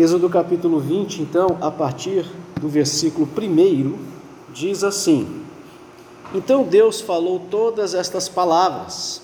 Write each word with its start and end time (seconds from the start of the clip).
Êxodo 0.00 0.30
capítulo 0.30 0.80
20, 0.80 1.20
então, 1.20 1.58
a 1.60 1.70
partir 1.70 2.24
do 2.58 2.70
versículo 2.70 3.28
1, 3.36 3.98
diz 4.50 4.82
assim: 4.82 5.42
Então 6.34 6.62
Deus 6.62 7.02
falou 7.02 7.38
todas 7.50 7.92
estas 7.92 8.26
palavras: 8.26 9.20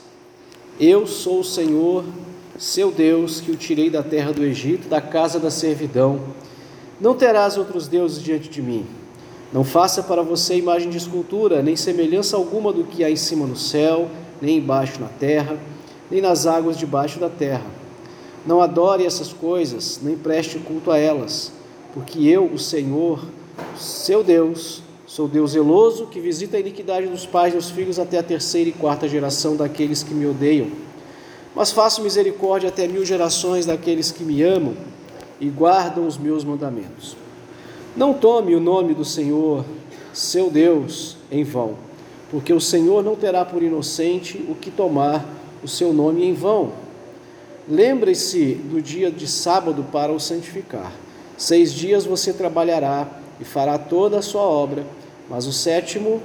Eu 0.78 1.06
sou 1.06 1.40
o 1.40 1.44
Senhor, 1.44 2.04
seu 2.58 2.90
Deus, 2.90 3.40
que 3.40 3.50
o 3.50 3.56
tirei 3.56 3.88
da 3.88 4.02
terra 4.02 4.34
do 4.34 4.44
Egito, 4.44 4.86
da 4.86 5.00
casa 5.00 5.40
da 5.40 5.50
servidão. 5.50 6.20
Não 7.00 7.14
terás 7.14 7.56
outros 7.56 7.88
deuses 7.88 8.22
diante 8.22 8.50
de 8.50 8.60
mim. 8.60 8.84
Não 9.50 9.64
faça 9.64 10.02
para 10.02 10.20
você 10.20 10.56
imagem 10.56 10.90
de 10.90 10.98
escultura, 10.98 11.62
nem 11.62 11.74
semelhança 11.74 12.36
alguma 12.36 12.70
do 12.70 12.84
que 12.84 13.02
há 13.02 13.10
em 13.10 13.16
cima 13.16 13.46
no 13.46 13.56
céu, 13.56 14.10
nem 14.42 14.58
embaixo 14.58 15.00
na 15.00 15.08
terra, 15.08 15.56
nem 16.10 16.20
nas 16.20 16.46
águas 16.46 16.76
debaixo 16.76 17.18
da 17.18 17.30
terra. 17.30 17.85
Não 18.46 18.60
adore 18.60 19.04
essas 19.04 19.32
coisas, 19.32 19.98
nem 20.00 20.16
preste 20.16 20.58
culto 20.58 20.92
a 20.92 20.98
elas, 20.98 21.50
porque 21.92 22.24
eu, 22.28 22.44
o 22.44 22.58
Senhor, 22.58 23.24
seu 23.76 24.22
Deus, 24.22 24.82
sou 25.04 25.26
Deus 25.26 25.52
zeloso, 25.52 26.06
que 26.06 26.20
visita 26.20 26.56
a 26.56 26.60
iniquidade 26.60 27.08
dos 27.08 27.26
pais 27.26 27.52
e 27.52 27.56
dos 27.56 27.70
filhos 27.70 27.98
até 27.98 28.18
a 28.18 28.22
terceira 28.22 28.70
e 28.70 28.72
quarta 28.72 29.08
geração 29.08 29.56
daqueles 29.56 30.04
que 30.04 30.14
me 30.14 30.26
odeiam. 30.26 30.68
Mas 31.56 31.72
faço 31.72 32.02
misericórdia 32.02 32.68
até 32.68 32.86
mil 32.86 33.04
gerações 33.04 33.66
daqueles 33.66 34.12
que 34.12 34.22
me 34.22 34.42
amam 34.42 34.74
e 35.40 35.48
guardam 35.48 36.06
os 36.06 36.16
meus 36.16 36.44
mandamentos. 36.44 37.16
Não 37.96 38.14
tome 38.14 38.54
o 38.54 38.60
nome 38.60 38.94
do 38.94 39.04
Senhor, 39.04 39.64
seu 40.12 40.50
Deus, 40.50 41.16
em 41.32 41.42
vão, 41.42 41.74
porque 42.30 42.52
o 42.52 42.60
Senhor 42.60 43.02
não 43.02 43.16
terá 43.16 43.44
por 43.44 43.62
inocente 43.62 44.44
o 44.48 44.54
que 44.54 44.70
tomar 44.70 45.24
o 45.64 45.68
seu 45.68 45.92
nome 45.92 46.24
em 46.24 46.32
vão. 46.32 46.85
Lembre-se 47.68 48.54
do 48.54 48.80
dia 48.80 49.10
de 49.10 49.26
sábado 49.26 49.84
para 49.90 50.12
o 50.12 50.20
santificar. 50.20 50.92
Seis 51.36 51.72
dias 51.72 52.04
você 52.04 52.32
trabalhará 52.32 53.08
e 53.40 53.44
fará 53.44 53.76
toda 53.76 54.18
a 54.18 54.22
sua 54.22 54.42
obra, 54.42 54.84
mas 55.28 55.46
o 55.46 55.52
sétimo, 55.52 56.22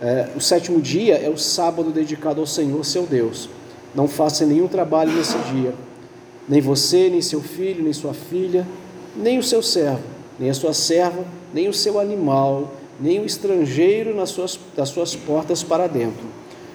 é, 0.00 0.28
o 0.34 0.40
sétimo 0.40 0.80
dia 0.80 1.16
é 1.16 1.28
o 1.28 1.36
sábado 1.36 1.90
dedicado 1.90 2.40
ao 2.40 2.46
Senhor, 2.46 2.84
seu 2.84 3.04
Deus. 3.04 3.48
Não 3.94 4.06
faça 4.06 4.46
nenhum 4.46 4.68
trabalho 4.68 5.12
nesse 5.12 5.36
dia, 5.52 5.74
nem 6.48 6.60
você, 6.60 7.10
nem 7.10 7.20
seu 7.20 7.40
filho, 7.40 7.82
nem 7.82 7.92
sua 7.92 8.14
filha, 8.14 8.66
nem 9.16 9.38
o 9.38 9.42
seu 9.42 9.62
servo 9.62 10.16
nem 10.38 10.50
a 10.50 10.54
sua 10.54 10.72
serva, 10.72 11.24
nem 11.52 11.68
o 11.68 11.72
seu 11.72 11.98
animal, 11.98 12.74
nem 13.00 13.20
o 13.20 13.24
estrangeiro 13.24 14.14
nas 14.14 14.30
suas, 14.30 14.58
das 14.76 14.88
suas 14.90 15.14
portas 15.14 15.62
para 15.62 15.86
dentro. 15.86 16.26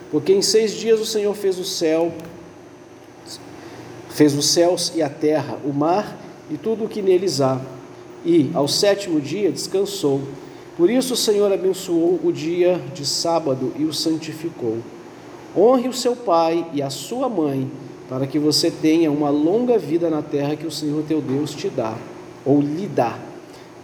Porque 0.10 0.34
em 0.34 0.42
seis 0.42 0.74
dias 0.74 1.00
o 1.00 1.06
Senhor 1.06 1.34
fez 1.36 1.58
o 1.58 1.64
céu, 1.64 2.12
fez 4.12 4.36
os 4.36 4.46
céus 4.46 4.92
e 4.96 5.02
a 5.02 5.10
terra, 5.10 5.58
o 5.64 5.74
mar 5.74 6.18
e 6.50 6.58
tudo 6.58 6.86
o 6.86 6.90
que 6.90 7.02
neles 7.02 7.42
há. 7.42 7.60
E 8.26 8.52
ao 8.54 8.68
sétimo 8.68 9.20
dia 9.20 9.52
descansou. 9.52 10.22
Por 10.78 10.90
isso 10.90 11.14
o 11.14 11.18
Senhor 11.18 11.52
abençoou 11.52 12.20
o 12.24 12.32
dia 12.32 12.80
de 12.94 13.06
sábado 13.06 13.74
e 13.78 13.84
o 13.84 13.94
santificou. 13.94 14.78
Honre 15.56 15.88
o 15.88 15.94
seu 15.94 16.16
pai 16.16 16.66
e 16.74 16.82
a 16.82 16.90
sua 16.90 17.28
mãe, 17.28 17.70
para 18.08 18.28
que 18.28 18.40
você 18.40 18.70
tenha 18.70 19.12
uma 19.12 19.30
longa 19.30 19.78
vida 19.78 20.10
na 20.10 20.22
terra 20.22 20.56
que 20.56 20.68
o 20.68 20.72
Senhor 20.72 21.04
teu 21.08 21.22
Deus 21.22 21.54
te 21.54 21.70
dá, 21.70 21.96
ou 22.46 22.62
lhe 22.62 22.88
dá. 22.88 23.18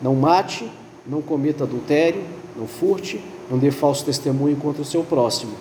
Não 0.02 0.16
mate, 0.16 0.70
não 1.06 1.22
cometa 1.22 1.64
adultério, 1.64 2.22
não 2.56 2.68
furte, 2.68 3.22
não 3.50 3.58
dê 3.58 3.72
falso 3.72 4.06
testemunho 4.06 4.56
contra 4.58 4.82
o 4.82 4.86
seu 4.86 5.04
próximo. 5.04 5.54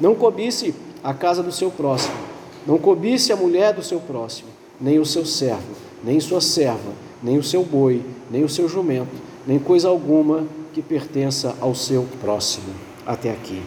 Não 0.00 0.14
cobice 0.14 0.74
a 1.02 1.14
casa 1.14 1.42
do 1.42 1.52
seu 1.52 1.70
próximo. 1.70 2.35
Não 2.66 2.78
cobice 2.78 3.32
a 3.32 3.36
mulher 3.36 3.72
do 3.72 3.82
seu 3.82 4.00
próximo, 4.00 4.48
nem 4.80 4.98
o 4.98 5.06
seu 5.06 5.24
servo, 5.24 5.74
nem 6.02 6.18
sua 6.20 6.40
serva, 6.40 6.92
nem 7.22 7.38
o 7.38 7.42
seu 7.42 7.62
boi, 7.64 8.02
nem 8.30 8.44
o 8.44 8.48
seu 8.48 8.68
jumento, 8.68 9.14
nem 9.46 9.58
coisa 9.58 9.88
alguma 9.88 10.44
que 10.72 10.82
pertença 10.82 11.54
ao 11.60 11.74
seu 11.74 12.06
próximo. 12.20 12.74
Até 13.06 13.30
aqui. 13.30 13.62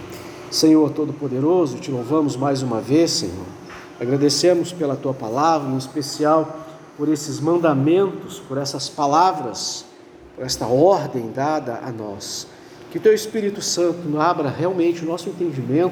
Senhor 0.51 0.91
Todo-Poderoso, 0.91 1.77
te 1.77 1.91
louvamos 1.91 2.35
mais 2.35 2.61
uma 2.61 2.81
vez, 2.81 3.11
Senhor. 3.11 3.45
Agradecemos 3.99 4.73
pela 4.73 4.95
tua 4.95 5.13
palavra, 5.13 5.71
em 5.71 5.77
especial 5.77 6.65
por 6.97 7.07
esses 7.07 7.39
mandamentos, 7.39 8.39
por 8.39 8.57
essas 8.57 8.89
palavras 8.89 9.85
por 10.39 10.45
esta 10.45 10.65
ordem 10.65 11.31
dada 11.35 11.81
a 11.83 11.91
nós. 11.91 12.47
Que 12.91 12.97
Teu 12.97 13.13
Espírito 13.13 13.61
Santo 13.61 14.17
abra 14.17 14.49
realmente 14.49 15.03
o 15.03 15.05
nosso 15.05 15.27
entendimento 15.27 15.91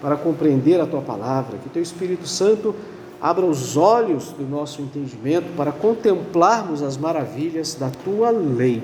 para 0.00 0.16
compreender 0.16 0.80
a 0.80 0.86
Tua 0.86 1.00
palavra. 1.00 1.58
Que 1.58 1.68
Teu 1.68 1.82
Espírito 1.82 2.26
Santo 2.26 2.74
abra 3.20 3.44
os 3.44 3.76
olhos 3.76 4.26
do 4.32 4.44
nosso 4.44 4.82
entendimento 4.82 5.54
para 5.56 5.72
contemplarmos 5.72 6.82
as 6.82 6.96
maravilhas 6.96 7.74
da 7.74 7.90
Tua 8.04 8.30
lei. 8.30 8.82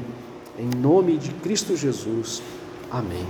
Em 0.59 0.79
nome 0.79 1.17
de 1.17 1.31
Cristo 1.31 1.77
Jesus. 1.77 2.43
Amém. 2.91 3.27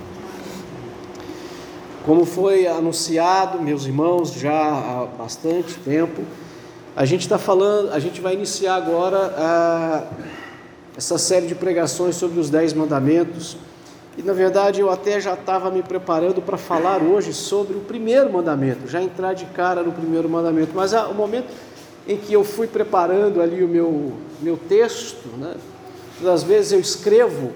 Como 2.04 2.25
foi 2.25 2.66
anunciado, 2.66 3.62
meus 3.62 3.87
irmãos, 3.87 4.32
já 4.32 4.53
há 4.53 5.06
bastante 5.16 5.75
tempo, 5.76 6.22
a 6.97 7.04
gente 7.04 7.20
está 7.22 7.38
falando, 7.38 7.93
a 7.93 7.99
gente 8.00 8.20
vai 8.20 8.34
iniciar 8.34 8.75
agora 8.75 9.32
a 9.37 10.04
essa 10.97 11.16
série 11.16 11.47
de 11.47 11.54
pregações 11.54 12.16
sobre 12.16 12.38
os 12.38 12.50
Dez 12.50 12.72
Mandamentos. 12.72 13.56
E 14.16 14.22
na 14.22 14.32
verdade 14.32 14.80
eu 14.80 14.90
até 14.90 15.20
já 15.20 15.34
estava 15.34 15.70
me 15.70 15.82
preparando 15.82 16.42
para 16.42 16.58
falar 16.58 17.02
hoje 17.02 17.32
sobre 17.32 17.76
o 17.76 17.80
primeiro 17.80 18.30
mandamento, 18.30 18.86
já 18.86 19.02
entrar 19.02 19.32
de 19.32 19.46
cara 19.46 19.82
no 19.82 19.92
primeiro 19.92 20.28
mandamento. 20.28 20.72
Mas 20.74 20.92
o 20.92 21.14
momento 21.14 21.46
em 22.06 22.16
que 22.16 22.32
eu 22.32 22.44
fui 22.44 22.66
preparando 22.66 23.40
ali 23.40 23.62
o 23.62 23.68
meu, 23.68 24.12
meu 24.40 24.56
texto, 24.56 25.28
né, 25.38 25.54
às 26.24 26.42
vezes 26.42 26.72
eu 26.72 26.80
escrevo 26.80 27.52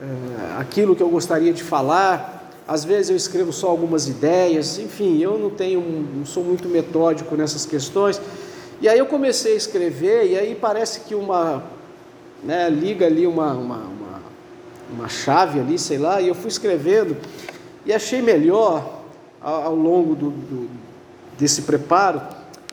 é, 0.00 0.60
aquilo 0.60 0.94
que 0.94 1.02
eu 1.02 1.08
gostaria 1.08 1.52
de 1.52 1.62
falar, 1.62 2.50
às 2.66 2.84
vezes 2.84 3.10
eu 3.10 3.16
escrevo 3.16 3.52
só 3.52 3.68
algumas 3.68 4.08
ideias, 4.08 4.78
enfim, 4.78 5.18
eu 5.18 5.38
não 5.38 5.50
tenho, 5.50 5.80
não 6.14 6.26
sou 6.26 6.44
muito 6.44 6.68
metódico 6.68 7.34
nessas 7.34 7.64
questões. 7.64 8.20
E 8.80 8.88
aí 8.88 8.98
eu 8.98 9.06
comecei 9.06 9.54
a 9.54 9.56
escrever 9.56 10.30
e 10.30 10.38
aí 10.38 10.54
parece 10.54 11.00
que 11.00 11.14
uma 11.14 11.62
né, 12.42 12.68
liga 12.68 13.06
ali 13.06 13.26
uma, 13.26 13.52
uma, 13.52 13.76
uma, 14.92 15.08
chave 15.08 15.60
ali, 15.60 15.78
sei 15.78 15.98
lá, 15.98 16.20
e 16.20 16.28
eu 16.28 16.34
fui 16.34 16.48
escrevendo 16.48 17.16
e 17.84 17.92
achei 17.92 18.22
melhor 18.22 19.02
ao, 19.40 19.62
ao 19.64 19.74
longo 19.74 20.14
do, 20.14 20.30
do, 20.30 20.70
desse 21.38 21.62
preparo 21.62 22.20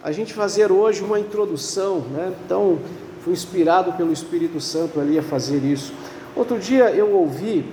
a 0.02 0.12
gente 0.12 0.34
fazer 0.34 0.72
hoje 0.72 1.04
uma 1.04 1.20
introdução, 1.20 2.00
né? 2.12 2.34
Então 2.46 2.80
fui 3.22 3.34
inspirado 3.34 3.94
pelo 3.94 4.14
Espírito 4.14 4.62
Santo 4.62 5.00
ali 5.00 5.20
a 5.20 5.24
fazer 5.24 5.64
isso. 5.64 5.94
Outro 6.36 6.58
dia 6.58 6.90
eu 6.92 7.14
ouvi 7.14 7.66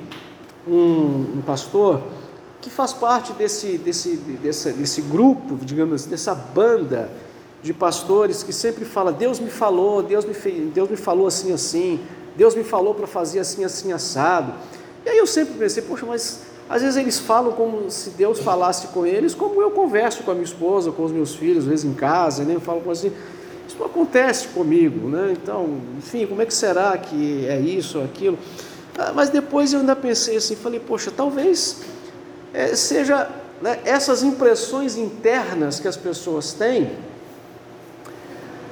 um, 0.67 1.37
um 1.37 1.43
pastor 1.47 2.03
que 2.61 2.69
faz 2.69 2.93
parte 2.93 3.33
desse, 3.33 3.79
desse, 3.79 4.17
desse, 4.17 4.73
desse 4.73 5.01
grupo, 5.03 5.57
digamos 5.63 6.03
assim, 6.03 6.11
dessa 6.11 6.35
banda 6.35 7.09
de 7.63 7.73
pastores 7.73 8.43
que 8.43 8.53
sempre 8.53 8.85
fala: 8.85 9.13
Deus 9.13 9.39
me 9.39 9.51
falou, 9.51 10.03
Deus 10.03 10.25
me, 10.25 10.35
fez, 10.35 10.73
Deus 10.73 10.91
me 10.91 10.97
falou 10.97 11.27
assim, 11.27 11.53
assim, 11.53 12.01
Deus 12.37 12.55
me 12.55 12.65
falou 12.65 12.95
para 12.95 13.07
fazer 13.07 13.39
assim, 13.39 13.65
assim, 13.65 13.93
assado. 13.93 14.53
E 15.05 15.09
aí 15.09 15.19
eu 15.19 15.27
sempre 15.27 15.55
pensei: 15.55 15.83
poxa, 15.83 16.05
mas 16.07 16.43
às 16.69 16.83
vezes 16.83 16.97
eles 16.97 17.19
falam 17.19 17.53
como 17.53 17.91
se 17.91 18.11
Deus 18.11 18.41
falasse 18.41 18.89
com 18.89 19.07
eles, 19.07 19.35
como 19.35 19.61
eu 19.63 19.71
converso 19.71 20.23
com 20.23 20.31
a 20.31 20.35
minha 20.35 20.45
esposa, 20.45 20.91
com 20.91 21.05
os 21.05 21.13
meus 21.13 21.35
filhos, 21.35 21.65
às 21.65 21.65
vezes 21.65 21.85
em 21.85 21.95
casa, 21.95 22.45
né? 22.45 22.55
eu 22.55 22.61
falo 22.61 22.89
assim. 22.91 23.13
Isso 23.69 23.77
não 23.81 23.87
acontece 23.87 24.47
comigo, 24.49 25.09
né? 25.09 25.33
Então, 25.33 25.81
enfim, 25.99 26.25
como 26.25 26.41
é 26.41 26.47
que 26.47 26.55
será 26.55 26.97
que 26.97 27.47
é 27.49 27.59
isso, 27.59 28.01
aquilo? 28.01 28.39
Ah, 28.97 29.13
mas 29.13 29.29
depois 29.29 29.73
eu 29.73 29.81
ainda 29.81 29.97
pensei 29.97 30.37
assim, 30.37 30.55
falei, 30.55 30.79
poxa, 30.79 31.11
talvez 31.11 31.81
é, 32.55 32.77
seja 32.77 33.29
né, 33.61 33.81
essas 33.85 34.23
impressões 34.23 34.97
internas 34.97 35.81
que 35.81 35.89
as 35.89 35.97
pessoas 35.97 36.53
têm, 36.53 36.93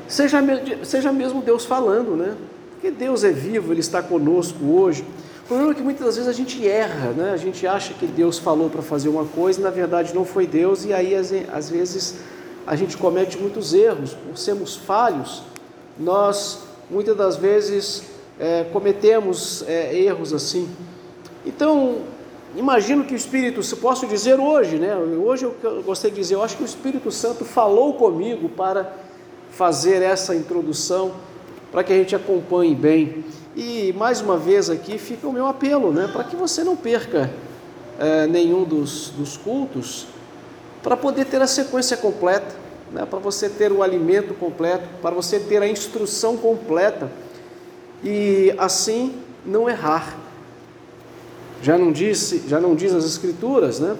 Seja, 0.06 0.38
seja 0.84 1.12
mesmo 1.12 1.42
Deus 1.42 1.64
falando, 1.64 2.14
né? 2.14 2.36
Porque 2.84 2.98
Deus 2.98 3.24
é 3.24 3.30
vivo, 3.30 3.72
Ele 3.72 3.80
está 3.80 4.02
conosco 4.02 4.62
hoje. 4.62 5.06
O 5.44 5.48
problema 5.48 5.72
é 5.72 5.74
que 5.74 5.82
muitas 5.82 6.16
vezes 6.16 6.28
a 6.28 6.34
gente 6.34 6.68
erra, 6.68 7.12
né? 7.12 7.30
A 7.30 7.36
gente 7.38 7.66
acha 7.66 7.94
que 7.94 8.06
Deus 8.06 8.38
falou 8.38 8.68
para 8.68 8.82
fazer 8.82 9.08
uma 9.08 9.24
coisa 9.24 9.58
e 9.58 9.62
na 9.62 9.70
verdade 9.70 10.14
não 10.14 10.26
foi 10.26 10.46
Deus, 10.46 10.84
e 10.84 10.92
aí 10.92 11.14
às 11.14 11.70
vezes 11.70 12.16
a 12.66 12.76
gente 12.76 12.98
comete 12.98 13.38
muitos 13.38 13.72
erros. 13.72 14.12
Por 14.12 14.36
sermos 14.36 14.76
falhos, 14.76 15.42
nós 15.98 16.58
muitas 16.90 17.16
das 17.16 17.36
vezes 17.36 18.02
é, 18.38 18.64
cometemos 18.70 19.64
é, 19.66 19.98
erros 19.98 20.34
assim. 20.34 20.68
Então, 21.46 22.02
imagino 22.54 23.02
que 23.04 23.14
o 23.14 23.16
Espírito, 23.16 23.62
se 23.62 23.76
posso 23.76 24.06
dizer 24.06 24.38
hoje, 24.38 24.76
né? 24.76 24.94
Hoje 24.94 25.44
eu 25.44 25.82
gostaria 25.82 26.14
de 26.14 26.20
dizer, 26.20 26.34
eu 26.34 26.42
acho 26.42 26.58
que 26.58 26.62
o 26.62 26.66
Espírito 26.66 27.10
Santo 27.10 27.46
falou 27.46 27.94
comigo 27.94 28.46
para 28.50 28.92
fazer 29.50 30.02
essa 30.02 30.34
introdução 30.34 31.12
para 31.74 31.82
que 31.82 31.92
a 31.92 31.96
gente 31.96 32.14
acompanhe 32.14 32.72
bem. 32.72 33.24
E 33.56 33.92
mais 33.94 34.20
uma 34.20 34.38
vez 34.38 34.70
aqui 34.70 34.96
fica 34.96 35.26
o 35.26 35.32
meu 35.32 35.48
apelo, 35.48 35.92
né, 35.92 36.08
para 36.10 36.22
que 36.22 36.36
você 36.36 36.62
não 36.62 36.76
perca 36.76 37.28
é, 37.98 38.28
nenhum 38.28 38.62
dos, 38.62 39.08
dos 39.10 39.36
cultos, 39.36 40.06
para 40.84 40.96
poder 40.96 41.24
ter 41.24 41.42
a 41.42 41.48
sequência 41.48 41.96
completa. 41.96 42.54
né, 42.92 43.04
para 43.04 43.18
você 43.18 43.48
ter 43.48 43.72
o 43.72 43.82
alimento 43.82 44.34
completo, 44.34 44.84
para 45.02 45.10
você 45.10 45.40
ter 45.40 45.60
a 45.60 45.68
instrução 45.68 46.36
completa 46.36 47.10
e 48.04 48.54
assim 48.56 49.12
não 49.44 49.68
errar. 49.68 50.16
Já 51.60 51.76
não 51.76 51.90
disse, 51.90 52.44
já 52.46 52.60
não 52.60 52.76
diz 52.76 52.94
as 52.94 53.04
escrituras, 53.04 53.80
né? 53.80 53.96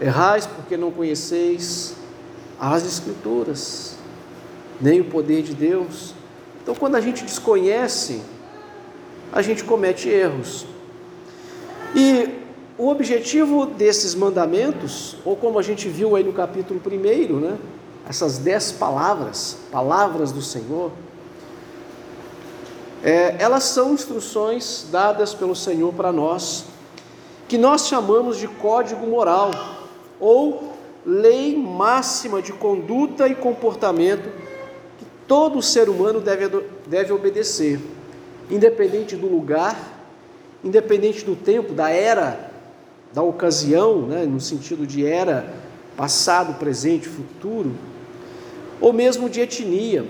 Errais 0.00 0.46
porque 0.46 0.78
não 0.78 0.90
conheceis 0.90 1.94
as 2.58 2.86
escrituras, 2.86 3.96
nem 4.80 5.00
o 5.00 5.04
poder 5.04 5.42
de 5.42 5.52
Deus. 5.52 6.14
Então, 6.68 6.76
quando 6.78 6.96
a 6.96 7.00
gente 7.00 7.24
desconhece, 7.24 8.20
a 9.32 9.40
gente 9.40 9.64
comete 9.64 10.06
erros. 10.06 10.66
E 11.96 12.28
o 12.76 12.90
objetivo 12.90 13.64
desses 13.64 14.14
mandamentos, 14.14 15.16
ou 15.24 15.34
como 15.34 15.58
a 15.58 15.62
gente 15.62 15.88
viu 15.88 16.14
aí 16.14 16.22
no 16.22 16.34
capítulo 16.34 16.78
1, 16.78 17.40
né? 17.40 17.56
Essas 18.06 18.36
dez 18.36 18.70
palavras, 18.70 19.56
palavras 19.72 20.30
do 20.30 20.42
Senhor, 20.42 20.92
é, 23.02 23.36
elas 23.38 23.64
são 23.64 23.94
instruções 23.94 24.88
dadas 24.92 25.32
pelo 25.32 25.56
Senhor 25.56 25.94
para 25.94 26.12
nós, 26.12 26.66
que 27.48 27.56
nós 27.56 27.88
chamamos 27.88 28.36
de 28.36 28.46
código 28.46 29.06
moral, 29.06 29.52
ou 30.20 30.74
lei 31.06 31.56
máxima 31.56 32.42
de 32.42 32.52
conduta 32.52 33.26
e 33.26 33.34
comportamento 33.34 34.47
todo 35.28 35.62
ser 35.62 35.88
humano 35.88 36.20
deve, 36.20 36.48
deve 36.86 37.12
obedecer, 37.12 37.78
independente 38.50 39.14
do 39.14 39.28
lugar, 39.28 39.78
independente 40.64 41.24
do 41.24 41.36
tempo, 41.36 41.72
da 41.72 41.90
era, 41.90 42.50
da 43.12 43.22
ocasião, 43.22 44.02
né, 44.06 44.24
no 44.24 44.40
sentido 44.40 44.84
de 44.84 45.06
era, 45.06 45.54
passado, 45.96 46.58
presente, 46.58 47.06
futuro, 47.06 47.72
ou 48.80 48.92
mesmo 48.92 49.30
de 49.30 49.40
etnia 49.40 50.04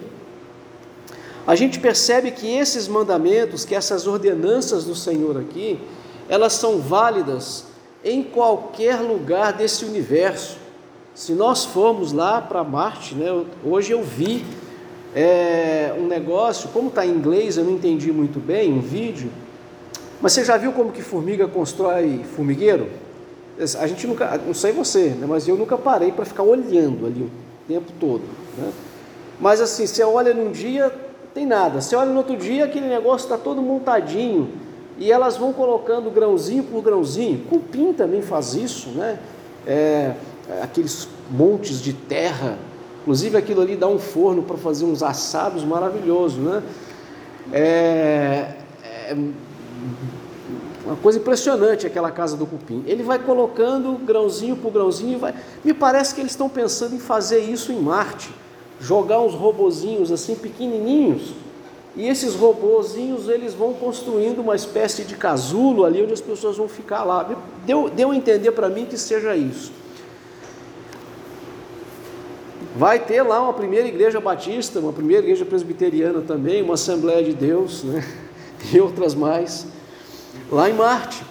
a 1.48 1.54
gente 1.54 1.80
percebe 1.80 2.30
que 2.30 2.46
esses 2.46 2.86
mandamentos, 2.86 3.64
que 3.64 3.74
essas 3.74 4.06
ordenanças 4.06 4.84
do 4.84 4.94
Senhor 4.94 5.38
aqui, 5.38 5.80
elas 6.28 6.52
são 6.52 6.78
válidas 6.78 7.64
em 8.04 8.22
qualquer 8.22 9.00
lugar 9.00 9.54
desse 9.54 9.86
universo. 9.86 10.58
Se 11.14 11.32
nós 11.32 11.64
formos 11.64 12.12
lá 12.12 12.42
para 12.42 12.62
Marte, 12.62 13.14
né, 13.14 13.46
hoje 13.64 13.92
eu 13.92 14.02
vi 14.02 14.44
é, 15.14 15.94
um 15.98 16.06
negócio, 16.06 16.68
como 16.70 16.88
está 16.88 17.04
em 17.06 17.10
inglês, 17.10 17.56
eu 17.56 17.64
não 17.64 17.72
entendi 17.72 18.12
muito 18.12 18.38
bem, 18.38 18.72
um 18.72 18.80
vídeo, 18.80 19.30
mas 20.20 20.32
você 20.32 20.44
já 20.44 20.56
viu 20.56 20.72
como 20.72 20.92
que 20.92 21.02
formiga 21.02 21.46
constrói 21.46 22.22
formigueiro? 22.34 22.88
A 23.78 23.86
gente 23.86 24.06
nunca, 24.06 24.40
não 24.46 24.54
sei 24.54 24.72
você, 24.72 25.08
né, 25.10 25.26
mas 25.28 25.48
eu 25.48 25.56
nunca 25.56 25.76
parei 25.76 26.12
para 26.12 26.24
ficar 26.24 26.42
olhando 26.42 27.06
ali 27.06 27.22
o 27.22 27.30
tempo 27.66 27.92
todo. 27.98 28.22
Né? 28.56 28.72
Mas 29.40 29.60
assim, 29.60 29.86
você 29.86 30.02
olha 30.02 30.32
num 30.34 30.50
dia, 30.50 30.92
tem 31.34 31.46
nada. 31.46 31.80
Você 31.80 31.94
olha 31.94 32.10
no 32.10 32.18
outro 32.18 32.36
dia, 32.36 32.64
aquele 32.64 32.88
negócio 32.88 33.24
está 33.24 33.36
todo 33.36 33.62
montadinho 33.62 34.50
e 34.98 35.12
elas 35.12 35.36
vão 35.36 35.52
colocando 35.52 36.10
grãozinho 36.10 36.64
por 36.64 36.82
grãozinho. 36.82 37.44
Cupim 37.48 37.92
também 37.92 38.22
faz 38.22 38.54
isso, 38.54 38.90
né? 38.90 39.18
É, 39.66 40.12
aqueles 40.62 41.08
montes 41.30 41.80
de 41.80 41.92
terra, 41.92 42.58
inclusive 43.02 43.36
aquilo 43.36 43.60
ali 43.60 43.76
dá 43.76 43.86
um 43.86 43.98
forno 43.98 44.42
para 44.42 44.56
fazer 44.56 44.84
uns 44.84 45.02
assados 45.02 45.64
maravilhosos, 45.64 46.38
né? 46.38 46.62
É, 47.52 48.54
é 48.84 49.16
uma 50.84 50.96
coisa 50.96 51.18
impressionante 51.18 51.86
aquela 51.86 52.10
casa 52.10 52.36
do 52.36 52.46
cupim. 52.46 52.82
Ele 52.86 53.02
vai 53.02 53.18
colocando 53.18 53.92
grãozinho 53.98 54.56
por 54.56 54.72
grãozinho, 54.72 55.18
vai. 55.18 55.34
Me 55.64 55.74
parece 55.74 56.14
que 56.14 56.20
eles 56.20 56.32
estão 56.32 56.48
pensando 56.48 56.94
em 56.94 56.98
fazer 56.98 57.40
isso 57.40 57.72
em 57.72 57.80
Marte 57.80 58.30
jogar 58.80 59.20
uns 59.20 59.34
robozinhos 59.34 60.12
assim 60.12 60.34
pequenininhos, 60.34 61.32
e 61.96 62.06
esses 62.06 62.34
robozinhos 62.34 63.28
eles 63.28 63.54
vão 63.54 63.74
construindo 63.74 64.40
uma 64.40 64.54
espécie 64.54 65.02
de 65.02 65.16
casulo 65.16 65.84
ali 65.84 66.02
onde 66.02 66.12
as 66.12 66.20
pessoas 66.20 66.56
vão 66.56 66.68
ficar 66.68 67.02
lá. 67.02 67.28
Deu, 67.66 67.90
deu 67.90 68.12
a 68.12 68.16
entender 68.16 68.52
para 68.52 68.68
mim 68.68 68.84
que 68.84 68.96
seja 68.96 69.34
isso. 69.34 69.72
Vai 72.78 73.00
ter 73.00 73.22
lá 73.22 73.42
uma 73.42 73.52
primeira 73.52 73.88
igreja 73.88 74.20
batista, 74.20 74.78
uma 74.78 74.92
primeira 74.92 75.24
igreja 75.24 75.44
presbiteriana 75.44 76.20
também, 76.20 76.62
uma 76.62 76.74
Assembleia 76.74 77.24
de 77.24 77.34
Deus, 77.34 77.82
né? 77.82 78.04
e 78.72 78.78
outras 78.78 79.16
mais, 79.16 79.66
lá 80.48 80.70
em 80.70 80.74
Marte, 80.74 81.24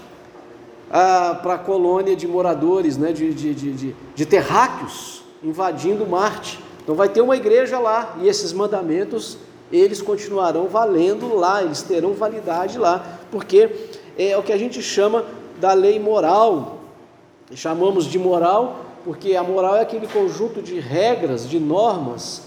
para 0.89 1.53
a 1.53 1.57
colônia 1.57 2.17
de 2.17 2.27
moradores, 2.27 2.97
né? 2.97 3.13
de, 3.13 3.33
de, 3.33 3.53
de, 3.53 3.95
de 4.13 4.25
terráqueos 4.25 5.23
invadindo 5.41 6.05
Marte. 6.05 6.59
Então 6.83 6.95
vai 6.95 7.07
ter 7.07 7.21
uma 7.21 7.37
igreja 7.37 7.79
lá 7.79 8.17
e 8.21 8.27
esses 8.27 8.51
mandamentos 8.51 9.37
eles 9.71 10.01
continuarão 10.01 10.67
valendo 10.67 11.33
lá, 11.33 11.63
eles 11.63 11.81
terão 11.81 12.11
validade 12.11 12.77
lá, 12.77 13.19
porque 13.31 13.69
é 14.17 14.37
o 14.37 14.43
que 14.43 14.51
a 14.51 14.57
gente 14.57 14.81
chama 14.81 15.23
da 15.61 15.71
lei 15.71 15.97
moral. 15.97 16.79
Chamamos 17.55 18.03
de 18.05 18.19
moral 18.19 18.86
porque 19.07 19.37
a 19.37 19.41
moral 19.41 19.77
é 19.77 19.81
aquele 19.83 20.05
conjunto 20.05 20.61
de 20.61 20.81
regras, 20.81 21.47
de 21.47 21.61
normas 21.61 22.41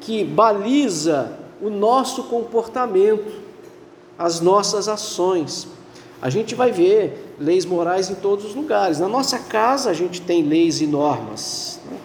que 0.00 0.24
baliza 0.24 1.38
o 1.62 1.70
nosso 1.70 2.24
comportamento, 2.24 3.30
as 4.18 4.40
nossas 4.40 4.88
ações. 4.88 5.68
A 6.20 6.28
gente 6.28 6.56
vai 6.56 6.72
ver 6.72 7.36
leis 7.38 7.64
morais 7.64 8.10
em 8.10 8.16
todos 8.16 8.44
os 8.44 8.56
lugares. 8.56 8.98
Na 8.98 9.06
nossa 9.06 9.38
casa 9.38 9.88
a 9.88 9.92
gente 9.94 10.20
tem 10.20 10.42
leis 10.42 10.80
e 10.80 10.86
normas. 10.88 11.78
Né? 11.88 11.98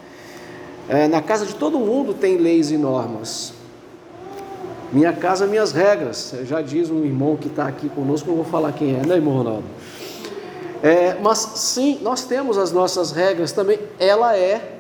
É, 0.88 1.08
na 1.08 1.20
casa 1.24 1.48
de 1.48 1.56
todo 1.56 1.80
mundo 1.80 2.14
tem 2.14 2.38
leis 2.38 2.70
e 2.70 2.78
normas. 2.78 3.54
Minha 4.94 5.14
casa, 5.14 5.48
minhas 5.48 5.72
regras. 5.72 6.36
Já 6.44 6.62
diz 6.62 6.92
um 6.92 7.04
irmão 7.04 7.36
que 7.36 7.48
está 7.48 7.66
aqui 7.66 7.90
conosco, 7.90 8.30
não 8.30 8.36
vou 8.36 8.46
falar 8.46 8.72
quem 8.72 8.96
é, 8.96 9.04
né, 9.04 9.16
irmão 9.16 9.38
Ronaldo? 9.38 9.64
É, 10.84 11.16
mas 11.22 11.40
sim, 11.40 12.00
nós 12.02 12.26
temos 12.26 12.58
as 12.58 12.72
nossas 12.72 13.12
regras 13.12 13.52
também. 13.52 13.80
Ela 14.00 14.38
é 14.38 14.80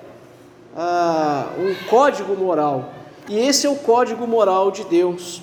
ah, 0.75 1.47
um 1.57 1.73
código 1.89 2.35
moral. 2.35 2.93
E 3.27 3.39
esse 3.39 3.65
é 3.65 3.69
o 3.69 3.75
código 3.75 4.27
moral 4.27 4.71
de 4.71 4.83
Deus. 4.83 5.41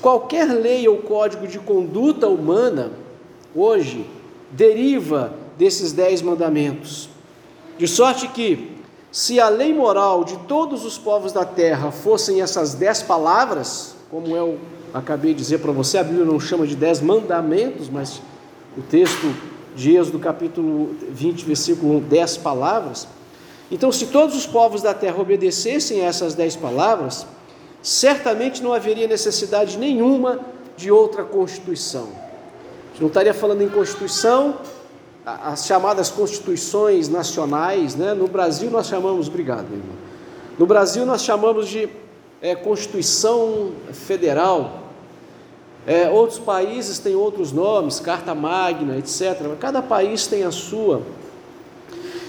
Qualquer 0.00 0.46
lei 0.46 0.86
ou 0.88 0.98
código 0.98 1.46
de 1.46 1.58
conduta 1.58 2.28
humana, 2.28 2.92
hoje, 3.54 4.06
deriva 4.50 5.32
desses 5.58 5.92
dez 5.92 6.22
mandamentos. 6.22 7.08
De 7.78 7.86
sorte 7.86 8.28
que 8.28 8.76
se 9.10 9.40
a 9.40 9.48
lei 9.48 9.74
moral 9.74 10.24
de 10.24 10.36
todos 10.40 10.84
os 10.84 10.96
povos 10.98 11.32
da 11.32 11.44
terra 11.44 11.90
fossem 11.90 12.40
essas 12.40 12.74
dez 12.74 13.02
palavras, 13.02 13.96
como 14.10 14.36
eu 14.36 14.58
acabei 14.92 15.34
de 15.34 15.40
dizer 15.40 15.58
para 15.58 15.72
você, 15.72 15.98
a 15.98 16.04
Bíblia 16.04 16.24
não 16.24 16.38
chama 16.38 16.66
de 16.66 16.76
dez 16.76 17.00
mandamentos, 17.00 17.88
mas 17.88 18.20
o 18.76 18.82
texto 18.82 19.34
de 19.76 19.94
Êxodo 19.94 20.18
capítulo 20.18 20.96
20, 21.10 21.44
versículo 21.44 21.98
1, 21.98 22.00
dez 22.00 22.36
palavras. 22.36 23.06
Então, 23.70 23.92
se 23.92 24.06
todos 24.06 24.34
os 24.34 24.46
povos 24.46 24.82
da 24.82 24.94
terra 24.94 25.20
obedecessem 25.20 26.00
a 26.00 26.06
essas 26.06 26.34
dez 26.34 26.56
palavras, 26.56 27.26
certamente 27.82 28.62
não 28.62 28.72
haveria 28.72 29.06
necessidade 29.06 29.78
nenhuma 29.78 30.40
de 30.76 30.90
outra 30.90 31.22
constituição. 31.22 32.04
A 32.04 32.88
gente 32.92 33.00
não 33.02 33.08
estaria 33.08 33.34
falando 33.34 33.62
em 33.62 33.68
constituição 33.68 34.56
as 35.26 35.66
chamadas 35.66 36.08
constituições 36.08 37.08
nacionais, 37.08 37.96
né? 37.96 38.14
no 38.14 38.28
Brasil 38.28 38.70
nós 38.70 38.86
chamamos, 38.86 39.26
obrigado, 39.26 39.64
irmão. 39.64 39.96
No 40.56 40.66
Brasil 40.66 41.04
nós 41.04 41.22
chamamos 41.22 41.68
de 41.68 41.88
é, 42.40 42.54
Constituição 42.54 43.72
Federal. 43.92 44.85
É, 45.86 46.08
outros 46.10 46.38
países 46.40 46.98
têm 46.98 47.14
outros 47.14 47.52
nomes, 47.52 48.00
Carta 48.00 48.34
Magna, 48.34 48.96
etc. 48.96 49.56
Cada 49.60 49.80
país 49.80 50.26
tem 50.26 50.42
a 50.42 50.50
sua. 50.50 51.02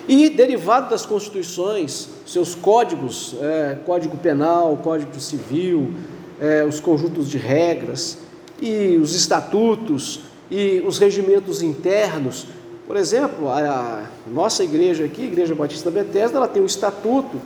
E 0.07 0.29
derivado 0.29 0.89
das 0.89 1.05
constituições, 1.05 2.07
seus 2.25 2.53
códigos, 2.53 3.35
é, 3.41 3.77
Código 3.85 4.15
Penal, 4.15 4.77
Código 4.83 5.19
Civil, 5.19 5.91
é, 6.39 6.63
os 6.63 6.79
conjuntos 6.79 7.29
de 7.29 7.37
regras 7.37 8.19
e 8.61 8.95
os 9.01 9.15
estatutos 9.15 10.21
e 10.49 10.81
os 10.85 10.97
regimentos 10.99 11.61
internos, 11.61 12.45
por 12.87 12.95
exemplo, 12.95 13.49
a, 13.49 14.05
nossa 14.31 14.63
igreja 14.63 15.03
aqui, 15.03 15.23
a 15.23 15.25
Igreja 15.25 15.53
Batista 15.53 15.91
Bethesda, 15.91 16.37
ela 16.37 16.47
tem 16.47 16.61
um 16.61 16.65
estatuto 16.65 17.41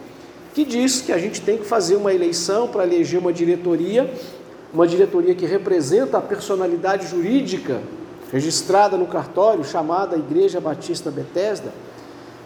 que 0.53 0.63
diz 0.63 1.01
que 1.01 1.11
a 1.11 1.17
gente 1.17 1.41
tem 1.41 1.57
que 1.57 1.65
fazer 1.65 1.95
uma 1.95 2.13
eleição 2.13 2.67
para 2.67 2.83
eleger 2.83 3.19
uma 3.19 3.33
diretoria, 3.33 4.11
uma 4.73 4.87
diretoria 4.87 5.35
que 5.35 5.45
representa 5.45 6.17
a 6.17 6.21
personalidade 6.21 7.07
jurídica 7.07 7.81
registrada 8.31 8.95
no 8.95 9.05
cartório, 9.05 9.63
chamada 9.63 10.15
Igreja 10.15 10.61
Batista 10.61 11.11
Bethesda. 11.11 11.71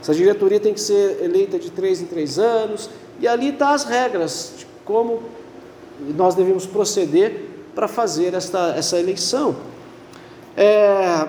Essa 0.01 0.13
diretoria 0.13 0.59
tem 0.59 0.73
que 0.73 0.81
ser 0.81 1.23
eleita 1.23 1.59
de 1.59 1.69
três 1.69 2.01
em 2.01 2.05
três 2.05 2.39
anos, 2.39 2.89
e 3.19 3.27
ali 3.27 3.49
estão 3.49 3.67
tá 3.67 3.73
as 3.73 3.83
regras 3.83 4.53
de 4.57 4.67
como 4.83 5.23
nós 6.15 6.35
devemos 6.35 6.65
proceder 6.65 7.49
para 7.73 7.87
fazer 7.87 8.33
esta, 8.33 8.73
essa 8.75 8.99
eleição. 8.99 9.55
É, 10.57 11.27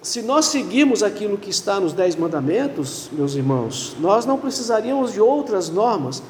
se 0.00 0.22
nós 0.22 0.46
seguirmos 0.46 1.02
aquilo 1.02 1.36
que 1.38 1.50
está 1.50 1.78
nos 1.78 1.92
Dez 1.92 2.16
Mandamentos, 2.16 3.08
meus 3.12 3.34
irmãos, 3.34 3.96
nós 4.00 4.26
não 4.26 4.38
precisaríamos 4.38 5.12
de 5.12 5.20
outras 5.20 5.68
normas, 5.68 6.22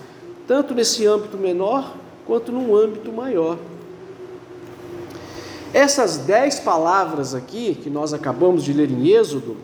tanto 0.47 0.75
nesse 0.75 1.07
âmbito 1.07 1.37
menor 1.37 1.95
quanto 2.27 2.53
num 2.53 2.77
âmbito 2.77 3.13
maior. 3.13 3.59
Essas 5.75 6.19
dez 6.19 6.61
palavras 6.61 7.35
aqui, 7.35 7.75
que 7.75 7.89
nós 7.89 8.13
acabamos 8.13 8.63
de 8.63 8.73
ler 8.73 8.91
em 8.91 9.09
Êxodo, 9.09 9.57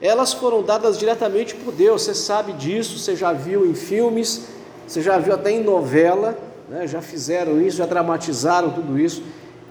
elas 0.00 0.32
foram 0.32 0.62
dadas 0.62 0.98
diretamente 0.98 1.54
por 1.54 1.72
Deus, 1.72 2.02
você 2.02 2.14
sabe 2.14 2.52
disso, 2.54 2.98
você 2.98 3.14
já 3.14 3.32
viu 3.32 3.64
em 3.64 3.72
filmes, 3.72 4.46
você 4.86 5.00
já 5.00 5.16
viu 5.18 5.32
até 5.34 5.52
em 5.52 5.62
novela, 5.62 6.36
né? 6.68 6.88
já 6.88 7.00
fizeram 7.00 7.60
isso, 7.62 7.76
já 7.76 7.86
dramatizaram 7.86 8.70
tudo 8.70 8.98
isso. 8.98 9.22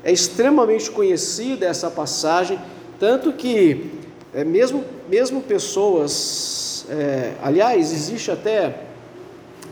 É 0.02 0.12
extremamente 0.12 0.90
conhecida 0.90 1.66
essa 1.66 1.92
passagem, 1.92 2.58
tanto 2.98 3.34
que 3.34 3.92
é, 4.34 4.46
mesmo, 4.46 4.86
mesmo 5.10 5.42
pessoas, 5.42 6.86
é, 6.90 7.34
aliás, 7.44 7.92
existe 7.92 8.32
até 8.32 8.84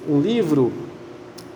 um 0.08 0.20
livro, 0.20 0.74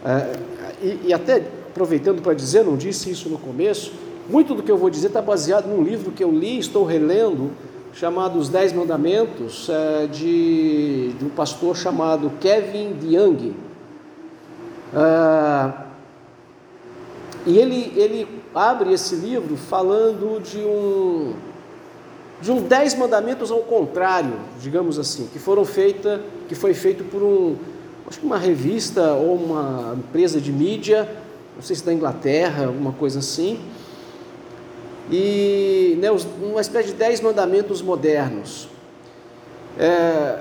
é, 0.05 0.39
e, 0.81 1.07
e 1.07 1.13
até 1.13 1.43
aproveitando 1.69 2.21
para 2.21 2.33
dizer, 2.33 2.63
não 2.63 2.77
disse 2.77 3.11
isso 3.11 3.27
no 3.27 3.37
começo, 3.37 3.91
muito 4.29 4.55
do 4.55 4.63
que 4.63 4.71
eu 4.71 4.77
vou 4.77 4.89
dizer 4.89 5.07
está 5.07 5.21
baseado 5.21 5.67
num 5.67 5.83
livro 5.83 6.11
que 6.11 6.23
eu 6.23 6.31
li, 6.31 6.57
estou 6.57 6.85
relendo, 6.85 7.51
chamado 7.93 8.39
Os 8.39 8.49
Dez 8.49 8.73
Mandamentos, 8.73 9.69
é, 9.69 10.07
de, 10.07 11.13
de, 11.13 11.25
um 11.25 11.29
pastor 11.29 11.75
chamado 11.75 12.31
Kevin 12.39 12.93
DeYoung. 12.93 13.53
É, 14.93 15.73
e 17.45 17.57
ele, 17.57 17.91
ele 17.95 18.27
abre 18.55 18.93
esse 18.93 19.15
livro 19.15 19.57
falando 19.57 20.41
de 20.41 20.59
um, 20.59 21.33
de 22.41 22.51
um 22.51 22.61
dez 22.61 22.95
mandamentos 22.95 23.51
ao 23.51 23.59
contrário, 23.59 24.33
digamos 24.61 24.97
assim, 24.97 25.27
que 25.31 25.39
foram 25.39 25.65
feita, 25.65 26.21
que 26.47 26.55
foi 26.55 26.73
feito 26.73 27.03
por 27.03 27.21
um, 27.21 27.55
acho 28.07 28.19
que 28.19 28.25
uma 28.25 28.37
revista 28.37 29.13
ou 29.13 29.35
uma 29.35 29.95
empresa 29.97 30.39
de 30.39 30.51
mídia, 30.51 31.09
não 31.55 31.61
sei 31.61 31.75
se 31.75 31.83
da 31.83 31.93
Inglaterra, 31.93 32.65
alguma 32.67 32.93
coisa 32.93 33.19
assim, 33.19 33.59
e 35.11 35.97
né, 35.99 36.09
uma 36.41 36.61
espécie 36.61 36.89
de 36.89 36.95
dez 36.95 37.19
mandamentos 37.21 37.81
modernos. 37.81 38.67
É, 39.77 40.39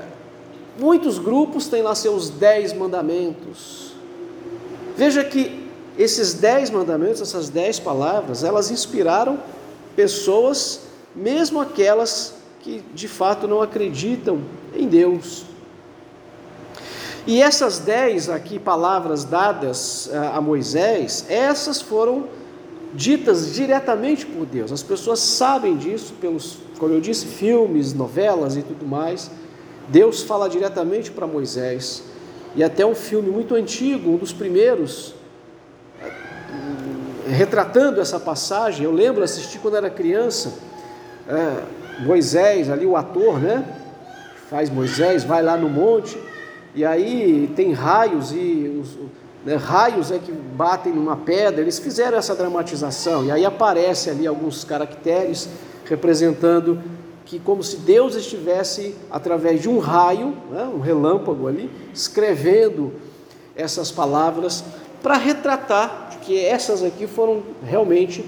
muitos 0.78 1.18
grupos 1.18 1.66
têm 1.66 1.82
lá 1.82 1.94
seus 1.94 2.30
dez 2.30 2.72
mandamentos. 2.72 3.92
Veja 4.96 5.24
que 5.24 5.68
esses 5.98 6.34
dez 6.34 6.70
mandamentos, 6.70 7.20
essas 7.20 7.48
dez 7.48 7.78
palavras, 7.78 8.44
elas 8.44 8.70
inspiraram 8.70 9.38
pessoas, 9.94 10.82
mesmo 11.14 11.60
aquelas 11.60 12.34
que 12.60 12.82
de 12.94 13.08
fato 13.08 13.48
não 13.48 13.60
acreditam 13.60 14.40
em 14.74 14.86
Deus. 14.86 15.44
E 17.26 17.40
essas 17.40 17.78
dez 17.78 18.28
aqui 18.28 18.58
palavras 18.58 19.24
dadas 19.24 20.10
eh, 20.12 20.16
a 20.16 20.40
Moisés, 20.40 21.24
essas 21.28 21.80
foram 21.80 22.26
ditas 22.94 23.54
diretamente 23.54 24.26
por 24.26 24.46
Deus. 24.46 24.70
As 24.70 24.82
pessoas 24.82 25.18
sabem 25.20 25.76
disso 25.76 26.14
pelos, 26.20 26.58
como 26.78 26.92
eu 26.92 27.00
disse, 27.00 27.26
filmes, 27.26 27.94
novelas 27.94 28.56
e 28.56 28.62
tudo 28.62 28.86
mais. 28.86 29.30
Deus 29.88 30.22
fala 30.22 30.48
diretamente 30.48 31.10
para 31.10 31.26
Moisés. 31.26 32.04
E 32.54 32.62
até 32.62 32.84
um 32.84 32.94
filme 32.94 33.30
muito 33.30 33.54
antigo, 33.54 34.10
um 34.10 34.16
dos 34.16 34.32
primeiros, 34.32 35.14
eh, 36.02 36.10
retratando 37.28 38.00
essa 38.00 38.20
passagem. 38.20 38.84
Eu 38.84 38.92
lembro, 38.92 39.22
assisti 39.22 39.58
quando 39.58 39.76
era 39.76 39.88
criança. 39.88 40.52
É, 41.26 42.02
Moisés, 42.04 42.68
ali 42.68 42.84
o 42.84 42.96
ator, 42.96 43.38
né? 43.38 43.64
Faz 44.50 44.68
Moisés, 44.68 45.24
vai 45.24 45.42
lá 45.42 45.56
no 45.56 45.68
monte, 45.68 46.18
e 46.74 46.84
aí 46.84 47.50
tem 47.56 47.72
raios 47.72 48.32
e 48.32 48.80
os, 48.80 48.98
né, 49.44 49.56
raios 49.56 50.10
é 50.10 50.18
que 50.18 50.32
batem 50.32 50.92
numa 50.92 51.16
pedra, 51.16 51.60
eles 51.60 51.78
fizeram 51.78 52.16
essa 52.16 52.34
dramatização, 52.34 53.24
e 53.24 53.30
aí 53.30 53.44
aparece 53.44 54.10
ali 54.10 54.26
alguns 54.26 54.64
caracteres 54.64 55.48
representando 55.84 56.80
que 57.24 57.38
como 57.38 57.62
se 57.62 57.78
Deus 57.78 58.14
estivesse 58.14 58.94
através 59.10 59.62
de 59.62 59.68
um 59.68 59.78
raio, 59.78 60.36
né, 60.50 60.64
um 60.64 60.80
relâmpago 60.80 61.48
ali, 61.48 61.70
escrevendo 61.92 62.92
essas 63.56 63.90
palavras 63.90 64.64
para 65.02 65.16
retratar 65.16 66.18
que 66.22 66.38
essas 66.38 66.82
aqui 66.82 67.06
foram 67.06 67.42
realmente 67.64 68.24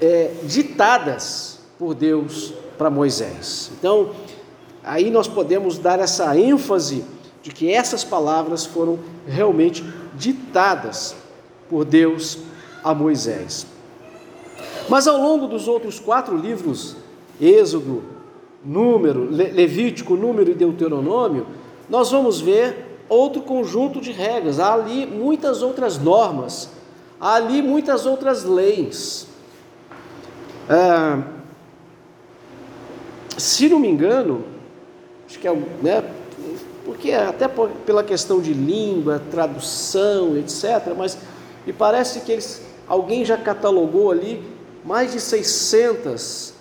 é, 0.00 0.32
ditadas 0.44 1.58
por 1.78 1.94
Deus 1.94 2.52
para 2.76 2.90
Moisés. 2.90 3.70
Então, 3.78 4.10
aí 4.84 5.10
nós 5.10 5.26
podemos 5.26 5.78
dar 5.78 5.98
essa 5.98 6.36
ênfase 6.36 7.04
de 7.42 7.50
que 7.50 7.72
essas 7.72 8.04
palavras 8.04 8.64
foram 8.64 8.98
realmente 9.26 9.84
ditadas 10.14 11.16
por 11.68 11.84
Deus 11.84 12.38
a 12.84 12.94
Moisés. 12.94 13.66
Mas 14.88 15.06
ao 15.06 15.20
longo 15.20 15.46
dos 15.46 15.68
outros 15.68 15.98
quatro 15.98 16.36
livros, 16.36 16.96
Êxodo, 17.40 18.02
Número, 18.64 19.28
Levítico, 19.30 20.14
Número 20.14 20.50
e 20.50 20.54
Deuteronômio, 20.54 21.46
nós 21.88 22.10
vamos 22.10 22.40
ver 22.40 23.00
outro 23.08 23.42
conjunto 23.42 24.00
de 24.00 24.12
regras. 24.12 24.60
Há 24.60 24.74
ali 24.74 25.06
muitas 25.06 25.62
outras 25.62 25.98
normas, 25.98 26.70
há 27.20 27.34
ali 27.34 27.60
muitas 27.60 28.06
outras 28.06 28.44
leis. 28.44 29.26
Ah, 30.68 31.22
se 33.36 33.68
não 33.68 33.80
me 33.80 33.88
engano, 33.88 34.44
acho 35.26 35.38
que 35.38 35.48
é 35.48 35.54
né, 35.82 36.04
porque 36.84 37.12
até 37.12 37.46
por, 37.46 37.68
pela 37.86 38.02
questão 38.02 38.40
de 38.40 38.52
língua, 38.52 39.22
tradução, 39.30 40.36
etc., 40.36 40.94
mas 40.96 41.16
me 41.66 41.72
parece 41.72 42.20
que 42.20 42.32
eles, 42.32 42.62
alguém 42.88 43.24
já 43.24 43.36
catalogou 43.36 44.10
ali 44.10 44.42
mais 44.84 45.12
de 45.12 45.20
600 45.20 46.54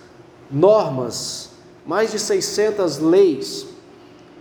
normas, 0.49 1.49
mais 1.85 2.11
de 2.11 2.19
600 2.19 2.99
leis. 2.99 3.67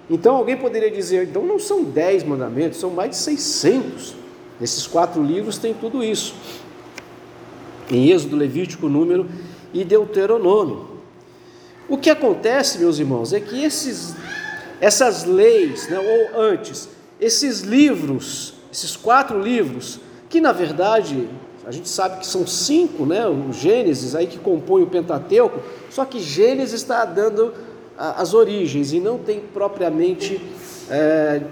Então 0.09 0.37
alguém 0.37 0.57
poderia 0.57 0.91
dizer, 0.91 1.29
então 1.29 1.45
não 1.45 1.59
são 1.59 1.85
10 1.85 2.25
mandamentos, 2.25 2.79
são 2.79 2.91
mais 2.91 3.11
de 3.11 3.17
600. 3.17 4.15
Nesses 4.61 4.87
quatro 4.87 5.23
livros 5.23 5.57
tem 5.57 5.73
tudo 5.73 6.05
isso. 6.05 6.35
Em 7.91 8.11
Êxodo, 8.11 8.37
Levítico, 8.37 8.89
Número 8.89 9.27
e 9.73 9.85
Deuteronômio. 9.85 10.91
O 11.89 11.97
que 11.97 12.11
acontece, 12.11 12.79
meus 12.79 12.99
irmãos, 12.99 13.33
é 13.33 13.41
que 13.41 13.65
esses 13.65 14.15
essas 14.81 15.25
leis, 15.25 15.89
né, 15.89 15.99
ou 15.99 16.41
antes, 16.41 16.89
esses 17.21 17.61
livros, 17.61 18.55
esses 18.73 18.97
quatro 18.97 19.41
livros, 19.41 20.01
que 20.29 20.41
na 20.41 20.53
verdade 20.53 21.29
a 21.67 21.71
gente 21.71 21.89
sabe 21.89 22.21
que 22.21 22.27
são 22.27 22.47
cinco, 22.47 23.05
né, 23.05 23.27
o 23.29 23.53
Gênesis 23.53 24.15
aí 24.15 24.27
que 24.27 24.39
compõe 24.39 24.83
o 24.83 24.87
Pentateuco, 24.87 25.61
só 25.91 26.05
que 26.05 26.19
Gênesis 26.19 26.81
está 26.81 27.05
dando 27.05 27.53
as 27.99 28.33
origens 28.33 28.93
e 28.95 29.01
não 29.01 29.19
tem 29.19 29.41
propriamente 29.41 30.41
é, 30.89 31.43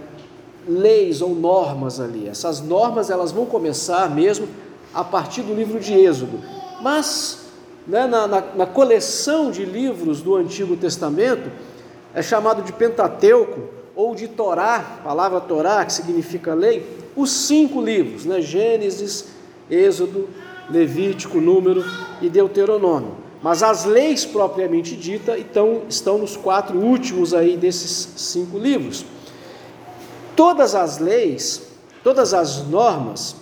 leis 0.67 1.21
ou 1.21 1.35
normas 1.35 2.01
ali. 2.01 2.27
Essas 2.27 2.63
normas 2.63 3.11
elas 3.11 3.33
vão 3.33 3.45
começar 3.45 4.09
mesmo 4.09 4.49
a 4.95 5.05
partir 5.05 5.43
do 5.43 5.53
livro 5.53 5.79
de 5.79 5.93
Êxodo, 5.93 6.41
mas 6.81 7.49
né, 7.87 8.07
na, 8.07 8.27
na, 8.27 8.41
na 8.55 8.67
coleção 8.67 9.51
de 9.51 9.65
livros 9.67 10.23
do 10.23 10.37
Antigo 10.37 10.75
Testamento 10.75 11.51
é 12.15 12.23
chamado 12.23 12.63
de 12.63 12.73
Pentateuco 12.73 13.69
ou 13.95 14.15
de 14.15 14.29
Torá, 14.29 15.01
palavra 15.03 15.41
Torá, 15.41 15.85
que 15.85 15.93
significa 15.93 16.55
lei, 16.55 16.87
os 17.17 17.31
cinco 17.31 17.81
livros, 17.81 18.25
né? 18.25 18.41
Gênesis, 18.41 19.27
Êxodo, 19.71 20.29
Levítico, 20.71 21.41
Número 21.41 21.85
e 22.21 22.29
Deuteronômio. 22.29 23.17
Mas 23.43 23.63
as 23.63 23.85
leis 23.85 24.25
propriamente 24.25 24.97
ditas 24.97 25.39
então, 25.39 25.83
estão 25.89 26.19
nos 26.19 26.37
quatro 26.37 26.79
últimos 26.79 27.35
aí 27.35 27.57
desses 27.57 28.09
cinco 28.17 28.59
livros. 28.59 29.05
Todas 30.35 30.75
as 30.75 30.99
leis, 30.99 31.63
todas 32.03 32.33
as 32.35 32.67
normas, 32.69 33.37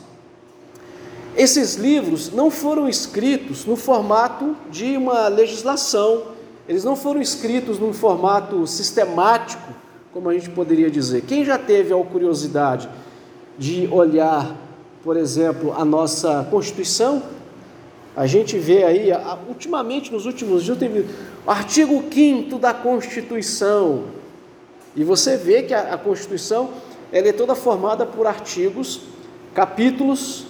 esses 1.37 1.75
livros 1.75 2.31
não 2.33 2.51
foram 2.51 2.89
escritos 2.89 3.67
no 3.67 3.77
formato 3.77 4.57
de 4.71 4.97
uma 4.97 5.29
legislação 5.29 6.36
eles 6.69 6.83
não 6.83 6.97
foram 6.97 7.21
escritos 7.21 7.79
num 7.79 7.93
formato 7.93 8.67
sistemático, 8.67 9.73
como 10.13 10.29
a 10.29 10.35
gente 10.35 10.51
poderia 10.51 10.91
dizer. 10.91 11.23
Quem 11.23 11.45
já 11.45 11.59
teve 11.59 11.93
a 11.93 12.05
curiosidade 12.05 12.89
de 13.59 13.87
olhar, 13.89 14.57
por 15.03 15.17
exemplo, 15.17 15.73
a 15.77 15.85
nossa 15.85 16.47
Constituição, 16.51 17.23
a 18.17 18.27
gente 18.27 18.59
vê 18.59 18.83
aí, 18.83 19.11
ultimamente, 19.47 20.11
nos 20.11 20.25
últimos 20.25 20.65
dias, 20.65 20.79
tem 20.79 20.89
o 20.89 21.51
artigo 21.51 22.03
5 22.11 22.59
da 22.59 22.73
Constituição. 22.73 24.05
E 24.97 25.05
você 25.05 25.37
vê 25.37 25.63
que 25.63 25.75
a, 25.75 25.95
a 25.95 25.99
Constituição 25.99 26.71
ela 27.13 27.29
é 27.29 27.33
toda 27.33 27.55
formada 27.55 28.05
por 28.05 28.27
artigos, 28.27 29.03
capítulos, 29.55 30.47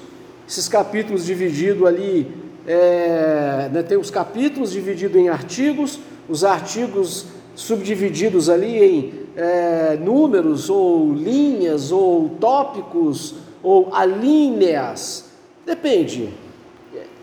esses 0.48 0.68
capítulos 0.68 1.26
divididos 1.26 1.86
ali 1.86 2.32
é, 2.66 3.70
né, 3.72 3.82
tem 3.82 3.96
os 3.96 4.10
capítulos 4.10 4.72
divididos 4.72 5.16
em 5.16 5.28
artigos, 5.28 6.00
os 6.28 6.44
artigos 6.44 7.26
subdivididos 7.54 8.50
ali 8.50 8.82
em 8.82 9.26
é, 9.36 9.96
números, 9.96 10.68
ou 10.68 11.12
linhas, 11.12 11.92
ou 11.92 12.30
tópicos, 12.40 13.34
ou 13.62 13.94
alíneas. 13.94 15.26
Depende. 15.64 16.32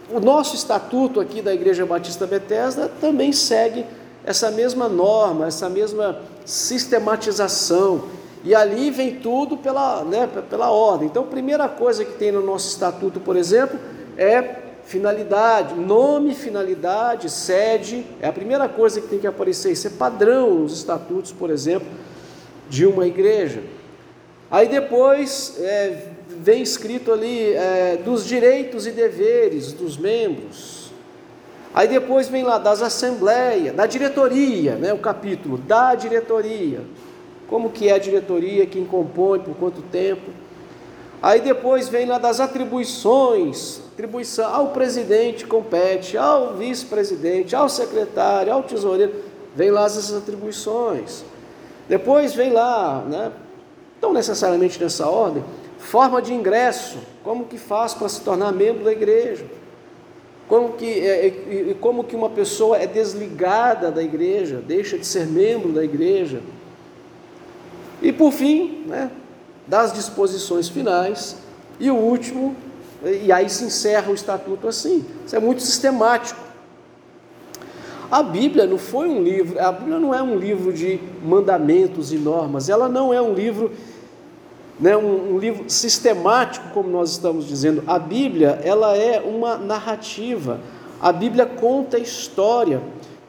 O 0.09 0.19
nosso 0.19 0.55
estatuto 0.55 1.19
aqui 1.19 1.41
da 1.41 1.53
Igreja 1.53 1.85
Batista 1.85 2.25
Bethesda 2.25 2.89
também 3.01 3.31
segue 3.31 3.85
essa 4.25 4.51
mesma 4.51 4.87
norma, 4.87 5.47
essa 5.47 5.69
mesma 5.69 6.19
sistematização. 6.45 8.03
E 8.43 8.53
ali 8.53 8.91
vem 8.91 9.15
tudo 9.15 9.57
pela, 9.57 10.03
né, 10.03 10.27
pela 10.49 10.69
ordem. 10.69 11.07
Então, 11.07 11.23
a 11.23 11.27
primeira 11.27 11.67
coisa 11.69 12.03
que 12.03 12.13
tem 12.13 12.31
no 12.31 12.45
nosso 12.45 12.67
estatuto, 12.67 13.19
por 13.19 13.37
exemplo, 13.37 13.79
é 14.17 14.62
finalidade, 14.85 15.75
nome, 15.75 16.33
finalidade, 16.33 17.29
sede. 17.29 18.05
É 18.21 18.27
a 18.27 18.33
primeira 18.33 18.67
coisa 18.67 19.01
que 19.01 19.07
tem 19.07 19.19
que 19.19 19.27
aparecer. 19.27 19.71
Isso 19.71 19.87
é 19.87 19.89
padrão 19.89 20.55
nos 20.55 20.73
estatutos, 20.73 21.31
por 21.31 21.49
exemplo, 21.49 21.87
de 22.69 22.85
uma 22.85 23.07
igreja. 23.07 23.63
Aí 24.51 24.67
depois 24.67 25.55
é, 25.59 26.09
vem 26.27 26.61
escrito 26.61 27.11
ali 27.11 27.53
é, 27.53 27.97
dos 28.03 28.25
direitos 28.25 28.85
e 28.85 28.91
deveres 28.91 29.73
dos 29.73 29.97
membros. 29.97 30.91
Aí 31.73 31.87
depois 31.87 32.27
vem 32.27 32.43
lá 32.43 32.59
das 32.59 32.81
assembleias, 32.81 33.75
da 33.75 33.87
diretoria, 33.87 34.75
né, 34.75 34.93
o 34.93 34.99
capítulo 34.99 35.57
da 35.57 35.95
diretoria 35.95 36.81
como 37.53 37.69
que 37.69 37.87
é 37.87 37.93
a 37.93 37.99
diretoria, 37.99 38.65
quem 38.65 38.83
compõe, 38.83 39.39
por 39.39 39.55
quanto 39.55 39.79
tempo. 39.83 40.31
Aí 41.21 41.39
depois 41.39 41.87
vem 41.87 42.07
lá 42.07 42.17
das 42.17 42.39
atribuições, 42.39 43.79
atribuição 43.93 44.53
ao 44.53 44.67
presidente 44.69 45.45
compete, 45.45 46.17
ao 46.17 46.55
vice-presidente, 46.55 47.55
ao 47.55 47.69
secretário, 47.69 48.51
ao 48.51 48.63
tesoureiro, 48.63 49.13
vem 49.55 49.69
lá 49.69 49.85
essas 49.85 50.11
atribuições. 50.13 51.23
Depois 51.87 52.33
vem 52.33 52.51
lá, 52.51 53.03
né, 53.07 53.31
não 54.01 54.11
necessariamente 54.11 54.81
nessa 54.81 55.07
ordem, 55.07 55.43
forma 55.77 56.21
de 56.21 56.33
ingresso, 56.33 56.97
como 57.23 57.45
que 57.45 57.57
faz 57.57 57.93
para 57.93 58.09
se 58.09 58.21
tornar 58.21 58.51
membro 58.51 58.83
da 58.83 58.91
igreja, 58.91 59.45
como 60.47 60.73
que, 60.73 60.85
é, 60.85 61.27
é, 61.27 61.75
como 61.79 62.03
que 62.03 62.15
uma 62.15 62.29
pessoa 62.29 62.77
é 62.77 62.87
desligada 62.87 63.91
da 63.91 64.01
igreja, 64.01 64.61
deixa 64.65 64.97
de 64.97 65.05
ser 65.05 65.27
membro 65.27 65.71
da 65.71 65.83
igreja, 65.83 66.41
e 68.01 68.11
por 68.11 68.31
fim, 68.31 68.85
né, 68.87 69.11
das 69.67 69.93
disposições 69.93 70.67
finais, 70.67 71.37
e 71.79 71.91
o 71.91 71.95
último, 71.95 72.55
e 73.03 73.31
aí 73.31 73.49
se 73.49 73.65
encerra 73.65 74.11
o 74.11 74.13
estatuto 74.13 74.67
assim. 74.67 75.05
Isso 75.25 75.35
é 75.35 75.39
muito 75.39 75.61
sistemático. 75.61 76.39
A 78.09 78.21
Bíblia 78.21 78.67
não 78.67 78.77
foi 78.77 79.09
um 79.09 79.23
livro, 79.23 79.59
a 79.59 79.71
Bíblia 79.71 79.99
não 79.99 80.13
é 80.13 80.21
um 80.21 80.37
livro 80.37 80.71
de 80.71 80.99
mandamentos 81.23 82.13
e 82.13 82.17
normas, 82.17 82.69
ela 82.69 82.87
não 82.87 83.11
é 83.11 83.19
um 83.19 83.33
livro, 83.33 83.71
né, 84.79 84.95
um, 84.95 85.33
um 85.33 85.39
livro 85.39 85.65
sistemático, 85.67 86.69
como 86.73 86.89
nós 86.89 87.11
estamos 87.11 87.47
dizendo. 87.47 87.83
A 87.87 87.97
Bíblia, 87.97 88.59
ela 88.63 88.95
é 88.95 89.19
uma 89.19 89.57
narrativa. 89.57 90.59
A 91.01 91.11
Bíblia 91.11 91.45
conta 91.45 91.97
história. 91.97 92.81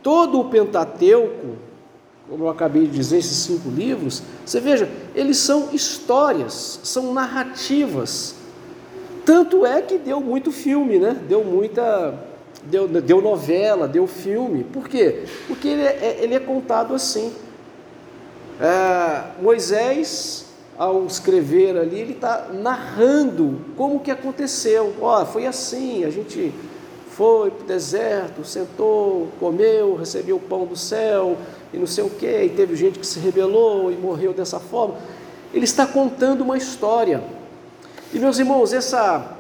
Todo 0.03 0.39
o 0.39 0.51
Pentateuco, 0.51 1.57
como 2.29 2.45
eu 2.45 2.49
acabei 2.51 2.87
de 2.87 2.93
dizer, 2.93 3.19
esses 3.19 3.39
cinco 3.39 3.71
livros, 3.71 4.23
você 4.45 4.61
veja, 4.61 4.87
eles 5.15 5.39
são 5.39 5.71
histórias, 5.73 6.81
são 6.83 7.13
narrativas. 7.15 8.35
Tanto 9.25 9.65
é 9.65 9.81
que 9.81 9.99
deu 9.99 10.21
muito 10.21 10.53
filme, 10.53 10.99
né? 10.99 11.17
Deu 11.29 11.43
muita. 11.45 12.15
Deu, 12.65 12.89
deu 12.89 13.21
novela, 13.21 13.87
deu 13.87 14.07
filme. 14.07 14.65
Por 14.65 14.89
quê? 14.89 15.25
Porque 15.47 15.69
ele 15.69 15.83
é, 15.83 16.19
ele 16.21 16.35
é 16.35 16.41
contado 16.41 16.95
assim. 16.95 17.33
É, 18.61 19.43
Moisés, 19.43 20.47
ao 20.79 21.05
escrever 21.07 21.77
ali, 21.77 21.99
ele 21.99 22.13
está 22.13 22.49
narrando 22.53 23.61
como 23.77 24.01
que 24.01 24.11
aconteceu. 24.11 24.95
Ó, 25.01 25.23
oh, 25.23 25.27
foi 25.27 25.47
assim, 25.47 26.05
a 26.05 26.11
gente 26.11 26.53
foi 27.11 27.51
para 27.51 27.65
o 27.65 27.67
deserto, 27.67 28.45
sentou, 28.45 29.29
comeu, 29.39 29.95
recebeu 29.95 30.37
o 30.37 30.41
pão 30.41 30.67
do 30.67 30.77
céu, 30.77 31.37
e 31.73 31.79
não 31.79 31.87
sei 31.87 32.03
o 32.03 32.11
que, 32.11 32.27
e 32.27 32.49
teve 32.49 32.75
gente 32.75 32.99
que 32.99 33.07
se 33.07 33.21
rebelou 33.21 33.93
e 33.93 33.95
morreu 33.95 34.33
dessa 34.33 34.59
forma. 34.59 34.97
Ele 35.53 35.65
está 35.65 35.87
contando 35.87 36.43
uma 36.43 36.57
história. 36.57 37.23
E 38.15 38.19
meus 38.19 38.39
irmãos, 38.39 38.73
essa, 38.73 39.37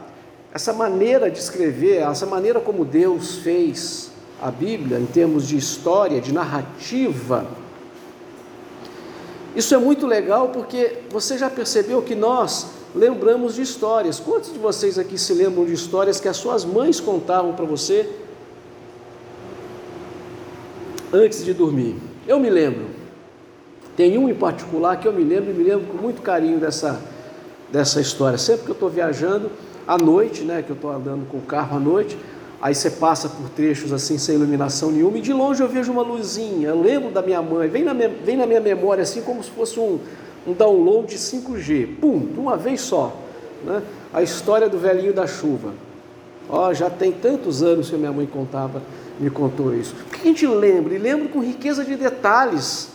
essa 0.52 0.72
maneira 0.72 1.30
de 1.30 1.38
escrever, 1.38 2.02
essa 2.02 2.26
maneira 2.26 2.60
como 2.60 2.84
Deus 2.84 3.37
fez 3.37 4.10
a 4.42 4.50
Bíblia 4.50 4.98
em 4.98 5.06
termos 5.06 5.46
de 5.46 5.56
história, 5.56 6.20
de 6.20 6.34
narrativa, 6.34 7.46
isso 9.54 9.72
é 9.72 9.78
muito 9.78 10.06
legal 10.06 10.48
porque 10.48 10.98
você 11.10 11.38
já 11.38 11.48
percebeu 11.48 12.02
que 12.02 12.16
nós 12.16 12.66
lembramos 12.94 13.54
de 13.54 13.62
histórias. 13.62 14.18
Quantos 14.18 14.52
de 14.52 14.58
vocês 14.58 14.98
aqui 14.98 15.16
se 15.16 15.32
lembram 15.32 15.64
de 15.64 15.72
histórias 15.72 16.18
que 16.18 16.26
as 16.26 16.37
suas 16.37 16.64
mães 16.64 16.98
contavam 16.98 17.52
para 17.52 17.64
você 17.64 18.10
antes 21.12 21.44
de 21.44 21.54
dormir? 21.54 21.96
Eu 22.26 22.40
me 22.40 22.50
lembro, 22.50 22.87
tem 23.96 24.18
um 24.18 24.28
em 24.28 24.34
particular 24.34 24.98
que 24.98 25.06
eu 25.06 25.12
me 25.12 25.22
lembro 25.22 25.52
e 25.52 25.54
me 25.54 25.62
lembro 25.62 25.87
com 25.87 26.02
muito 26.02 26.20
carinho 26.20 26.58
dessa, 26.58 27.00
dessa 27.74 28.00
história. 28.00 28.38
Sempre 28.38 28.66
que 28.66 28.70
eu 28.70 28.74
estou 28.74 28.88
viajando 28.88 29.50
à 29.84 29.98
noite, 29.98 30.42
né, 30.42 30.62
que 30.62 30.70
eu 30.70 30.76
estou 30.76 30.92
andando 30.92 31.28
com 31.28 31.38
o 31.38 31.42
carro 31.42 31.76
à 31.76 31.80
noite, 31.80 32.16
aí 32.62 32.72
você 32.72 32.88
passa 32.88 33.28
por 33.28 33.50
trechos 33.50 33.92
assim 33.92 34.16
sem 34.16 34.37
iluminação 34.37 34.92
nenhuma 34.92 35.18
e 35.18 35.20
de 35.20 35.32
longe 35.32 35.60
eu 35.60 35.68
vejo 35.68 35.90
uma 35.90 36.02
luzinha. 36.02 36.68
Eu 36.68 36.80
lembro 36.80 37.10
da 37.10 37.20
minha 37.20 37.42
mãe, 37.42 37.68
vem 37.68 37.82
na 37.82 37.92
minha, 37.92 38.08
vem 38.08 38.37
na 38.37 38.46
minha 38.46 38.60
memória 38.60 39.02
assim 39.02 39.22
como 39.22 39.42
se 39.42 39.50
fosse 39.50 39.80
um, 39.80 39.98
um 40.46 40.52
download 40.52 41.08
de 41.08 41.16
5G, 41.16 41.96
pum, 42.00 42.20
de 42.20 42.38
uma 42.38 42.56
vez 42.56 42.80
só. 42.80 43.12
Né? 43.64 43.82
A 44.12 44.22
história 44.22 44.68
do 44.68 44.78
velhinho 44.78 45.12
da 45.12 45.26
chuva. 45.26 45.72
Ó, 46.48 46.72
já 46.72 46.88
tem 46.88 47.10
tantos 47.10 47.60
anos 47.60 47.90
que 47.90 47.96
minha 47.96 48.12
mãe 48.12 48.26
contava 48.26 48.80
me 49.18 49.30
contou 49.30 49.74
isso. 49.74 49.96
Que 50.12 50.20
a 50.20 50.24
gente 50.24 50.46
lembra? 50.46 50.94
E 50.94 50.98
lembro 50.98 51.28
com 51.28 51.40
riqueza 51.40 51.84
de 51.84 51.96
detalhes 51.96 52.90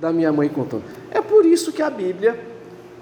da 0.00 0.12
minha 0.12 0.32
mãe 0.32 0.48
contando. 0.48 0.82
É 1.12 1.20
por 1.20 1.46
isso 1.46 1.70
que 1.70 1.80
a 1.80 1.90
Bíblia 1.90 2.55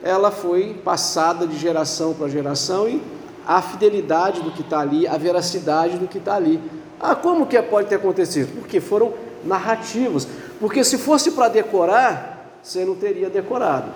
ela 0.04 0.30
foi 0.30 0.74
passada 0.84 1.46
de 1.46 1.58
geração 1.58 2.12
para 2.12 2.28
geração 2.28 2.86
e 2.86 3.02
a 3.46 3.62
fidelidade 3.62 4.42
do 4.42 4.50
que 4.50 4.60
está 4.60 4.80
ali, 4.80 5.06
a 5.06 5.16
veracidade 5.16 5.96
do 5.96 6.06
que 6.06 6.18
está 6.18 6.34
ali. 6.34 6.60
Ah, 7.00 7.14
como 7.16 7.46
que 7.46 7.60
pode 7.62 7.88
ter 7.88 7.94
acontecido? 7.94 8.52
Porque 8.60 8.80
foram 8.80 9.14
narrativos. 9.42 10.28
Porque 10.60 10.84
se 10.84 10.98
fosse 10.98 11.30
para 11.30 11.48
decorar, 11.48 12.58
você 12.62 12.84
não 12.84 12.94
teria 12.94 13.30
decorado. 13.30 13.90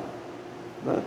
Né? 0.85 0.99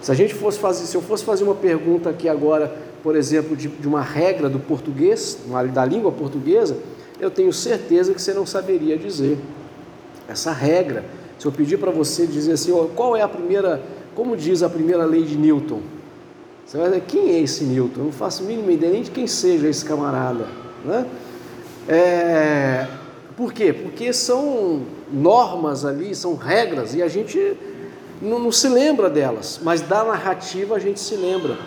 Se 0.00 0.12
a 0.12 0.14
gente 0.14 0.32
fosse 0.32 0.58
fazer, 0.60 0.86
se 0.86 0.94
eu 0.94 1.02
fosse 1.02 1.24
fazer 1.24 1.42
uma 1.42 1.54
pergunta 1.54 2.10
aqui 2.10 2.28
agora, 2.28 2.72
por 3.02 3.16
exemplo, 3.16 3.56
de, 3.56 3.66
de 3.66 3.88
uma 3.88 4.00
regra 4.00 4.48
do 4.48 4.60
português, 4.60 5.38
da 5.72 5.84
língua 5.84 6.12
portuguesa, 6.12 6.76
eu 7.18 7.30
tenho 7.30 7.52
certeza 7.52 8.14
que 8.14 8.22
você 8.22 8.32
não 8.32 8.46
saberia 8.46 8.96
dizer 8.96 9.38
essa 10.28 10.52
regra. 10.52 11.04
Se 11.38 11.46
eu 11.46 11.52
pedir 11.52 11.78
para 11.78 11.90
você 11.90 12.26
dizer 12.26 12.52
assim, 12.52 12.72
qual 12.94 13.16
é 13.16 13.22
a 13.22 13.28
primeira, 13.28 13.82
como 14.16 14.36
diz 14.36 14.62
a 14.62 14.68
primeira 14.68 15.04
lei 15.04 15.22
de 15.22 15.36
Newton? 15.36 15.82
Você 16.64 16.78
vai 16.78 16.88
dizer, 16.88 17.02
quem 17.06 17.30
é 17.30 17.40
esse 17.40 17.62
Newton? 17.62 18.00
Eu 18.00 18.04
não 18.06 18.12
faço 18.12 18.42
a 18.42 18.46
mínima 18.46 18.72
ideia 18.72 18.92
nem 18.94 19.02
de 19.02 19.10
quem 19.10 19.26
seja 19.26 19.68
esse 19.68 19.84
camarada. 19.84 20.46
Né? 20.84 21.06
É, 21.86 22.88
por 23.36 23.52
quê? 23.52 23.72
Porque 23.72 24.12
são 24.12 24.82
normas 25.12 25.84
ali, 25.84 26.14
são 26.14 26.34
regras, 26.34 26.94
e 26.94 27.02
a 27.02 27.08
gente 27.08 27.56
não, 28.20 28.38
não 28.38 28.50
se 28.50 28.68
lembra 28.68 29.10
delas, 29.10 29.60
mas 29.62 29.82
da 29.82 30.02
narrativa 30.02 30.74
a 30.74 30.78
gente 30.78 30.98
se 30.98 31.14
lembra. 31.14 31.58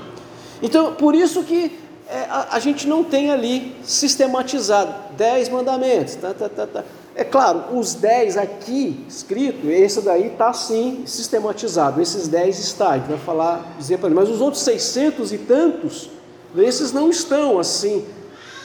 Então, 0.61 0.95
por 0.95 1.15
isso 1.15 1.43
que 1.43 1.79
é, 2.09 2.25
a, 2.27 2.55
a, 2.55 2.59
gente 2.59 2.87
não 2.87 3.03
tem 3.03 3.31
ali 3.31 3.75
sistematizado 3.83 4.93
dez 5.15 5.47
mandamentos. 5.47 6.15
Tá, 6.15 6.33
tá, 6.33 6.49
tá, 6.49 6.65
tá. 6.65 6.83
É 7.19 7.25
claro, 7.25 7.77
os 7.77 7.95
dez 7.95 8.37
aqui 8.37 9.03
escrito, 9.05 9.69
esse 9.69 9.99
daí 9.99 10.27
está 10.27 10.53
sim 10.53 11.03
sistematizado, 11.05 12.01
esses 12.01 12.29
dez 12.29 12.57
está, 12.59 12.91
a 12.91 12.97
gente 12.97 13.09
vai 13.09 13.17
falar, 13.17 13.75
dizer 13.77 13.97
para 13.97 14.07
ele, 14.07 14.15
mas 14.15 14.29
os 14.29 14.39
outros 14.39 14.63
seiscentos 14.63 15.33
e 15.33 15.37
tantos, 15.37 16.09
esses 16.55 16.93
não 16.93 17.09
estão 17.09 17.59
assim, 17.59 18.05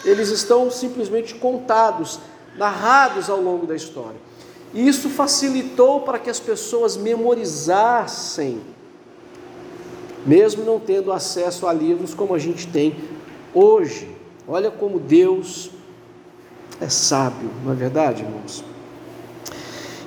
eles 0.04 0.28
estão 0.28 0.70
simplesmente 0.70 1.34
contados, 1.34 2.20
narrados 2.56 3.28
ao 3.28 3.40
longo 3.40 3.66
da 3.66 3.74
história. 3.74 4.20
E 4.72 4.86
isso 4.86 5.08
facilitou 5.08 6.02
para 6.02 6.20
que 6.20 6.30
as 6.30 6.38
pessoas 6.38 6.96
memorizassem, 6.96 8.60
mesmo 10.24 10.62
não 10.64 10.78
tendo 10.78 11.12
acesso 11.12 11.66
a 11.66 11.72
livros 11.72 12.14
como 12.14 12.32
a 12.32 12.38
gente 12.38 12.68
tem 12.68 12.94
hoje. 13.52 14.14
Olha 14.46 14.70
como 14.70 15.00
Deus 15.00 15.70
é 16.80 16.88
sábio, 16.88 17.50
não 17.64 17.72
é 17.72 17.74
verdade, 17.74 18.22
irmãos? 18.22 18.64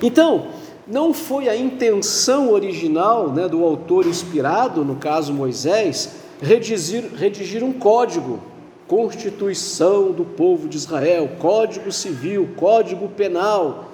Então, 0.02 0.48
não 0.86 1.12
foi 1.12 1.48
a 1.48 1.56
intenção 1.56 2.50
original 2.50 3.30
né, 3.30 3.48
do 3.48 3.64
autor 3.64 4.06
inspirado, 4.06 4.84
no 4.84 4.96
caso 4.96 5.32
Moisés, 5.32 6.10
redigir, 6.40 7.10
redigir 7.14 7.64
um 7.64 7.72
código 7.72 8.40
Constituição 8.88 10.12
do 10.12 10.24
povo 10.24 10.66
de 10.66 10.78
Israel, 10.78 11.32
Código 11.38 11.92
Civil, 11.92 12.48
Código 12.56 13.06
Penal. 13.08 13.90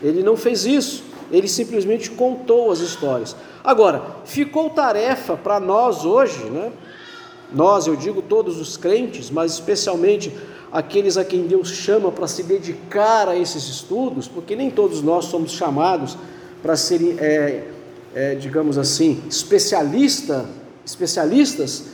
Ele 0.00 0.22
não 0.22 0.36
fez 0.36 0.64
isso, 0.64 1.02
ele 1.32 1.48
simplesmente 1.48 2.10
contou 2.10 2.70
as 2.70 2.78
histórias. 2.78 3.34
Agora, 3.64 4.00
ficou 4.24 4.70
tarefa 4.70 5.36
para 5.36 5.58
nós 5.58 6.04
hoje, 6.04 6.44
né? 6.44 6.70
Nós, 7.52 7.88
eu 7.88 7.96
digo 7.96 8.22
todos 8.22 8.60
os 8.60 8.76
crentes, 8.76 9.30
mas 9.30 9.52
especialmente 9.54 10.32
aqueles 10.76 11.16
a 11.16 11.24
quem 11.24 11.46
Deus 11.46 11.70
chama 11.70 12.12
para 12.12 12.26
se 12.26 12.42
dedicar 12.42 13.30
a 13.30 13.34
esses 13.34 13.66
estudos, 13.66 14.28
porque 14.28 14.54
nem 14.54 14.70
todos 14.70 15.00
nós 15.00 15.24
somos 15.24 15.52
chamados 15.52 16.18
para 16.62 16.76
serem, 16.76 17.16
é, 17.18 17.64
é, 18.14 18.34
digamos 18.34 18.76
assim, 18.76 19.22
especialista, 19.26 20.44
especialistas 20.84 21.84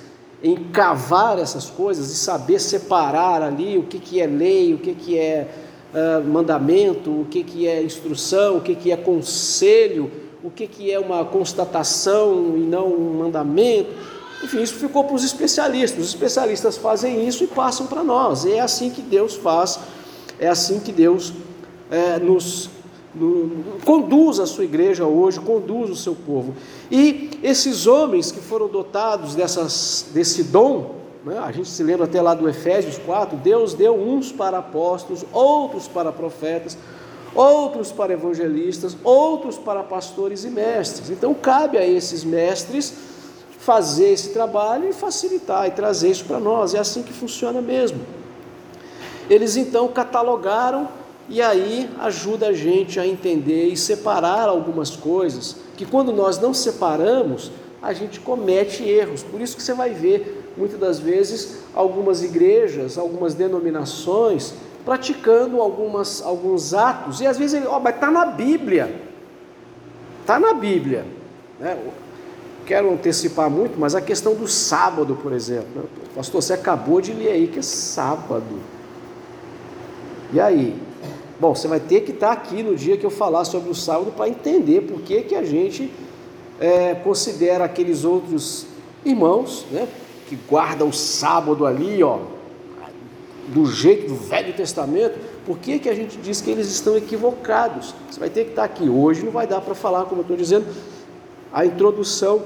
em 0.42 0.56
cavar 0.56 1.38
essas 1.38 1.70
coisas 1.70 2.10
e 2.10 2.16
saber 2.16 2.58
separar 2.58 3.40
ali 3.40 3.78
o 3.78 3.84
que, 3.84 4.00
que 4.00 4.20
é 4.20 4.26
lei, 4.26 4.74
o 4.74 4.78
que, 4.78 4.94
que 4.94 5.16
é 5.16 5.46
uh, 5.94 6.28
mandamento, 6.28 7.08
o 7.20 7.26
que, 7.30 7.44
que 7.44 7.68
é 7.68 7.80
instrução, 7.80 8.56
o 8.56 8.60
que, 8.60 8.74
que 8.74 8.90
é 8.90 8.96
conselho, 8.96 10.10
o 10.42 10.50
que, 10.50 10.66
que 10.66 10.90
é 10.90 10.98
uma 10.98 11.24
constatação 11.24 12.54
e 12.56 12.60
não 12.60 12.88
um 12.88 13.18
mandamento. 13.18 13.90
Enfim, 14.42 14.60
isso 14.60 14.74
ficou 14.74 15.04
para 15.04 15.14
os 15.14 15.24
especialistas. 15.24 16.04
Os 16.04 16.10
especialistas 16.10 16.76
fazem 16.76 17.26
isso 17.26 17.44
e 17.44 17.46
passam 17.46 17.86
para 17.86 18.02
nós. 18.02 18.44
E 18.44 18.52
é 18.52 18.60
assim 18.60 18.90
que 18.90 19.00
Deus 19.00 19.36
faz, 19.36 19.78
é 20.38 20.48
assim 20.48 20.80
que 20.80 20.90
Deus 20.90 21.32
é, 21.90 22.18
nos 22.18 22.70
no, 23.14 23.64
conduz 23.84 24.40
a 24.40 24.46
sua 24.46 24.64
igreja 24.64 25.04
hoje, 25.04 25.38
conduz 25.38 25.90
o 25.90 25.96
seu 25.96 26.14
povo. 26.14 26.54
E 26.90 27.30
esses 27.42 27.86
homens 27.86 28.32
que 28.32 28.40
foram 28.40 28.68
dotados 28.68 29.34
dessas, 29.34 30.06
desse 30.12 30.44
dom, 30.44 30.94
né, 31.24 31.38
a 31.38 31.52
gente 31.52 31.68
se 31.68 31.82
lembra 31.82 32.06
até 32.06 32.20
lá 32.20 32.34
do 32.34 32.48
Efésios 32.48 32.98
4, 32.98 33.36
Deus 33.36 33.74
deu 33.74 33.94
uns 33.94 34.32
para 34.32 34.58
apóstolos, 34.58 35.24
outros 35.32 35.86
para 35.86 36.10
profetas, 36.10 36.76
outros 37.34 37.92
para 37.92 38.12
evangelistas, 38.12 38.96
outros 39.04 39.58
para 39.58 39.82
pastores 39.82 40.44
e 40.44 40.50
mestres. 40.50 41.10
Então 41.10 41.34
cabe 41.34 41.78
a 41.78 41.86
esses 41.86 42.24
mestres 42.24 43.11
fazer 43.62 44.10
esse 44.10 44.30
trabalho 44.30 44.88
e 44.88 44.92
facilitar 44.92 45.68
e 45.68 45.70
trazer 45.70 46.10
isso 46.10 46.24
para 46.24 46.40
nós. 46.40 46.74
É 46.74 46.80
assim 46.80 47.02
que 47.02 47.12
funciona 47.12 47.60
mesmo. 47.60 48.00
Eles 49.30 49.56
então 49.56 49.86
catalogaram 49.86 50.88
e 51.28 51.40
aí 51.40 51.88
ajuda 52.00 52.48
a 52.48 52.52
gente 52.52 52.98
a 52.98 53.06
entender 53.06 53.68
e 53.68 53.76
separar 53.76 54.48
algumas 54.48 54.90
coisas 54.96 55.56
que 55.76 55.86
quando 55.86 56.12
nós 56.12 56.40
não 56.40 56.52
separamos, 56.52 57.52
a 57.80 57.92
gente 57.92 58.18
comete 58.18 58.82
erros. 58.82 59.22
Por 59.22 59.40
isso 59.40 59.56
que 59.56 59.62
você 59.62 59.74
vai 59.74 59.90
ver 59.90 60.52
muitas 60.56 60.80
das 60.80 60.98
vezes 60.98 61.58
algumas 61.72 62.22
igrejas, 62.22 62.98
algumas 62.98 63.32
denominações 63.32 64.54
praticando 64.84 65.60
algumas, 65.60 66.20
alguns 66.20 66.74
atos 66.74 67.20
e 67.20 67.26
às 67.28 67.38
vezes 67.38 67.54
ele, 67.54 67.66
ó, 67.68 67.78
mas 67.78 67.94
está 67.94 68.10
na 68.10 68.24
Bíblia, 68.24 69.00
está 70.20 70.40
na 70.40 70.52
Bíblia. 70.52 71.04
Né? 71.60 71.78
Quero 72.66 72.92
antecipar 72.92 73.50
muito, 73.50 73.78
mas 73.78 73.94
a 73.94 74.00
questão 74.00 74.34
do 74.34 74.46
sábado, 74.46 75.18
por 75.20 75.32
exemplo, 75.32 75.88
pastor, 76.14 76.42
você 76.42 76.52
acabou 76.52 77.00
de 77.00 77.12
ler 77.12 77.32
aí 77.32 77.48
que 77.48 77.58
é 77.58 77.62
sábado. 77.62 78.60
E 80.32 80.40
aí? 80.40 80.74
Bom, 81.40 81.54
você 81.54 81.66
vai 81.66 81.80
ter 81.80 82.02
que 82.02 82.12
estar 82.12 82.30
aqui 82.30 82.62
no 82.62 82.76
dia 82.76 82.96
que 82.96 83.04
eu 83.04 83.10
falar 83.10 83.44
sobre 83.44 83.68
o 83.68 83.74
sábado 83.74 84.12
para 84.12 84.28
entender 84.28 84.82
por 84.82 85.00
que, 85.00 85.22
que 85.22 85.34
a 85.34 85.44
gente 85.44 85.90
é, 86.60 86.94
considera 86.94 87.64
aqueles 87.64 88.04
outros 88.04 88.66
irmãos, 89.04 89.66
né, 89.70 89.88
que 90.28 90.38
guardam 90.48 90.88
o 90.88 90.92
sábado 90.92 91.66
ali, 91.66 92.02
ó, 92.02 92.20
do 93.48 93.66
jeito 93.66 94.06
do 94.06 94.14
Velho 94.14 94.52
Testamento, 94.54 95.18
por 95.44 95.58
que, 95.58 95.80
que 95.80 95.88
a 95.88 95.94
gente 95.94 96.16
diz 96.18 96.40
que 96.40 96.50
eles 96.50 96.68
estão 96.68 96.96
equivocados? 96.96 97.94
Você 98.08 98.20
vai 98.20 98.30
ter 98.30 98.44
que 98.44 98.50
estar 98.50 98.62
aqui. 98.62 98.88
Hoje 98.88 99.24
não 99.24 99.32
vai 99.32 99.46
dar 99.46 99.60
para 99.60 99.74
falar, 99.74 100.04
como 100.04 100.20
eu 100.20 100.22
estou 100.22 100.36
dizendo, 100.36 100.66
a 101.52 101.66
introdução 101.66 102.42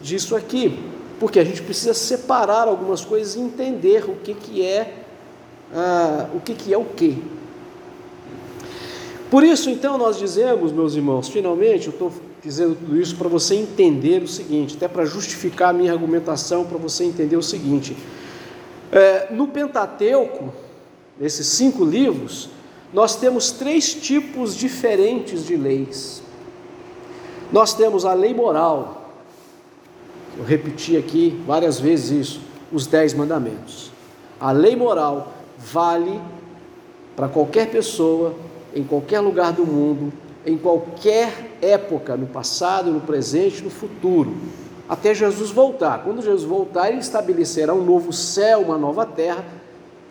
disso 0.00 0.36
aqui, 0.36 0.78
porque 1.18 1.38
a 1.38 1.44
gente 1.44 1.62
precisa 1.62 1.94
separar 1.94 2.68
algumas 2.68 3.04
coisas 3.04 3.36
e 3.36 3.40
entender 3.40 4.04
o 4.08 4.16
que, 4.16 4.34
que 4.34 4.64
é 4.64 5.02
ah, 5.74 6.28
o 6.34 6.40
que, 6.40 6.54
que 6.54 6.72
é 6.72 6.76
o 6.76 6.84
que. 6.84 7.22
Por 9.30 9.42
isso, 9.42 9.70
então, 9.70 9.96
nós 9.96 10.18
dizemos, 10.18 10.72
meus 10.72 10.94
irmãos, 10.94 11.28
finalmente, 11.28 11.86
eu 11.86 11.92
estou 11.92 12.12
dizendo 12.42 12.74
tudo 12.74 13.00
isso 13.00 13.16
para 13.16 13.28
você 13.28 13.54
entender 13.54 14.22
o 14.22 14.28
seguinte, 14.28 14.76
até 14.76 14.86
para 14.86 15.06
justificar 15.06 15.70
a 15.70 15.72
minha 15.72 15.90
argumentação, 15.92 16.66
para 16.66 16.76
você 16.76 17.04
entender 17.04 17.36
o 17.36 17.42
seguinte: 17.42 17.96
é, 18.90 19.32
no 19.32 19.48
Pentateuco, 19.48 20.52
nesses 21.18 21.46
cinco 21.46 21.82
livros, 21.82 22.50
nós 22.92 23.16
temos 23.16 23.50
três 23.50 23.94
tipos 23.94 24.54
diferentes 24.54 25.46
de 25.46 25.56
leis. 25.56 26.22
Nós 27.52 27.74
temos 27.74 28.06
a 28.06 28.14
lei 28.14 28.32
moral, 28.32 29.10
eu 30.38 30.44
repeti 30.44 30.96
aqui 30.96 31.38
várias 31.46 31.78
vezes 31.78 32.10
isso, 32.10 32.40
os 32.72 32.86
dez 32.86 33.12
mandamentos. 33.12 33.92
A 34.40 34.50
lei 34.50 34.74
moral 34.74 35.34
vale 35.58 36.18
para 37.14 37.28
qualquer 37.28 37.70
pessoa 37.70 38.34
em 38.74 38.82
qualquer 38.82 39.20
lugar 39.20 39.52
do 39.52 39.66
mundo, 39.66 40.10
em 40.46 40.56
qualquer 40.56 41.50
época, 41.60 42.16
no 42.16 42.26
passado, 42.26 42.90
no 42.90 43.00
presente, 43.00 43.62
no 43.62 43.68
futuro, 43.68 44.34
até 44.88 45.14
Jesus 45.14 45.50
voltar. 45.50 46.02
Quando 46.02 46.22
Jesus 46.22 46.44
voltar, 46.44 46.88
ele 46.88 47.00
estabelecerá 47.00 47.74
um 47.74 47.84
novo 47.84 48.14
céu, 48.14 48.62
uma 48.62 48.78
nova 48.78 49.04
terra. 49.04 49.44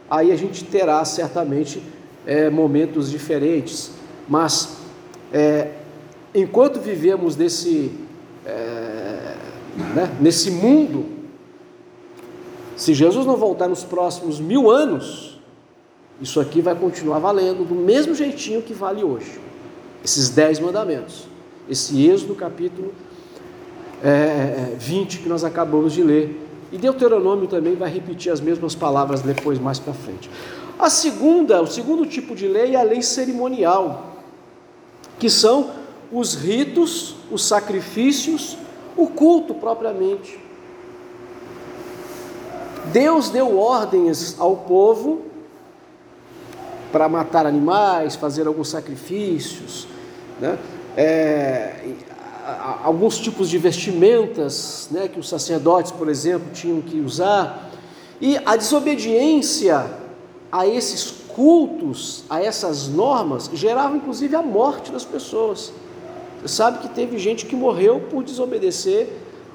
Aí 0.10 0.32
a 0.32 0.36
gente 0.36 0.64
terá 0.64 1.04
certamente 1.06 1.82
é, 2.26 2.52
momentos 2.52 3.10
diferentes, 3.10 3.92
mas 4.30 4.78
é, 5.34 5.72
enquanto 6.34 6.80
vivemos 6.80 7.36
nesse, 7.36 7.92
é, 8.46 9.36
né, 9.96 10.18
nesse 10.20 10.52
mundo, 10.52 11.06
se 12.76 12.94
Jesus 12.94 13.26
não 13.26 13.38
voltar 13.38 13.68
nos 13.68 13.84
próximos 13.84 14.40
mil 14.40 14.70
anos, 14.72 15.40
isso 16.22 16.40
aqui 16.40 16.62
vai 16.62 16.76
continuar 16.76 17.20
valendo 17.20 17.68
do 17.68 17.76
mesmo 17.76 18.16
jeitinho 18.16 18.62
que 18.62 18.74
vale 18.74 19.04
hoje. 19.04 19.40
Esses 20.04 20.30
dez 20.30 20.60
mandamentos. 20.60 21.28
Esse 21.70 22.08
Êxodo 22.08 22.36
capítulo 22.36 22.94
é, 24.04 24.76
20 24.78 25.20
que 25.20 25.30
nós 25.30 25.44
acabamos 25.44 25.94
de 25.94 26.04
ler. 26.04 26.40
E 26.72 26.78
Deuteronômio 26.78 27.48
também 27.48 27.76
vai 27.76 27.92
repetir 27.92 28.32
as 28.32 28.40
mesmas 28.40 28.74
palavras 28.74 29.22
depois, 29.22 29.60
mais 29.60 29.78
para 29.78 29.94
frente. 29.94 30.30
A 30.80 30.90
segunda, 30.90 31.62
o 31.62 31.68
segundo 31.68 32.06
tipo 32.06 32.34
de 32.34 32.48
lei 32.48 32.76
é 32.76 32.80
a 32.80 32.84
lei 32.84 33.02
cerimonial, 33.02 34.16
que 35.20 35.30
são 35.30 35.70
os 36.12 36.36
ritos, 36.36 37.16
os 37.32 37.46
sacrifícios, 37.46 38.58
o 38.98 39.08
culto 39.08 39.54
propriamente. 39.54 40.40
Deus 42.92 43.30
deu 43.30 43.58
ordens 43.58 44.36
ao 44.40 44.58
povo 44.58 45.22
para 46.92 47.08
matar 47.08 47.46
animais, 47.46 48.16
fazer 48.16 48.48
alguns 48.48 48.70
sacrifícios, 48.70 49.88
né? 50.40 50.58
É, 50.98 51.94
alguns 52.84 53.18
tipos 53.18 53.50
de 53.50 53.58
vestimentas 53.58 54.90
né, 54.92 55.08
que 55.08 55.20
os 55.20 55.30
sacerdotes, 55.30 55.92
por 55.92 56.10
exemplo, 56.10 56.52
tinham 56.52 56.82
que 56.82 57.00
usar. 57.00 57.70
E 58.20 58.38
a 58.46 58.56
desobediência 58.56 59.90
a 60.52 60.68
esses 60.68 61.12
cultos, 61.30 62.24
a 62.30 62.44
essas 62.44 62.88
normas, 62.88 63.50
gerava 63.54 63.96
inclusive 63.96 64.36
a 64.36 64.42
morte 64.42 64.92
das 64.92 65.06
pessoas. 65.06 65.72
Sabe 66.46 66.80
que 66.80 66.90
teve 66.90 67.18
gente 67.18 67.46
que 67.46 67.56
morreu 67.56 68.02
por 68.10 68.24
desobedecer 68.24 69.08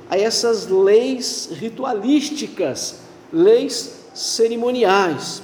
a 0.09 0.19
essas 0.19 0.69
leis 0.69 1.49
ritualísticas, 1.53 3.01
leis 3.33 4.07
cerimoniais. 4.15 5.43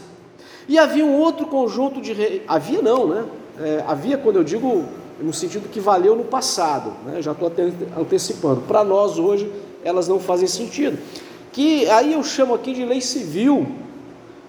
E 0.69 0.79
havia 0.79 1.05
um 1.05 1.15
outro 1.15 1.47
conjunto 1.47 2.01
de. 2.01 2.13
Re... 2.13 2.43
Havia 2.47 2.81
não, 2.81 3.07
né? 3.09 3.25
É, 3.61 3.85
havia, 3.87 4.17
quando 4.17 4.37
eu 4.37 4.45
digo, 4.45 4.85
no 5.21 5.33
sentido 5.33 5.69
que 5.69 5.81
valeu 5.81 6.17
no 6.17 6.25
passado, 6.25 6.93
né? 7.05 7.21
já 7.21 7.33
estou 7.33 7.53
antecipando. 7.99 8.63
Para 8.63 8.85
nós 8.85 9.19
hoje, 9.19 9.51
elas 9.85 10.09
não 10.09 10.19
fazem 10.19 10.47
sentido. 10.47 10.99
Que 11.53 11.89
aí 11.91 12.13
eu 12.15 12.23
chamo 12.23 12.55
aqui 12.55 12.73
de 12.73 12.85
lei 12.85 13.01
civil. 13.01 13.67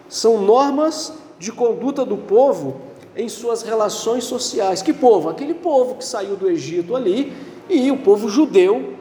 São 0.08 0.42
normas 0.42 1.14
de 1.40 1.52
conduta 1.52 2.06
do 2.06 2.18
povo 2.18 2.82
em 3.16 3.30
suas 3.30 3.62
relações 3.62 4.24
sociais. 4.24 4.82
Que 4.82 4.94
povo? 4.94 5.30
Aquele 5.30 5.54
povo 5.54 5.96
que 5.96 6.06
saiu 6.06 6.36
do 6.36 6.50
Egito 6.50 6.96
ali 6.96 7.34
e 7.70 7.92
o 7.92 7.98
povo 7.98 8.30
judeu, 8.30 8.94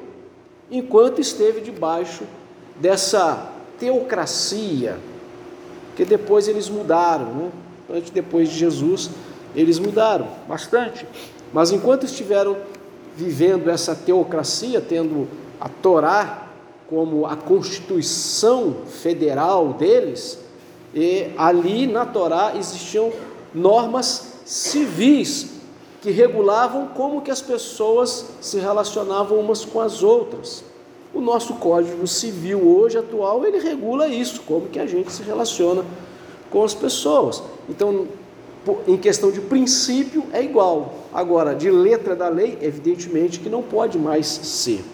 enquanto 0.71 1.21
esteve 1.21 1.61
debaixo 1.61 2.25
dessa 2.77 3.51
teocracia, 3.79 4.99
porque 5.89 6.05
depois 6.05 6.49
eles 6.49 6.69
mudaram, 6.69 7.27
né? 7.27 7.51
Antes, 7.91 8.11
depois 8.11 8.49
de 8.49 8.59
Jesus, 8.59 9.11
eles 9.55 9.79
mudaram 9.79 10.27
bastante. 10.49 11.07
Mas 11.53 11.71
enquanto 11.73 12.07
estiveram 12.07 12.57
vivendo 13.15 13.69
essa 13.69 13.95
teocracia, 13.95 14.81
tendo 14.81 15.29
a 15.61 15.69
Torá 15.69 16.49
como 16.89 17.27
a 17.27 17.37
constituição 17.37 18.77
federal 18.87 19.75
deles, 19.75 20.39
E 20.95 21.31
ali 21.37 21.87
na 21.87 22.05
Torá 22.05 22.53
existiam 22.57 23.11
normas 23.55 24.33
civis 24.45 25.53
que 26.01 26.11
regulavam 26.11 26.89
como 26.89 27.21
que 27.21 27.31
as 27.31 27.41
pessoas 27.41 28.27
se 28.41 28.59
relacionavam 28.59 29.39
umas 29.39 29.65
com 29.65 29.81
as 29.81 30.03
outras. 30.03 30.65
O 31.15 31.21
nosso 31.21 31.55
Código 31.55 32.07
Civil 32.07 32.61
hoje 32.61 32.99
atual, 32.99 33.45
ele 33.45 33.59
regula 33.59 34.09
isso, 34.09 34.43
como 34.43 34.69
que 34.69 34.79
a 34.79 34.87
gente 34.87 35.13
se 35.13 35.23
relaciona 35.23 35.85
com 36.51 36.65
as 36.65 36.75
pessoas. 36.75 37.43
Então, 37.69 38.09
em 38.87 38.97
questão 38.97 39.31
de 39.31 39.41
princípio 39.41 40.25
é 40.33 40.43
igual. 40.43 40.95
Agora, 41.13 41.55
de 41.55 41.71
letra 41.71 42.17
da 42.17 42.29
lei, 42.29 42.59
evidentemente 42.61 43.41
que 43.41 43.49
não 43.49 43.63
pode 43.63 43.99
mais 43.99 44.27
ser. 44.27 44.85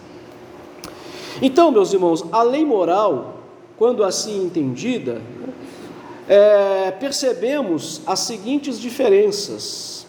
Então, 1.41 1.71
meus 1.71 1.93
irmãos, 1.93 2.25
a 2.31 2.43
lei 2.43 2.65
moral, 2.65 3.35
quando 3.77 4.03
assim 4.03 4.43
entendida, 4.43 5.21
é, 6.29 6.91
percebemos 6.91 8.01
as 8.05 8.19
seguintes 8.19 8.79
diferenças. 8.79 10.05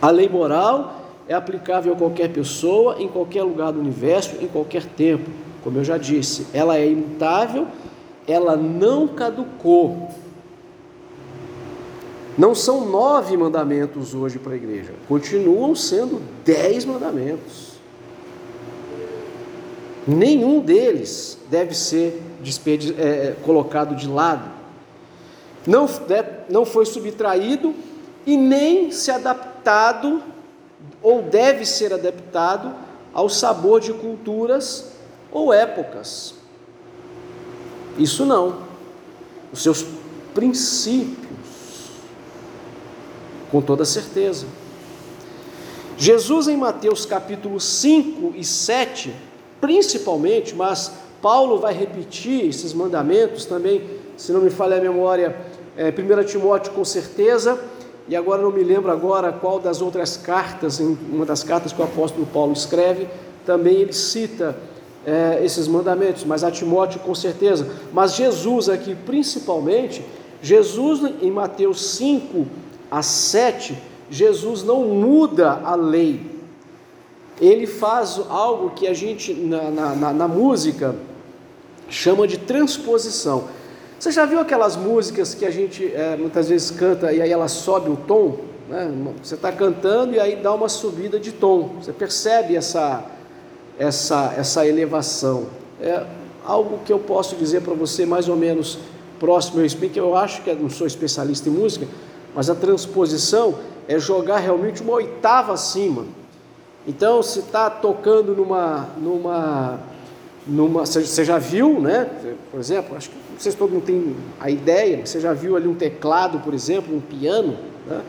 A 0.00 0.10
lei 0.10 0.28
moral 0.28 1.02
é 1.28 1.34
aplicável 1.34 1.92
a 1.92 1.96
qualquer 1.96 2.32
pessoa, 2.32 3.02
em 3.02 3.08
qualquer 3.08 3.42
lugar 3.42 3.72
do 3.72 3.80
universo, 3.80 4.36
em 4.40 4.46
qualquer 4.46 4.84
tempo. 4.84 5.28
Como 5.64 5.76
eu 5.76 5.84
já 5.84 5.98
disse, 5.98 6.46
ela 6.54 6.78
é 6.78 6.88
imutável, 6.88 7.66
ela 8.28 8.56
não 8.56 9.08
caducou. 9.08 10.08
Não 12.38 12.54
são 12.54 12.88
nove 12.88 13.36
mandamentos 13.36 14.14
hoje 14.14 14.38
para 14.38 14.52
a 14.52 14.56
igreja, 14.56 14.94
continuam 15.08 15.74
sendo 15.74 16.22
dez 16.44 16.84
mandamentos. 16.84 17.70
Nenhum 20.06 20.60
deles 20.60 21.36
deve 21.50 21.74
ser 21.74 22.22
é, 22.96 23.34
colocado 23.44 23.94
de 23.94 24.08
lado, 24.08 24.59
não, 25.70 25.88
não 26.48 26.64
foi 26.64 26.84
subtraído 26.84 27.74
e 28.26 28.36
nem 28.36 28.90
se 28.90 29.10
adaptado, 29.10 30.22
ou 31.02 31.22
deve 31.22 31.64
ser 31.64 31.92
adaptado, 31.92 32.74
ao 33.14 33.28
sabor 33.28 33.80
de 33.80 33.92
culturas 33.92 34.92
ou 35.32 35.52
épocas. 35.52 36.34
Isso 37.96 38.24
não. 38.24 38.58
Os 39.52 39.62
seus 39.62 39.84
princípios 40.34 41.20
com 43.50 43.60
toda 43.60 43.84
certeza. 43.84 44.46
Jesus 45.98 46.48
em 46.48 46.56
Mateus 46.56 47.04
capítulo 47.04 47.60
5 47.60 48.32
e 48.36 48.44
7, 48.44 49.12
principalmente, 49.60 50.54
mas 50.54 50.92
Paulo 51.20 51.58
vai 51.58 51.74
repetir 51.74 52.46
esses 52.46 52.72
mandamentos 52.72 53.44
também, 53.44 53.84
se 54.16 54.32
não 54.32 54.40
me 54.40 54.50
falha 54.50 54.78
a 54.78 54.80
memória, 54.80 55.36
é, 55.80 55.88
1 55.88 56.24
Timóteo 56.24 56.74
com 56.74 56.84
certeza, 56.84 57.58
e 58.06 58.14
agora 58.14 58.42
não 58.42 58.52
me 58.52 58.62
lembro 58.62 58.92
agora 58.92 59.32
qual 59.32 59.58
das 59.58 59.80
outras 59.80 60.14
cartas, 60.14 60.78
em 60.78 60.98
uma 61.10 61.24
das 61.24 61.42
cartas 61.42 61.72
que 61.72 61.80
o 61.80 61.84
apóstolo 61.84 62.26
Paulo 62.26 62.52
escreve, 62.52 63.08
também 63.46 63.76
ele 63.76 63.92
cita 63.94 64.54
é, 65.06 65.40
esses 65.42 65.66
mandamentos, 65.66 66.24
mas 66.24 66.44
a 66.44 66.50
Timóteo 66.50 67.00
com 67.00 67.14
certeza. 67.14 67.66
Mas 67.94 68.14
Jesus 68.14 68.68
aqui 68.68 68.94
principalmente, 68.94 70.04
Jesus 70.42 71.00
em 71.22 71.30
Mateus 71.30 71.82
5, 71.92 72.46
a 72.90 73.00
7, 73.00 73.78
Jesus 74.10 74.62
não 74.62 74.82
muda 74.82 75.62
a 75.64 75.74
lei. 75.76 76.20
Ele 77.40 77.66
faz 77.66 78.20
algo 78.28 78.72
que 78.72 78.86
a 78.86 78.92
gente, 78.92 79.32
na, 79.32 79.70
na, 79.70 80.12
na 80.12 80.28
música, 80.28 80.94
chama 81.88 82.26
de 82.26 82.36
transposição. 82.36 83.48
Você 84.00 84.10
já 84.10 84.24
viu 84.24 84.40
aquelas 84.40 84.76
músicas 84.76 85.34
que 85.34 85.44
a 85.44 85.50
gente 85.50 85.84
é, 85.94 86.16
muitas 86.16 86.48
vezes 86.48 86.70
canta 86.70 87.12
e 87.12 87.20
aí 87.20 87.30
ela 87.30 87.48
sobe 87.48 87.90
o 87.90 87.96
tom? 87.96 88.38
Né? 88.66 88.90
Você 89.22 89.34
está 89.34 89.52
cantando 89.52 90.14
e 90.14 90.18
aí 90.18 90.36
dá 90.36 90.54
uma 90.54 90.70
subida 90.70 91.20
de 91.20 91.32
tom. 91.32 91.74
Você 91.78 91.92
percebe 91.92 92.56
essa, 92.56 93.04
essa, 93.78 94.32
essa 94.38 94.66
elevação. 94.66 95.48
É 95.82 96.02
algo 96.46 96.78
que 96.82 96.90
eu 96.90 96.98
posso 96.98 97.36
dizer 97.36 97.60
para 97.60 97.74
você 97.74 98.06
mais 98.06 98.26
ou 98.26 98.36
menos 98.36 98.78
próximo. 99.18 99.60
Eu, 99.60 99.68
que 99.90 100.00
eu 100.00 100.16
acho 100.16 100.40
que 100.40 100.48
eu 100.48 100.56
não 100.56 100.70
sou 100.70 100.86
especialista 100.86 101.50
em 101.50 101.52
música, 101.52 101.86
mas 102.34 102.48
a 102.48 102.54
transposição 102.54 103.56
é 103.86 103.98
jogar 103.98 104.38
realmente 104.38 104.80
uma 104.80 104.94
oitava 104.94 105.52
acima. 105.52 106.06
Então, 106.88 107.22
se 107.22 107.40
está 107.40 107.68
tocando 107.68 108.34
numa, 108.34 108.88
numa, 108.96 109.78
numa, 110.46 110.86
você 110.86 111.22
já 111.22 111.36
viu, 111.36 111.78
né? 111.78 112.08
Por 112.50 112.58
exemplo, 112.58 112.96
acho 112.96 113.10
que 113.10 113.29
se 113.40 113.56
todo 113.56 113.72
mundo 113.72 113.84
tem 113.84 114.14
a 114.38 114.50
ideia, 114.50 115.04
você 115.04 115.18
já 115.18 115.32
viu 115.32 115.56
ali 115.56 115.66
um 115.66 115.74
teclado, 115.74 116.40
por 116.40 116.52
exemplo, 116.52 116.94
um 116.94 117.00
piano, 117.00 117.56
né? 117.86 118.02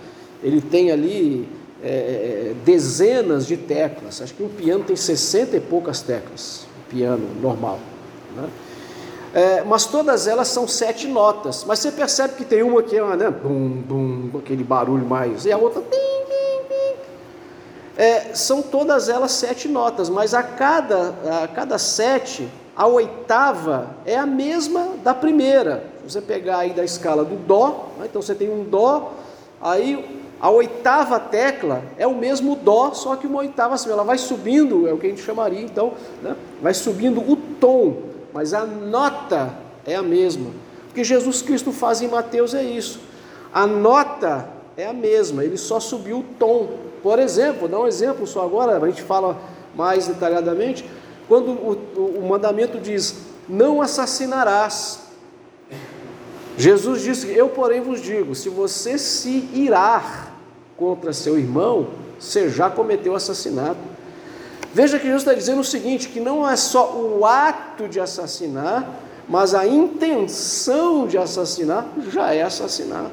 ele 0.44 0.60
tem 0.60 0.92
ali 0.92 1.48
é, 1.82 1.88
é 1.88 2.56
dezenas 2.66 3.48
de 3.48 3.56
teclas. 3.56 4.22
Acho 4.22 4.34
que 4.34 4.44
um 4.44 4.50
piano 4.50 4.84
tem 4.84 4.96
60 4.96 5.56
e 5.56 5.60
poucas 5.62 6.02
teclas, 6.02 6.66
um 6.80 6.92
piano 6.92 7.28
normal. 7.42 7.80
Né? 8.36 8.50
É, 9.34 9.64
mas 9.64 9.86
todas 9.86 10.28
elas 10.28 10.50
são 10.50 10.68
sete 10.68 11.08
notas. 11.08 11.64
Mas 11.64 11.80
você 11.80 11.92
percebe 11.92 12.36
que 12.36 12.44
tem 12.44 12.62
uma 12.64 12.84
que 12.84 12.98
é 12.98 13.16
né, 13.16 13.30
bum, 13.30 13.82
bum, 13.88 14.38
aquele 14.38 14.64
barulho 14.64 15.06
mais, 15.06 15.46
e 15.46 15.52
a 15.52 15.58
outra. 15.58 15.82
É, 17.98 18.34
são 18.34 18.62
todas 18.62 19.10
elas 19.10 19.32
sete 19.32 19.68
notas, 19.68 20.10
mas 20.10 20.34
a 20.34 20.42
cada, 20.42 21.14
a 21.44 21.48
cada 21.48 21.78
sete, 21.78 22.50
a 22.76 22.88
oitava 22.88 23.96
é 24.06 24.18
a 24.18 24.26
mesma 24.26 24.90
da 25.04 25.14
primeira. 25.14 25.84
Se 26.02 26.14
você 26.14 26.22
pegar 26.22 26.60
aí 26.60 26.72
da 26.72 26.84
escala 26.84 27.24
do 27.24 27.36
Dó, 27.36 27.90
né, 27.98 28.08
então 28.10 28.22
você 28.22 28.36
tem 28.36 28.50
um 28.50 28.64
Dó, 28.64 29.14
aí 29.62 30.24
a 30.40 30.50
oitava 30.50 31.20
tecla 31.20 31.84
é 31.98 32.08
o 32.08 32.16
mesmo 32.16 32.56
Dó, 32.56 32.94
só 32.94 33.16
que 33.16 33.28
uma 33.28 33.40
oitava 33.40 33.76
acima. 33.76 33.94
Ela 33.94 34.04
vai 34.04 34.18
subindo, 34.18 34.88
é 34.88 34.94
o 34.94 34.98
que 34.98 35.08
a 35.08 35.10
gente 35.10 35.22
chamaria 35.22 35.62
então, 35.62 35.94
né, 36.22 36.36
vai 36.62 36.74
subindo 36.74 37.20
o 37.20 37.36
tom 37.36 38.12
mas 38.34 38.54
a 38.54 38.66
nota 38.66 39.54
é 39.86 39.96
a 39.96 40.02
mesma. 40.02 40.50
O 40.90 40.94
que 40.94 41.04
Jesus 41.04 41.42
Cristo 41.42 41.72
faz 41.72 42.02
em 42.02 42.08
Mateus 42.08 42.54
é 42.54 42.64
isso. 42.64 43.00
A 43.54 43.68
nota 43.68 44.48
é 44.78 44.88
a 44.88 44.94
mesma, 44.94 45.44
ele 45.44 45.58
só 45.58 45.80
subiu 45.80 46.20
o 46.20 46.26
tom. 46.40 46.70
Por 47.04 47.20
exemplo, 47.20 47.62
vou 47.62 47.70
dar 47.70 47.80
um 47.80 47.88
exemplo 47.88 48.26
só 48.26 48.44
agora, 48.44 48.78
a 48.78 48.88
gente 48.88 49.02
fala 49.02 49.38
mais 49.76 50.08
detalhadamente. 50.08 50.86
Quando 51.32 51.52
o, 51.52 52.20
o 52.20 52.28
mandamento 52.28 52.78
diz: 52.78 53.16
Não 53.48 53.82
assassinarás. 53.82 55.00
Jesus 56.58 57.04
disse: 57.04 57.32
Eu, 57.32 57.48
porém, 57.48 57.80
vos 57.80 58.02
digo: 58.02 58.36
se 58.36 58.50
você 58.50 58.98
se 58.98 59.50
irar 59.54 60.34
contra 60.76 61.14
seu 61.14 61.40
irmão, 61.40 61.88
você 62.20 62.50
já 62.50 62.70
cometeu 62.70 63.16
assassinato. 63.16 63.80
Veja 64.74 65.00
que 65.00 65.06
Jesus 65.06 65.22
está 65.22 65.34
dizendo 65.34 65.62
o 65.62 65.64
seguinte: 65.64 66.10
que 66.10 66.20
não 66.20 66.46
é 66.46 66.58
só 66.58 66.92
o 66.98 67.26
ato 67.26 67.88
de 67.88 67.98
assassinar, 67.98 69.00
mas 69.26 69.56
a 69.56 69.66
intenção 69.66 71.08
de 71.08 71.18
assassinar 71.18 71.88
já 72.10 72.34
é 72.34 72.42
assassinato. 72.42 73.10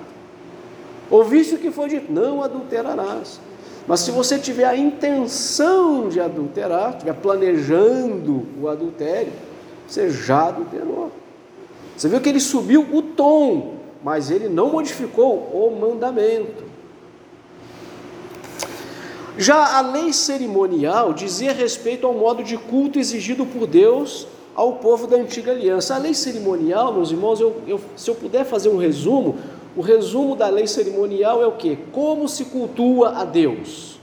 Ouviste 1.08 1.54
o 1.54 1.58
que 1.58 1.70
foi 1.70 1.88
dito: 1.88 2.12
não 2.12 2.42
adulterarás. 2.42 3.38
Mas 3.88 4.00
se 4.00 4.10
você 4.10 4.38
tiver 4.38 4.66
a 4.66 4.76
intenção 4.76 6.10
de 6.10 6.20
adulterar, 6.20 6.90
estiver 6.90 7.14
planejando 7.14 8.46
o 8.60 8.68
adultério, 8.68 9.32
você 9.86 10.10
já 10.10 10.48
adulterou. 10.48 11.10
Você 11.96 12.06
viu 12.06 12.20
que 12.20 12.28
ele 12.28 12.38
subiu 12.38 12.86
o 12.92 13.00
tom, 13.00 13.76
mas 14.04 14.30
ele 14.30 14.46
não 14.46 14.68
modificou 14.68 15.36
o 15.36 15.74
mandamento. 15.80 16.64
Já 19.38 19.78
a 19.78 19.80
lei 19.80 20.12
cerimonial 20.12 21.14
dizia 21.14 21.54
respeito 21.54 22.06
ao 22.06 22.12
modo 22.12 22.44
de 22.44 22.58
culto 22.58 22.98
exigido 22.98 23.46
por 23.46 23.66
Deus 23.66 24.26
ao 24.54 24.74
povo 24.74 25.06
da 25.06 25.16
antiga 25.16 25.52
aliança. 25.52 25.94
A 25.94 25.98
lei 25.98 26.12
cerimonial, 26.12 26.92
meus 26.92 27.10
irmãos, 27.10 27.40
eu, 27.40 27.62
eu, 27.66 27.80
se 27.96 28.10
eu 28.10 28.14
puder 28.16 28.44
fazer 28.44 28.68
um 28.68 28.76
resumo, 28.76 29.38
o 29.76 29.80
resumo 29.80 30.34
da 30.34 30.48
lei 30.48 30.66
cerimonial 30.66 31.42
é 31.42 31.46
o 31.46 31.52
que? 31.52 31.76
Como 31.92 32.28
se 32.28 32.46
cultua 32.46 33.18
a 33.18 33.24
Deus. 33.24 33.98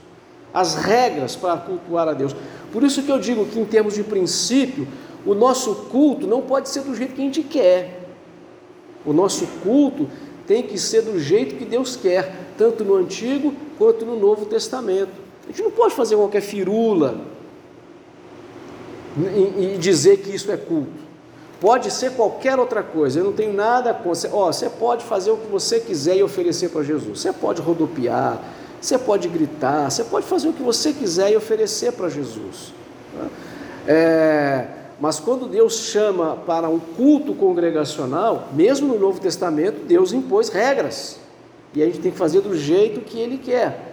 As 0.52 0.74
regras 0.74 1.36
para 1.36 1.56
cultuar 1.58 2.08
a 2.08 2.12
Deus. 2.12 2.34
Por 2.72 2.82
isso 2.82 3.02
que 3.02 3.10
eu 3.10 3.18
digo 3.18 3.46
que, 3.46 3.58
em 3.58 3.64
termos 3.64 3.94
de 3.94 4.02
princípio, 4.02 4.86
o 5.24 5.34
nosso 5.34 5.74
culto 5.90 6.26
não 6.26 6.40
pode 6.40 6.68
ser 6.68 6.82
do 6.82 6.94
jeito 6.94 7.14
que 7.14 7.20
a 7.20 7.24
gente 7.24 7.42
quer. 7.42 8.08
O 9.04 9.12
nosso 9.12 9.46
culto 9.62 10.08
tem 10.46 10.62
que 10.62 10.78
ser 10.78 11.02
do 11.02 11.18
jeito 11.18 11.56
que 11.56 11.64
Deus 11.64 11.96
quer, 11.96 12.34
tanto 12.56 12.84
no 12.84 12.94
Antigo 12.94 13.52
quanto 13.78 14.06
no 14.06 14.18
Novo 14.18 14.46
Testamento. 14.46 15.12
A 15.44 15.48
gente 15.48 15.62
não 15.62 15.70
pode 15.70 15.94
fazer 15.94 16.16
qualquer 16.16 16.40
firula 16.40 17.20
e, 19.16 19.76
dizer 19.78 20.18
que 20.18 20.34
isso 20.34 20.50
é 20.50 20.56
culto. 20.56 21.05
Pode 21.60 21.90
ser 21.90 22.12
qualquer 22.12 22.58
outra 22.58 22.82
coisa, 22.82 23.20
eu 23.20 23.24
não 23.24 23.32
tenho 23.32 23.52
nada 23.52 23.94
contra. 23.94 24.28
Ó, 24.32 24.52
você 24.52 24.68
pode 24.68 25.04
fazer 25.04 25.30
o 25.30 25.38
que 25.38 25.46
você 25.46 25.80
quiser 25.80 26.16
e 26.16 26.22
oferecer 26.22 26.68
para 26.68 26.82
Jesus. 26.82 27.20
Você 27.20 27.32
pode 27.32 27.62
rodopiar, 27.62 28.38
você 28.80 28.98
pode 28.98 29.26
gritar, 29.28 29.90
você 29.90 30.04
pode 30.04 30.26
fazer 30.26 30.48
o 30.48 30.52
que 30.52 30.62
você 30.62 30.92
quiser 30.92 31.32
e 31.32 31.36
oferecer 31.36 31.92
para 31.92 32.10
Jesus. 32.10 32.74
Tá? 33.16 33.26
É, 33.88 34.66
Mas 35.00 35.18
quando 35.18 35.48
Deus 35.48 35.78
chama 35.78 36.36
para 36.46 36.68
um 36.68 36.78
culto 36.78 37.34
congregacional, 37.34 38.48
mesmo 38.52 38.88
no 38.88 38.98
Novo 38.98 39.18
Testamento, 39.18 39.84
Deus 39.86 40.12
impôs 40.12 40.50
regras. 40.50 41.18
E 41.74 41.82
a 41.82 41.86
gente 41.86 42.00
tem 42.00 42.12
que 42.12 42.18
fazer 42.18 42.42
do 42.42 42.54
jeito 42.56 43.00
que 43.00 43.18
Ele 43.18 43.38
quer. 43.38 43.92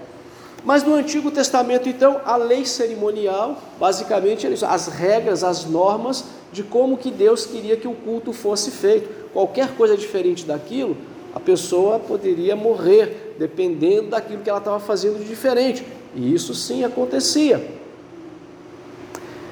Mas 0.66 0.84
no 0.84 0.96
Antigo 0.96 1.30
Testamento, 1.30 1.90
então, 1.90 2.22
a 2.26 2.38
lei 2.38 2.66
cerimonial, 2.66 3.58
basicamente, 3.80 4.48
as 4.66 4.88
regras, 4.88 5.44
as 5.44 5.66
normas 5.66 6.24
de 6.54 6.62
como 6.62 6.96
que 6.98 7.10
Deus 7.10 7.48
queria 7.48 7.76
que 7.76 7.88
o 7.88 7.96
culto 7.96 8.32
fosse 8.32 8.70
feito. 8.70 9.10
Qualquer 9.34 9.76
coisa 9.76 9.98
diferente 9.98 10.46
daquilo, 10.46 10.96
a 11.34 11.40
pessoa 11.40 11.98
poderia 11.98 12.56
morrer, 12.56 13.36
dependendo 13.40 14.10
daquilo 14.10 14.44
que 14.44 14.50
ela 14.50 14.60
estava 14.60 14.80
fazendo 14.80 15.18
de 15.18 15.26
diferente. 15.26 15.84
E 16.16 16.32
isso 16.32 16.54
sim 16.54 16.84
acontecia. 16.84 17.68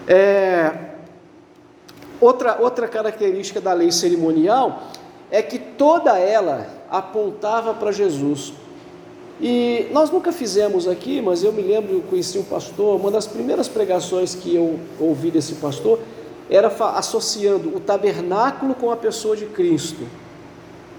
É... 0.07 0.91
Outra, 2.21 2.61
outra 2.61 2.87
característica 2.87 3.59
da 3.59 3.73
lei 3.73 3.91
cerimonial 3.91 4.83
é 5.31 5.41
que 5.41 5.57
toda 5.57 6.19
ela 6.19 6.67
apontava 6.87 7.73
para 7.73 7.91
Jesus. 7.91 8.53
E 9.41 9.87
nós 9.91 10.11
nunca 10.11 10.31
fizemos 10.31 10.87
aqui, 10.87 11.19
mas 11.19 11.43
eu 11.43 11.51
me 11.51 11.63
lembro, 11.63 11.95
eu 11.95 12.01
conheci 12.01 12.37
um 12.37 12.43
pastor, 12.43 12.99
uma 12.99 13.09
das 13.09 13.25
primeiras 13.25 13.67
pregações 13.67 14.35
que 14.35 14.55
eu 14.55 14.79
ouvi 14.99 15.31
desse 15.31 15.55
pastor 15.55 15.99
era 16.51 16.67
associando 16.67 17.73
o 17.73 17.79
tabernáculo 17.79 18.75
com 18.75 18.91
a 18.91 18.97
pessoa 18.97 19.37
de 19.37 19.45
Cristo. 19.45 20.05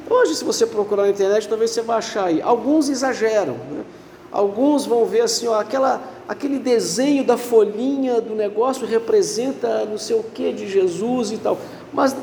Hoje, 0.09 0.35
se 0.35 0.45
você 0.45 0.67
procurar 0.67 1.03
na 1.03 1.11
internet, 1.11 1.47
talvez 1.47 1.71
você 1.71 1.83
vá 1.83 1.97
achar 1.97 2.25
aí. 2.25 2.41
Alguns 2.41 2.89
exageram, 2.89 3.53
né? 3.71 3.85
alguns 4.33 4.87
vão 4.87 5.05
ver 5.05 5.21
assim, 5.21 5.47
ó, 5.47 5.61
aquela, 5.61 6.03
aquele 6.27 6.59
desenho 6.59 7.23
da 7.23 7.37
folhinha 7.37 8.19
do 8.19 8.35
negócio 8.35 8.87
representa 8.87 9.85
não 9.85 9.99
sei 9.99 10.17
o 10.17 10.23
que 10.23 10.53
de 10.55 10.67
Jesus 10.67 11.33
e 11.33 11.37
tal. 11.37 11.59
Mas, 11.93 12.17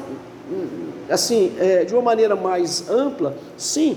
assim, 1.08 1.56
é, 1.60 1.86
de 1.86 1.94
uma 1.94 2.02
maneira 2.02 2.36
mais 2.36 2.90
ampla, 2.90 3.38
sim, 3.56 3.96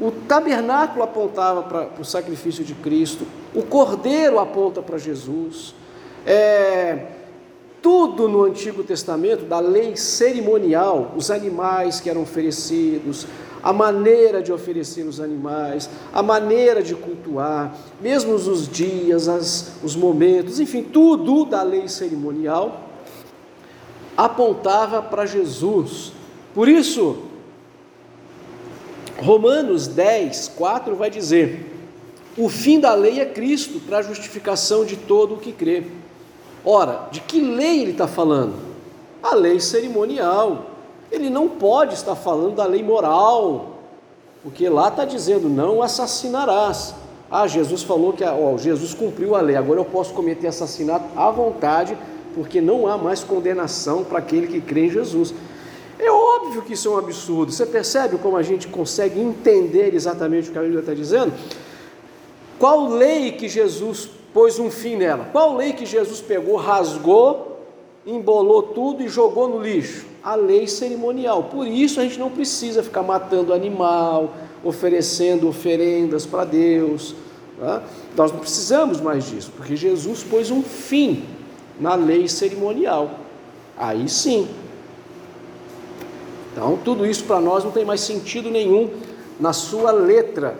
o 0.00 0.10
tabernáculo 0.10 1.04
apontava 1.04 1.62
para 1.62 1.88
o 2.00 2.04
sacrifício 2.04 2.64
de 2.64 2.74
Cristo, 2.74 3.24
o 3.54 3.62
cordeiro 3.62 4.40
aponta 4.40 4.82
para 4.82 4.98
Jesus. 4.98 5.72
É, 6.26 7.13
tudo 7.84 8.26
no 8.30 8.44
Antigo 8.44 8.82
Testamento, 8.82 9.44
da 9.44 9.60
lei 9.60 9.94
cerimonial, 9.94 11.12
os 11.14 11.30
animais 11.30 12.00
que 12.00 12.08
eram 12.08 12.22
oferecidos, 12.22 13.26
a 13.62 13.74
maneira 13.74 14.42
de 14.42 14.50
oferecer 14.50 15.02
os 15.02 15.20
animais, 15.20 15.90
a 16.10 16.22
maneira 16.22 16.82
de 16.82 16.94
cultuar, 16.94 17.76
mesmo 18.00 18.32
os 18.32 18.66
dias, 18.66 19.28
as, 19.28 19.72
os 19.82 19.94
momentos, 19.94 20.58
enfim, 20.60 20.82
tudo 20.82 21.44
da 21.44 21.62
lei 21.62 21.86
cerimonial 21.86 22.88
apontava 24.16 25.02
para 25.02 25.26
Jesus. 25.26 26.10
Por 26.54 26.70
isso, 26.70 27.18
Romanos 29.18 29.86
10, 29.88 30.52
4 30.56 30.96
vai 30.96 31.10
dizer: 31.10 31.70
o 32.34 32.48
fim 32.48 32.80
da 32.80 32.94
lei 32.94 33.20
é 33.20 33.26
Cristo 33.26 33.78
para 33.78 33.98
a 33.98 34.02
justificação 34.02 34.86
de 34.86 34.96
todo 34.96 35.34
o 35.34 35.38
que 35.38 35.52
crê. 35.52 35.84
Ora, 36.64 37.08
de 37.10 37.20
que 37.20 37.40
lei 37.40 37.82
ele 37.82 37.90
está 37.90 38.08
falando? 38.08 38.54
A 39.22 39.34
lei 39.34 39.60
cerimonial. 39.60 40.70
Ele 41.12 41.28
não 41.28 41.48
pode 41.48 41.94
estar 41.94 42.16
falando 42.16 42.56
da 42.56 42.64
lei 42.64 42.82
moral, 42.82 43.78
porque 44.42 44.68
lá 44.68 44.88
está 44.88 45.04
dizendo: 45.04 45.48
não 45.48 45.82
assassinarás. 45.82 46.94
Ah, 47.30 47.46
Jesus 47.46 47.82
falou 47.82 48.12
que 48.12 48.24
ó, 48.24 48.56
Jesus 48.56 48.94
cumpriu 48.94 49.34
a 49.34 49.40
lei, 49.40 49.56
agora 49.56 49.80
eu 49.80 49.84
posso 49.84 50.14
cometer 50.14 50.46
assassinato 50.46 51.04
à 51.16 51.30
vontade, 51.30 51.96
porque 52.34 52.60
não 52.60 52.86
há 52.86 52.96
mais 52.96 53.24
condenação 53.24 54.04
para 54.04 54.18
aquele 54.18 54.46
que 54.46 54.60
crê 54.60 54.86
em 54.86 54.90
Jesus. 54.90 55.34
É 55.98 56.10
óbvio 56.10 56.62
que 56.62 56.72
isso 56.72 56.88
é 56.88 56.90
um 56.92 56.98
absurdo. 56.98 57.52
Você 57.52 57.66
percebe 57.66 58.18
como 58.18 58.36
a 58.36 58.42
gente 58.42 58.68
consegue 58.68 59.20
entender 59.20 59.94
exatamente 59.94 60.48
o 60.48 60.52
que 60.52 60.58
a 60.58 60.62
Bíblia 60.62 60.80
está 60.80 60.92
dizendo? 60.92 61.32
Qual 62.58 62.88
lei 62.88 63.32
que 63.32 63.48
Jesus 63.48 64.10
pôs 64.34 64.58
um 64.58 64.70
fim 64.70 64.96
nela? 64.96 65.30
Qual 65.32 65.56
lei 65.56 65.72
que 65.72 65.86
Jesus 65.86 66.20
pegou, 66.20 66.56
rasgou, 66.56 67.60
embolou 68.06 68.62
tudo 68.62 69.02
e 69.02 69.08
jogou 69.08 69.48
no 69.48 69.60
lixo? 69.62 70.04
A 70.22 70.34
lei 70.34 70.66
cerimonial. 70.66 71.44
Por 71.44 71.66
isso 71.66 72.00
a 72.00 72.02
gente 72.02 72.18
não 72.18 72.30
precisa 72.30 72.82
ficar 72.82 73.02
matando 73.02 73.54
animal, 73.54 74.34
oferecendo 74.62 75.48
oferendas 75.48 76.26
para 76.26 76.44
Deus. 76.44 77.14
Tá? 77.58 77.82
Nós 78.16 78.32
não 78.32 78.40
precisamos 78.40 79.00
mais 79.00 79.24
disso, 79.24 79.52
porque 79.56 79.76
Jesus 79.76 80.22
pôs 80.22 80.50
um 80.50 80.62
fim 80.62 81.24
na 81.80 81.94
lei 81.94 82.28
cerimonial. 82.28 83.10
Aí 83.76 84.08
sim, 84.08 84.48
então, 86.54 86.78
tudo 86.84 87.04
isso 87.04 87.24
para 87.24 87.40
nós 87.40 87.64
não 87.64 87.72
tem 87.72 87.84
mais 87.84 88.00
sentido 88.00 88.48
nenhum 88.48 88.88
na 89.40 89.52
sua 89.52 89.90
letra. 89.90 90.56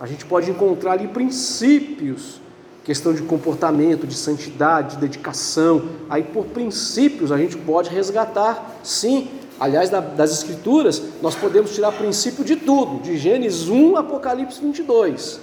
A 0.00 0.06
gente 0.06 0.24
pode 0.24 0.50
encontrar 0.50 0.92
ali 0.92 1.06
princípios, 1.06 2.40
questão 2.88 3.12
de 3.12 3.20
comportamento, 3.20 4.06
de 4.06 4.14
santidade, 4.14 4.94
de 4.94 5.02
dedicação. 5.02 5.90
Aí, 6.08 6.22
por 6.22 6.46
princípios, 6.46 7.30
a 7.30 7.36
gente 7.36 7.54
pode 7.54 7.90
resgatar, 7.90 8.78
sim. 8.82 9.28
Aliás, 9.60 9.90
das 9.90 10.32
Escrituras, 10.32 11.02
nós 11.20 11.34
podemos 11.34 11.74
tirar 11.74 11.92
princípio 11.92 12.42
de 12.42 12.56
tudo, 12.56 13.02
de 13.02 13.18
Gênesis 13.18 13.68
1 13.68 13.94
Apocalipse 13.94 14.62
22. 14.62 15.38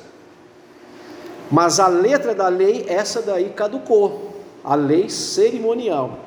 Mas 1.51 1.79
a 1.79 1.88
letra 1.88 2.34
da 2.34 2.47
lei, 2.47 2.84
essa 2.88 3.21
daí 3.21 3.51
caducou, 3.55 4.34
a 4.63 4.73
lei 4.73 5.08
cerimonial. 5.08 6.17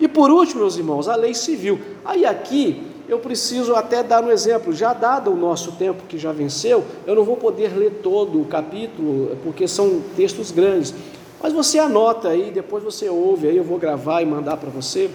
E 0.00 0.08
por 0.08 0.30
último, 0.30 0.60
meus 0.60 0.78
irmãos, 0.78 1.06
a 1.06 1.16
lei 1.16 1.34
civil. 1.34 1.78
Aí 2.02 2.24
aqui 2.24 2.91
eu 3.08 3.18
preciso 3.18 3.74
até 3.74 4.02
dar 4.02 4.22
um 4.22 4.30
exemplo. 4.30 4.72
Já 4.72 4.92
dado 4.92 5.32
o 5.32 5.36
nosso 5.36 5.72
tempo 5.72 6.04
que 6.08 6.18
já 6.18 6.32
venceu, 6.32 6.84
eu 7.06 7.14
não 7.14 7.24
vou 7.24 7.36
poder 7.36 7.76
ler 7.76 8.00
todo 8.02 8.40
o 8.40 8.44
capítulo, 8.44 9.36
porque 9.42 9.66
são 9.66 10.02
textos 10.16 10.50
grandes. 10.50 10.94
Mas 11.42 11.52
você 11.52 11.78
anota 11.78 12.28
aí, 12.28 12.50
depois 12.50 12.84
você 12.84 13.08
ouve 13.08 13.48
aí, 13.48 13.56
eu 13.56 13.64
vou 13.64 13.78
gravar 13.78 14.22
e 14.22 14.26
mandar 14.26 14.56
para 14.56 14.70
você. 14.70 15.10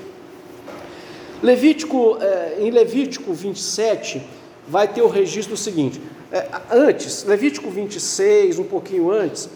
Levítico, 1.41 2.17
eh, 2.19 2.58
em 2.60 2.71
Levítico 2.71 3.32
27, 3.32 4.21
vai 4.67 4.88
ter 4.88 5.02
o 5.02 5.08
registro 5.08 5.56
seguinte. 5.56 6.02
Eh, 6.32 6.50
antes, 6.71 7.23
Levítico 7.23 7.69
26, 7.69 8.60
um 8.60 8.65
pouquinho 8.65 9.10
antes, 9.12 9.47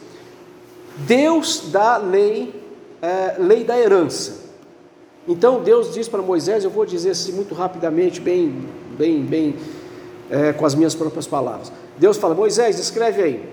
Deus 0.96 1.63
dá 1.72 1.98
lei, 1.98 2.54
eh, 3.02 3.36
lei 3.39 3.63
da 3.63 3.78
herança. 3.78 4.41
Então 5.28 5.62
Deus 5.62 5.94
diz 5.94 6.08
para 6.08 6.22
Moisés, 6.22 6.64
eu 6.64 6.70
vou 6.70 6.86
dizer 6.86 7.12
assim 7.12 7.32
muito 7.32 7.54
rapidamente, 7.54 8.20
bem, 8.20 8.66
bem, 8.98 9.22
bem, 9.22 9.56
é, 10.30 10.54
com 10.54 10.66
as 10.66 10.74
minhas 10.74 10.96
próprias 10.96 11.28
palavras. 11.28 11.72
Deus 11.98 12.18
fala, 12.18 12.34
Moisés, 12.34 12.80
escreve 12.80 13.22
aí. 13.22 13.50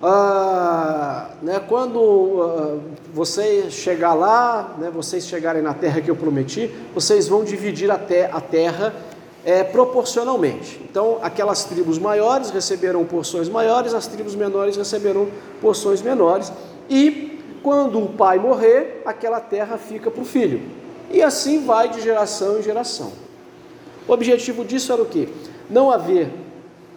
Ah, 0.00 1.30
né, 1.42 1.60
quando 1.68 2.40
ah, 2.40 2.78
você 3.12 3.68
chegar 3.68 4.14
lá, 4.14 4.76
né, 4.78 4.90
vocês 4.94 5.26
chegarem 5.26 5.60
na 5.60 5.74
terra 5.74 6.00
que 6.00 6.10
eu 6.10 6.16
prometi, 6.16 6.70
vocês 6.94 7.26
vão 7.26 7.42
dividir 7.42 7.90
a, 7.90 7.98
te 7.98 8.22
a 8.22 8.40
terra 8.40 8.94
é, 9.44 9.64
proporcionalmente. 9.64 10.80
Então, 10.88 11.18
aquelas 11.20 11.64
tribos 11.64 11.98
maiores 11.98 12.50
receberão 12.50 13.04
porções 13.04 13.48
maiores, 13.48 13.92
as 13.92 14.06
tribos 14.06 14.34
menores 14.34 14.76
receberão 14.76 15.28
porções 15.60 16.00
menores, 16.00 16.52
e 16.88 17.37
quando 17.62 18.02
o 18.02 18.08
pai 18.08 18.38
morrer, 18.38 19.02
aquela 19.04 19.40
terra 19.40 19.78
fica 19.78 20.10
para 20.10 20.22
o 20.22 20.24
filho. 20.24 20.60
E 21.10 21.22
assim 21.22 21.64
vai 21.64 21.88
de 21.88 22.00
geração 22.00 22.58
em 22.58 22.62
geração. 22.62 23.12
O 24.06 24.12
objetivo 24.12 24.64
disso 24.64 24.92
era 24.92 25.02
o 25.02 25.06
quê? 25.06 25.28
Não 25.70 25.90
haver 25.90 26.30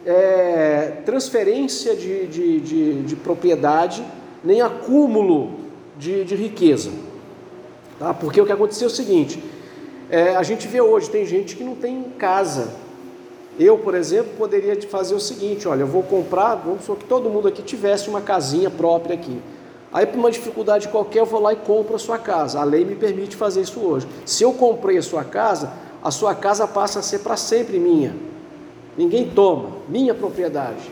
é, 0.06 1.02
transferência 1.06 1.96
de, 1.96 2.28
de, 2.28 2.60
de, 2.60 3.02
de, 3.04 3.16
propriedade, 3.16 4.04
nem 4.44 4.62
acúmulo 4.62 5.52
de, 5.98 6.24
riqueza. 6.36 6.92
Tá? 8.00 8.14
Porque 8.14 8.42
o 8.42 8.46
que 8.46 8.52
aconteceu 8.52 8.88
é 8.88 8.92
o 8.92 8.94
seguinte: 8.94 9.44
é, 10.10 10.36
a 10.36 10.44
gente 10.44 10.68
vê 10.68 10.82
hoje, 10.82 11.10
tem 11.10 11.26
gente 11.26 11.56
que 11.56 11.64
não 11.64 11.76
tem 11.76 12.04
casa. 12.18 12.70
Eu, 13.60 13.78
por 13.78 13.94
exemplo, 13.94 14.32
poderia 14.38 14.80
fazer 14.84 15.14
o 15.14 15.20
seguinte: 15.20 15.68
olha, 15.68 15.82
eu 15.82 15.88
vou 15.88 16.04
comprar, 16.04 16.56
vamos 16.56 16.82
supor 16.82 16.98
que 16.98 17.06
todo 17.06 17.30
mundo 17.30 17.48
aqui 17.48 17.62
tivesse 17.62 18.10
uma 18.10 18.22
casinha 18.22 18.70
própria 18.70 19.16
aqui. 19.16 19.40
Aí, 19.94 20.06
por 20.06 20.18
uma 20.18 20.32
dificuldade 20.32 20.88
qualquer, 20.88 21.20
eu 21.20 21.26
vou 21.26 21.42
lá 21.42 21.52
e 21.52 21.58
compro 21.58 21.96
a 21.96 22.00
sua 22.00 22.18
casa. 22.18 22.60
A 22.60 22.64
lei 22.64 22.86
me 22.86 22.96
permite 22.96 23.36
fazer 23.36 23.62
isso 23.62 23.80
hoje. 23.80 24.08
Se 24.26 24.44
eu 24.44 24.54
comprei 24.54 24.98
a 24.98 25.02
sua 25.02 25.24
casa, 25.24 25.72
a 26.02 26.10
sua 26.12 26.34
casa 26.34 26.66
passa 26.68 27.00
a 27.00 27.02
ser 27.02 27.20
para 27.20 27.36
sempre 27.36 27.78
minha. 27.78 28.16
Ninguém 28.98 29.30
toma, 29.30 29.70
minha 29.90 30.14
propriedade. 30.14 30.90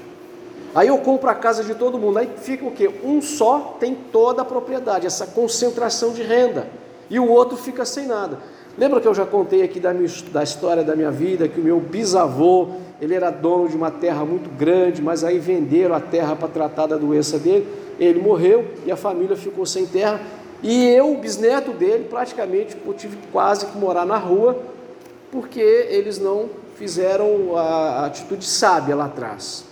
Aí 0.76 0.88
eu 0.88 0.98
compro 1.00 1.30
a 1.30 1.36
casa 1.36 1.64
de 1.64 1.74
todo 1.76 1.98
mundo. 1.98 2.20
Aí 2.20 2.30
fica 2.38 2.66
o 2.66 2.72
quê? 2.72 2.90
Um 3.04 3.22
só 3.22 3.78
tem 3.80 3.96
toda 3.96 4.42
a 4.42 4.46
propriedade, 4.46 5.08
essa 5.08 5.26
concentração 5.26 6.12
de 6.12 6.22
renda. 6.22 6.68
E 7.10 7.20
o 7.20 7.28
outro 7.28 7.58
fica 7.58 7.86
sem 7.86 8.06
nada. 8.06 8.38
Lembra 8.78 9.02
que 9.02 9.08
eu 9.08 9.14
já 9.14 9.26
contei 9.26 9.64
aqui 9.64 9.80
da, 9.80 9.94
minha, 9.94 10.10
da 10.32 10.44
história 10.44 10.84
da 10.84 10.96
minha 10.96 11.12
vida, 11.12 11.48
que 11.48 11.60
o 11.60 11.64
meu 11.64 11.80
bisavô, 11.80 12.70
ele 13.02 13.14
era 13.14 13.30
dono 13.30 13.70
de 13.70 13.76
uma 13.76 13.92
terra 13.92 14.26
muito 14.26 14.50
grande, 14.50 15.02
mas 15.02 15.24
aí 15.24 15.40
venderam 15.40 15.96
a 15.96 16.00
terra 16.00 16.36
para 16.36 16.48
tratar 16.48 16.88
da 16.88 16.98
doença 16.98 17.38
dele 17.38 17.66
ele 18.00 18.20
morreu 18.20 18.66
e 18.86 18.92
a 18.92 18.96
família 18.96 19.36
ficou 19.36 19.66
sem 19.66 19.86
terra. 19.86 20.20
E 20.64 20.88
eu, 20.88 21.12
o 21.12 21.18
bisneto 21.18 21.72
dele, 21.72 22.06
praticamente 22.10 22.76
eu 22.86 22.94
tive 22.94 23.18
quase 23.32 23.66
que 23.66 23.78
morar 23.78 24.06
na 24.06 24.18
rua, 24.18 24.58
porque 25.32 25.60
eles 25.60 26.18
não 26.18 26.50
fizeram 26.76 27.58
a 27.58 28.06
atitude 28.06 28.46
sábia 28.46 28.96
lá 28.96 29.06
atrás. 29.06 29.66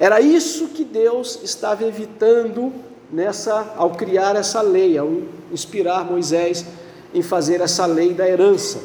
Era 0.00 0.20
isso 0.20 0.68
que 0.68 0.84
Deus 0.84 1.40
estava 1.42 1.84
evitando 1.84 2.72
nessa, 3.10 3.74
ao 3.76 3.90
criar 3.90 4.34
essa 4.36 4.62
lei, 4.62 4.96
ao 4.96 5.08
inspirar 5.52 6.04
Moisés 6.04 6.64
em 7.14 7.22
fazer 7.22 7.60
essa 7.60 7.84
lei 7.84 8.14
da 8.14 8.26
herança. 8.26 8.80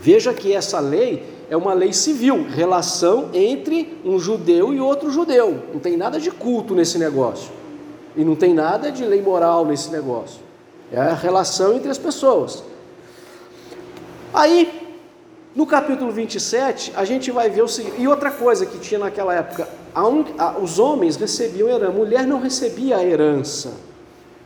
Veja 0.00 0.32
que 0.32 0.52
essa 0.52 0.80
lei 0.80 1.22
é 1.52 1.56
uma 1.56 1.74
lei 1.74 1.92
civil, 1.92 2.46
relação 2.48 3.28
entre 3.34 4.00
um 4.06 4.18
judeu 4.18 4.72
e 4.72 4.80
outro 4.80 5.10
judeu. 5.10 5.64
Não 5.70 5.78
tem 5.78 5.98
nada 5.98 6.18
de 6.18 6.30
culto 6.30 6.74
nesse 6.74 6.96
negócio. 6.96 7.50
E 8.16 8.24
não 8.24 8.34
tem 8.34 8.54
nada 8.54 8.90
de 8.90 9.04
lei 9.04 9.20
moral 9.20 9.66
nesse 9.66 9.90
negócio. 9.90 10.40
É 10.90 10.98
a 10.98 11.12
relação 11.12 11.74
entre 11.74 11.90
as 11.90 11.98
pessoas. 11.98 12.64
Aí, 14.32 14.96
no 15.54 15.66
capítulo 15.66 16.10
27, 16.10 16.94
a 16.96 17.04
gente 17.04 17.30
vai 17.30 17.50
ver 17.50 17.60
o 17.60 17.68
seguinte. 17.68 17.96
E 18.00 18.08
outra 18.08 18.30
coisa 18.30 18.64
que 18.64 18.78
tinha 18.78 19.00
naquela 19.00 19.34
época: 19.34 19.68
a, 19.94 20.00
a, 20.38 20.58
os 20.58 20.78
homens 20.78 21.16
recebiam 21.16 21.68
herança, 21.68 21.92
a 21.92 21.94
mulher 21.94 22.26
não 22.26 22.40
recebia 22.40 22.96
a 22.96 23.04
herança. 23.04 23.74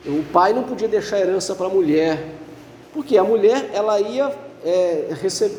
O 0.05 0.25
pai 0.33 0.53
não 0.53 0.65
podia 0.65 0.89
deixar 0.89 1.21
herança 1.21 1.55
para 1.55 1.67
a 1.67 1.71
mulher, 1.71 2.33
porque 2.93 3.17
a 3.17 3.23
mulher 3.23 3.71
ela 3.73 4.01
ia, 4.01 4.37
é, 4.67 5.09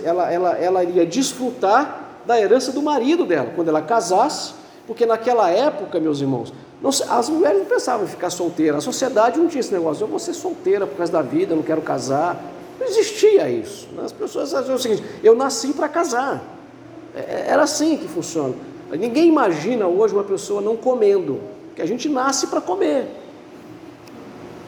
ela, 0.04 0.32
ela, 0.32 0.58
ela 0.58 0.84
iria 0.84 1.06
desfrutar 1.06 2.20
da 2.26 2.38
herança 2.38 2.74
do 2.74 2.82
marido 2.82 3.26
dela 3.26 3.54
quando 3.56 3.70
ela 3.70 3.82
casasse, 3.82 4.54
porque 4.86 5.06
naquela 5.06 5.50
época, 5.50 5.98
meus 5.98 6.20
irmãos, 6.20 6.54
não, 6.82 6.90
as 6.90 7.30
mulheres 7.30 7.60
não 7.60 7.66
pensavam 7.66 8.06
em 8.06 8.10
ficar 8.10 8.30
solteiras, 8.30 8.80
a 8.80 8.82
sociedade 8.82 9.40
não 9.40 9.48
tinha 9.48 9.62
esse 9.62 9.74
negócio, 9.74 10.04
eu 10.04 10.08
vou 10.08 10.20
ser 10.20 10.34
solteira 10.34 10.86
por 10.86 10.98
causa 10.98 11.12
da 11.12 11.22
vida, 11.22 11.56
não 11.56 11.64
quero 11.64 11.82
casar. 11.82 12.38
Não 12.78 12.86
existia 12.86 13.50
isso. 13.50 13.88
As 14.04 14.12
pessoas 14.12 14.50
diziam 14.50 14.76
o 14.76 14.80
seguinte: 14.80 15.04
eu 15.24 15.36
nasci 15.36 15.74
para 15.74 15.88
casar. 15.88 16.44
É, 17.16 17.20
é, 17.20 17.46
era 17.48 17.64
assim 17.64 17.98
que 17.98 18.08
funciona. 18.08 18.54
Ninguém 18.92 19.28
imagina 19.28 19.88
hoje 19.88 20.14
uma 20.14 20.24
pessoa 20.24 20.62
não 20.62 20.76
comendo, 20.76 21.40
que 21.76 21.82
a 21.82 21.86
gente 21.86 22.08
nasce 22.08 22.48
para 22.48 22.62
comer. 22.62 23.08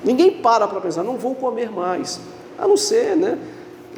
Ninguém 0.04 0.32
para 0.32 0.68
para 0.68 0.80
pensar, 0.82 1.04
não 1.04 1.18
vou 1.18 1.36
comer 1.36 1.70
mais. 1.70 2.20
A 2.58 2.68
não 2.68 2.78
ser, 2.78 3.16
né? 3.16 3.38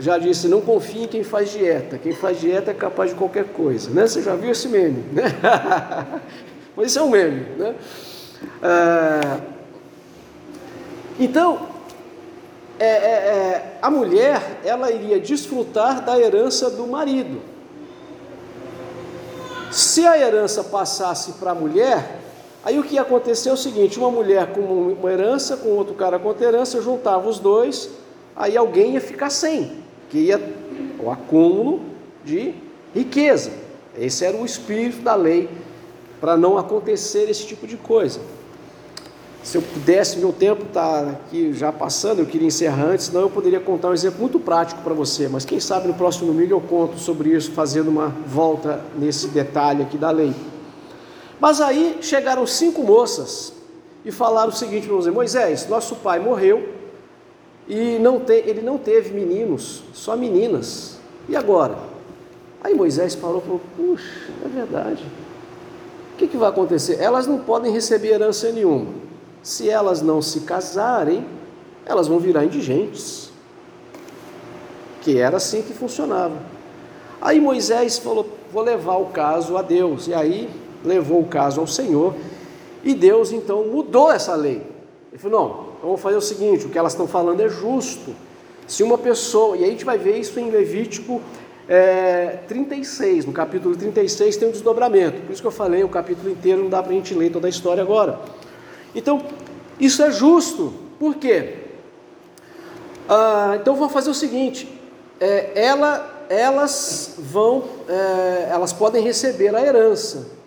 Já 0.01 0.17
disse, 0.17 0.47
não 0.47 0.61
confie 0.61 1.03
em 1.03 1.07
quem 1.07 1.23
faz 1.23 1.51
dieta. 1.51 1.95
Quem 1.99 2.11
faz 2.11 2.39
dieta 2.39 2.71
é 2.71 2.73
capaz 2.73 3.11
de 3.11 3.15
qualquer 3.15 3.45
coisa, 3.45 3.91
né? 3.91 4.07
Você 4.07 4.23
já 4.23 4.35
viu 4.35 4.49
esse 4.49 4.67
meme, 4.67 5.03
né? 5.13 5.23
Mas 6.75 6.87
isso 6.87 6.97
é 6.97 7.03
um 7.03 7.09
meme, 7.11 7.45
né? 7.55 7.75
Ah, 8.63 9.39
então, 11.19 11.67
é, 12.79 12.85
é, 12.85 12.89
é, 12.89 13.77
a 13.79 13.91
mulher, 13.91 14.41
ela 14.65 14.91
iria 14.91 15.19
desfrutar 15.19 16.03
da 16.03 16.19
herança 16.19 16.67
do 16.71 16.87
marido. 16.87 17.39
Se 19.71 20.07
a 20.07 20.17
herança 20.17 20.63
passasse 20.63 21.33
para 21.33 21.51
a 21.51 21.55
mulher, 21.55 22.19
aí 22.63 22.79
o 22.79 22.83
que 22.83 22.95
ia 22.95 23.03
acontecer 23.03 23.49
é 23.49 23.53
o 23.53 23.57
seguinte: 23.57 23.99
uma 23.99 24.09
mulher 24.09 24.51
com 24.51 24.61
uma 24.61 25.11
herança, 25.11 25.57
com 25.57 25.69
outro 25.69 25.93
cara 25.93 26.17
com 26.17 26.27
outra 26.27 26.47
herança, 26.47 26.81
juntava 26.81 27.29
os 27.29 27.37
dois, 27.37 27.87
aí 28.35 28.57
alguém 28.57 28.93
ia 28.93 29.01
ficar 29.01 29.29
sem, 29.29 29.80
que 30.11 30.17
ia 30.19 30.39
o 30.99 31.09
acúmulo 31.09 31.79
de 32.23 32.53
riqueza. 32.93 33.51
Esse 33.97 34.25
era 34.25 34.37
o 34.37 34.45
espírito 34.45 35.01
da 35.01 35.15
lei 35.15 35.49
para 36.19 36.37
não 36.37 36.57
acontecer 36.57 37.29
esse 37.29 37.47
tipo 37.47 37.65
de 37.65 37.77
coisa. 37.77 38.19
Se 39.41 39.57
eu 39.57 39.61
pudesse, 39.61 40.19
meu 40.19 40.31
tempo 40.31 40.63
está 40.63 40.99
aqui 40.99 41.51
já 41.51 41.71
passando, 41.71 42.19
eu 42.19 42.27
queria 42.27 42.47
encerrar 42.47 42.83
antes, 42.83 43.07
senão 43.07 43.21
eu 43.21 43.29
poderia 43.29 43.59
contar 43.59 43.89
um 43.89 43.93
exemplo 43.93 44.19
muito 44.19 44.39
prático 44.39 44.81
para 44.83 44.93
você, 44.93 45.27
mas 45.27 45.43
quem 45.45 45.59
sabe 45.59 45.87
no 45.87 45.95
próximo 45.95 46.27
domingo 46.27 46.53
eu 46.53 46.61
conto 46.61 46.99
sobre 46.99 47.29
isso, 47.29 47.51
fazendo 47.51 47.87
uma 47.87 48.09
volta 48.09 48.85
nesse 48.95 49.29
detalhe 49.29 49.81
aqui 49.81 49.97
da 49.97 50.11
lei. 50.11 50.31
Mas 51.39 51.59
aí 51.59 51.97
chegaram 52.01 52.45
cinco 52.45 52.83
moças 52.83 53.51
e 54.05 54.11
falaram 54.11 54.49
o 54.49 54.55
seguinte 54.55 54.85
para 54.85 54.93
Moisés: 54.93 55.15
Moisés, 55.15 55.67
nosso 55.67 55.95
pai 55.95 56.19
morreu 56.19 56.80
e 57.67 57.97
não 57.99 58.19
te, 58.19 58.33
ele 58.33 58.61
não 58.61 58.77
teve 58.77 59.13
meninos, 59.13 59.83
só 59.93 60.15
meninas. 60.15 60.99
E 61.29 61.35
agora? 61.35 61.77
Aí 62.63 62.73
Moisés 62.73 63.15
falou, 63.15 63.41
puxa, 63.75 64.31
é 64.45 64.47
verdade. 64.47 65.03
O 66.13 66.17
que, 66.17 66.27
que 66.27 66.37
vai 66.37 66.49
acontecer? 66.49 66.99
Elas 66.99 67.25
não 67.25 67.39
podem 67.39 67.71
receber 67.71 68.09
herança 68.09 68.51
nenhuma 68.51 69.01
se 69.43 69.69
elas 69.69 70.01
não 70.01 70.21
se 70.21 70.41
casarem, 70.41 71.25
elas 71.85 72.07
vão 72.07 72.19
virar 72.19 72.45
indigentes. 72.45 73.31
Que 75.01 75.17
era 75.17 75.37
assim 75.37 75.61
que 75.61 75.73
funcionava. 75.73 76.37
Aí 77.19 77.39
Moisés 77.39 77.97
falou: 77.97 78.27
Vou 78.51 78.61
levar 78.61 78.97
o 78.97 79.07
caso 79.07 79.57
a 79.57 79.61
Deus. 79.61 80.07
E 80.07 80.13
aí 80.13 80.49
levou 80.85 81.21
o 81.21 81.27
caso 81.27 81.59
ao 81.59 81.67
Senhor. 81.67 82.13
E 82.83 82.93
Deus 82.93 83.31
então 83.31 83.65
mudou 83.65 84.11
essa 84.11 84.35
lei. 84.35 84.61
Ele 85.11 85.17
falou: 85.17 85.39
Não, 85.39 85.70
vamos 85.81 86.01
fazer 86.01 86.17
o 86.17 86.21
seguinte: 86.21 86.65
o 86.65 86.69
que 86.69 86.77
elas 86.77 86.93
estão 86.93 87.07
falando 87.07 87.41
é 87.41 87.49
justo. 87.49 88.15
Se 88.67 88.83
uma 88.83 88.97
pessoa, 88.97 89.57
e 89.57 89.65
a 89.65 89.67
gente 89.67 89.83
vai 89.83 89.97
ver 89.97 90.17
isso 90.17 90.39
em 90.39 90.49
Levítico 90.49 91.21
é, 91.67 92.39
36, 92.47 93.25
no 93.25 93.33
capítulo 93.33 93.75
36 93.75 94.37
tem 94.37 94.47
um 94.47 94.51
desdobramento. 94.51 95.21
Por 95.21 95.31
isso 95.31 95.41
que 95.41 95.47
eu 95.47 95.51
falei, 95.51 95.83
o 95.83 95.89
capítulo 95.89 96.29
inteiro 96.29 96.61
não 96.63 96.69
dá 96.69 96.81
para 96.81 96.91
a 96.91 96.95
gente 96.95 97.13
ler 97.13 97.31
toda 97.31 97.47
a 97.47 97.49
história 97.49 97.81
agora. 97.81 98.19
Então, 98.95 99.23
isso 99.79 100.03
é 100.03 100.11
justo. 100.11 100.73
Por 100.99 101.15
quê? 101.15 101.55
Ah, 103.07 103.57
então, 103.59 103.75
vou 103.75 103.89
fazer 103.89 104.09
o 104.09 104.13
seguinte: 104.13 104.67
é, 105.19 105.51
ela, 105.55 106.25
elas 106.29 107.15
vão, 107.17 107.63
é, 107.87 108.49
elas 108.51 108.73
podem 108.73 109.03
receber 109.03 109.55
a 109.55 109.61
herança. 109.61 110.40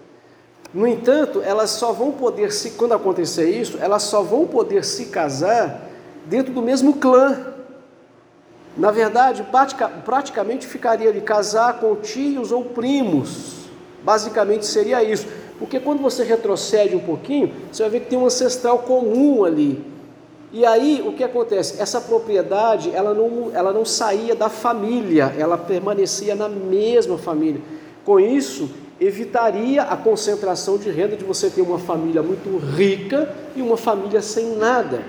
No 0.74 0.88
entanto, 0.88 1.40
elas 1.40 1.70
só 1.70 1.92
vão 1.92 2.10
poder 2.10 2.52
se, 2.52 2.72
quando 2.72 2.94
acontecer 2.94 3.48
isso, 3.48 3.78
elas 3.80 4.02
só 4.02 4.22
vão 4.22 4.44
poder 4.44 4.84
se 4.84 5.06
casar 5.06 5.88
dentro 6.26 6.52
do 6.52 6.60
mesmo 6.60 6.94
clã. 6.94 7.54
Na 8.76 8.90
verdade, 8.90 9.46
praticamente 10.04 10.66
ficaria 10.66 11.12
de 11.12 11.20
casar 11.20 11.78
com 11.78 11.94
tios 11.94 12.50
ou 12.50 12.64
primos. 12.64 13.66
Basicamente 14.02 14.66
seria 14.66 15.00
isso. 15.04 15.28
Porque 15.60 15.78
quando 15.78 16.02
você 16.02 16.24
retrocede 16.24 16.96
um 16.96 17.00
pouquinho, 17.00 17.54
você 17.70 17.82
vai 17.84 17.90
ver 17.90 18.00
que 18.00 18.06
tem 18.10 18.18
um 18.18 18.26
ancestral 18.26 18.80
comum 18.80 19.44
ali. 19.44 19.84
E 20.52 20.66
aí 20.66 21.04
o 21.06 21.12
que 21.12 21.22
acontece? 21.22 21.80
Essa 21.80 22.00
propriedade 22.00 22.90
ela 22.92 23.14
não, 23.14 23.52
ela 23.54 23.72
não 23.72 23.84
saía 23.84 24.34
da 24.34 24.48
família, 24.48 25.32
ela 25.38 25.56
permanecia 25.56 26.34
na 26.34 26.48
mesma 26.48 27.16
família. 27.16 27.60
Com 28.04 28.18
isso, 28.18 28.68
evitaria 29.00 29.82
a 29.82 29.96
concentração 29.96 30.78
de 30.78 30.90
renda 30.90 31.16
de 31.16 31.24
você 31.24 31.50
ter 31.50 31.62
uma 31.62 31.78
família 31.78 32.22
muito 32.22 32.56
rica 32.58 33.34
e 33.56 33.62
uma 33.62 33.76
família 33.76 34.22
sem 34.22 34.56
nada. 34.56 35.02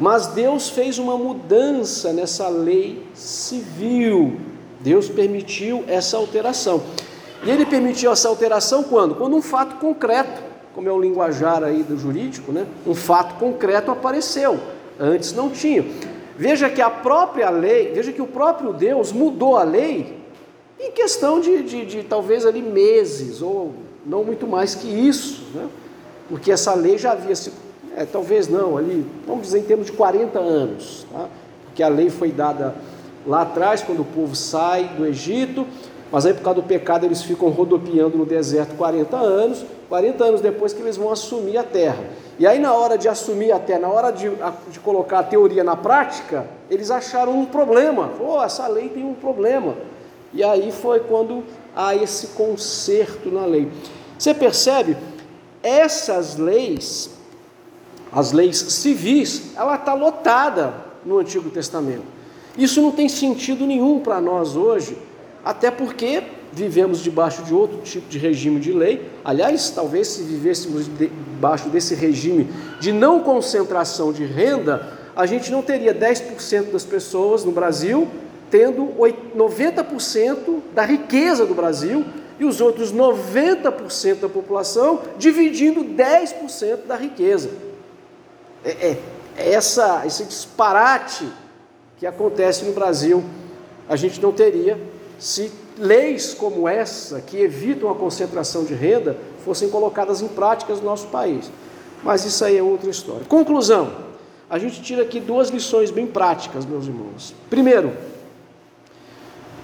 Mas 0.00 0.28
Deus 0.28 0.68
fez 0.68 0.98
uma 0.98 1.16
mudança 1.16 2.12
nessa 2.12 2.48
lei 2.48 3.02
civil. 3.14 4.40
Deus 4.80 5.08
permitiu 5.08 5.84
essa 5.86 6.16
alteração. 6.16 6.82
E 7.44 7.50
ele 7.50 7.64
permitiu 7.64 8.10
essa 8.10 8.28
alteração 8.28 8.82
quando? 8.82 9.14
Quando 9.14 9.36
um 9.36 9.42
fato 9.42 9.76
concreto, 9.76 10.42
como 10.74 10.88
é 10.88 10.92
o 10.92 11.00
linguajar 11.00 11.62
aí 11.62 11.82
do 11.82 11.96
jurídico, 11.98 12.50
né? 12.50 12.66
um 12.86 12.94
fato 12.94 13.36
concreto 13.36 13.90
apareceu. 13.90 14.58
Antes 14.98 15.32
não 15.32 15.50
tinha. 15.50 15.84
Veja 16.36 16.68
que 16.70 16.80
a 16.80 16.90
própria 16.90 17.50
lei, 17.50 17.92
veja 17.92 18.12
que 18.12 18.22
o 18.22 18.26
próprio 18.26 18.72
Deus 18.72 19.12
mudou 19.12 19.56
a 19.56 19.62
lei 19.62 20.21
em 20.82 20.90
questão 20.90 21.40
de, 21.40 21.62
de, 21.62 21.86
de 21.86 22.02
talvez 22.02 22.44
ali 22.44 22.60
meses, 22.60 23.40
ou 23.40 23.72
não 24.04 24.24
muito 24.24 24.46
mais 24.46 24.74
que 24.74 24.88
isso, 24.88 25.44
né? 25.54 25.68
porque 26.28 26.50
essa 26.50 26.74
lei 26.74 26.98
já 26.98 27.12
havia 27.12 27.36
sido, 27.36 27.54
é, 27.96 28.04
talvez 28.04 28.48
não, 28.48 28.76
ali, 28.76 29.06
vamos 29.26 29.42
dizer 29.42 29.60
em 29.60 29.64
termos 29.64 29.86
de 29.86 29.92
40 29.92 30.38
anos, 30.38 31.06
tá? 31.12 31.28
porque 31.66 31.82
a 31.82 31.88
lei 31.88 32.10
foi 32.10 32.32
dada 32.32 32.74
lá 33.24 33.42
atrás, 33.42 33.82
quando 33.82 34.00
o 34.00 34.04
povo 34.04 34.34
sai 34.34 34.90
do 34.96 35.06
Egito, 35.06 35.66
mas 36.12 36.26
aí, 36.26 36.34
por 36.34 36.42
causa 36.42 36.60
do 36.60 36.66
pecado, 36.66 37.06
eles 37.06 37.22
ficam 37.22 37.48
rodopiando 37.48 38.18
no 38.18 38.26
deserto 38.26 38.76
40 38.76 39.16
anos, 39.16 39.64
40 39.88 40.22
anos 40.22 40.40
depois 40.42 40.74
que 40.74 40.82
eles 40.82 40.98
vão 40.98 41.10
assumir 41.10 41.56
a 41.56 41.62
terra. 41.62 42.04
E 42.38 42.46
aí, 42.46 42.58
na 42.58 42.74
hora 42.74 42.98
de 42.98 43.08
assumir 43.08 43.50
a 43.50 43.58
terra, 43.58 43.80
na 43.80 43.88
hora 43.88 44.10
de, 44.10 44.30
de 44.70 44.78
colocar 44.80 45.20
a 45.20 45.22
teoria 45.22 45.64
na 45.64 45.74
prática, 45.74 46.44
eles 46.68 46.90
acharam 46.90 47.32
um 47.32 47.46
problema. 47.46 48.10
Oh, 48.20 48.42
essa 48.42 48.66
lei 48.68 48.90
tem 48.90 49.02
um 49.02 49.14
problema. 49.14 49.74
E 50.32 50.42
aí 50.42 50.72
foi 50.72 51.00
quando 51.00 51.44
há 51.74 51.94
esse 51.94 52.28
conserto 52.28 53.30
na 53.30 53.44
lei. 53.44 53.70
Você 54.18 54.32
percebe? 54.32 54.96
Essas 55.62 56.36
leis, 56.36 57.10
as 58.10 58.32
leis 58.32 58.56
civis, 58.56 59.54
ela 59.56 59.76
está 59.76 59.94
lotada 59.94 60.74
no 61.04 61.18
Antigo 61.18 61.50
Testamento. 61.50 62.04
Isso 62.56 62.80
não 62.80 62.92
tem 62.92 63.08
sentido 63.08 63.66
nenhum 63.66 64.00
para 64.00 64.20
nós 64.20 64.56
hoje 64.56 64.96
até 65.44 65.70
porque 65.70 66.22
vivemos 66.52 67.00
debaixo 67.00 67.42
de 67.42 67.54
outro 67.54 67.78
tipo 67.78 68.08
de 68.08 68.18
regime 68.18 68.60
de 68.60 68.72
lei. 68.72 69.08
Aliás, 69.24 69.70
talvez 69.70 70.08
se 70.08 70.22
vivêssemos 70.22 70.86
debaixo 70.86 71.68
desse 71.68 71.94
regime 71.94 72.48
de 72.78 72.92
não 72.92 73.20
concentração 73.20 74.12
de 74.12 74.24
renda, 74.24 74.98
a 75.16 75.26
gente 75.26 75.50
não 75.50 75.62
teria 75.62 75.94
10% 75.94 76.70
das 76.70 76.84
pessoas 76.84 77.44
no 77.44 77.52
Brasil 77.52 78.06
tendo 78.52 78.92
90% 79.34 80.60
da 80.74 80.84
riqueza 80.84 81.46
do 81.46 81.54
Brasil 81.54 82.04
e 82.38 82.44
os 82.44 82.60
outros 82.60 82.92
90% 82.92 84.20
da 84.20 84.28
população 84.28 85.00
dividindo 85.16 85.82
10% 85.82 86.86
da 86.86 86.94
riqueza. 86.94 87.48
É, 88.62 88.70
é, 88.70 88.98
é 89.38 89.52
essa, 89.54 90.02
esse 90.06 90.24
disparate 90.24 91.26
que 91.96 92.06
acontece 92.06 92.66
no 92.66 92.72
Brasil, 92.72 93.24
a 93.88 93.96
gente 93.96 94.20
não 94.20 94.32
teria 94.32 94.78
se 95.18 95.50
leis 95.78 96.34
como 96.34 96.68
essa, 96.68 97.22
que 97.22 97.38
evitam 97.38 97.88
a 97.90 97.94
concentração 97.94 98.64
de 98.64 98.74
renda, 98.74 99.16
fossem 99.46 99.70
colocadas 99.70 100.20
em 100.20 100.28
práticas 100.28 100.78
no 100.78 100.84
nosso 100.84 101.06
país. 101.06 101.50
Mas 102.02 102.26
isso 102.26 102.44
aí 102.44 102.58
é 102.58 102.62
outra 102.62 102.90
história. 102.90 103.24
Conclusão: 103.26 103.90
a 104.50 104.58
gente 104.58 104.82
tira 104.82 105.02
aqui 105.02 105.20
duas 105.20 105.48
lições 105.48 105.90
bem 105.90 106.06
práticas, 106.06 106.66
meus 106.66 106.86
irmãos. 106.86 107.34
Primeiro, 107.48 108.11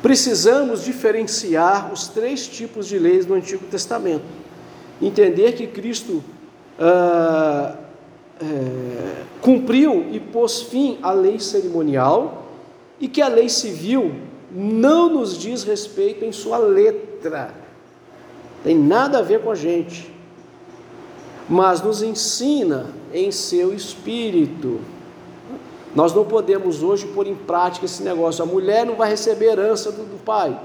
precisamos 0.02 0.84
diferenciar 0.84 1.92
os 1.92 2.08
três 2.08 2.46
tipos 2.46 2.86
de 2.86 2.98
leis 2.98 3.26
do 3.26 3.34
Antigo 3.34 3.64
Testamento. 3.66 4.24
Entender 5.00 5.52
que 5.52 5.66
Cristo 5.66 6.22
ah, 6.78 7.76
é, 8.40 9.22
cumpriu 9.40 10.06
e 10.12 10.20
pôs 10.20 10.62
fim 10.62 10.98
à 11.02 11.12
lei 11.12 11.40
cerimonial 11.40 12.46
e 13.00 13.08
que 13.08 13.20
a 13.20 13.28
lei 13.28 13.48
civil 13.48 14.14
não 14.50 15.08
nos 15.10 15.36
diz 15.36 15.64
respeito 15.64 16.24
em 16.24 16.32
sua 16.32 16.58
letra, 16.58 17.52
tem 18.64 18.76
nada 18.76 19.18
a 19.18 19.22
ver 19.22 19.42
com 19.42 19.50
a 19.50 19.54
gente, 19.54 20.10
mas 21.48 21.82
nos 21.82 22.02
ensina 22.02 22.86
em 23.12 23.30
seu 23.30 23.74
espírito. 23.74 24.80
Nós 25.94 26.14
não 26.14 26.24
podemos 26.24 26.82
hoje 26.82 27.06
pôr 27.06 27.26
em 27.26 27.34
prática 27.34 27.86
esse 27.86 28.02
negócio. 28.02 28.42
A 28.42 28.46
mulher 28.46 28.84
não 28.84 28.94
vai 28.94 29.08
receber 29.08 29.46
herança 29.46 29.90
do, 29.90 30.04
do 30.04 30.22
pai. 30.22 30.58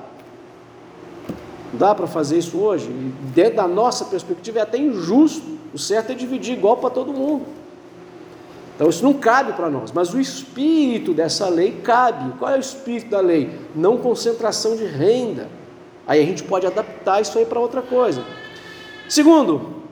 Dá 1.74 1.95
para 1.95 2.05
fazer 2.05 2.38
isso 2.38 2.57
hoje. 2.57 2.88
dentro 3.34 3.55
da 3.55 3.67
nossa 3.67 4.05
perspectiva 4.05 4.59
é 4.59 4.61
até 4.61 4.78
injusto. 4.78 5.57
O 5.74 5.78
certo 5.78 6.11
é 6.11 6.15
dividir 6.15 6.57
igual 6.57 6.78
para 6.78 6.89
todo 6.89 7.13
mundo. 7.13 7.45
Então 8.76 8.89
isso 8.89 9.03
não 9.03 9.13
cabe 9.13 9.53
para 9.53 9.69
nós, 9.69 9.91
mas 9.91 10.13
o 10.13 10.19
espírito 10.19 11.13
dessa 11.13 11.47
lei 11.47 11.80
cabe. 11.84 12.38
Qual 12.38 12.51
é 12.51 12.57
o 12.57 12.59
espírito 12.59 13.09
da 13.09 13.19
lei? 13.19 13.59
Não 13.76 13.97
concentração 13.97 14.76
de 14.76 14.86
renda. 14.86 15.47
Aí 16.05 16.21
a 16.21 16.26
gente 16.26 16.43
pode 16.43 16.67
adaptar 16.67 17.21
isso 17.21 17.38
aí 17.38 17.45
para 17.45 17.59
outra 17.59 17.82
coisa. 17.82 18.24
Segundo, 19.07 19.84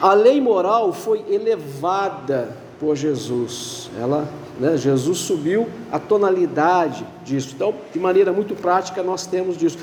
a 0.00 0.12
lei 0.12 0.40
moral 0.40 0.92
foi 0.92 1.24
elevada 1.28 2.56
por 2.78 2.96
Jesus. 2.96 3.90
Ela, 3.98 4.28
né, 4.58 4.76
Jesus 4.76 5.18
subiu 5.18 5.68
a 5.90 5.98
tonalidade 5.98 7.06
disso. 7.24 7.52
Então, 7.54 7.74
de 7.92 7.98
maneira 7.98 8.32
muito 8.32 8.54
prática, 8.54 9.02
nós 9.02 9.26
temos 9.26 9.56
disso. 9.56 9.78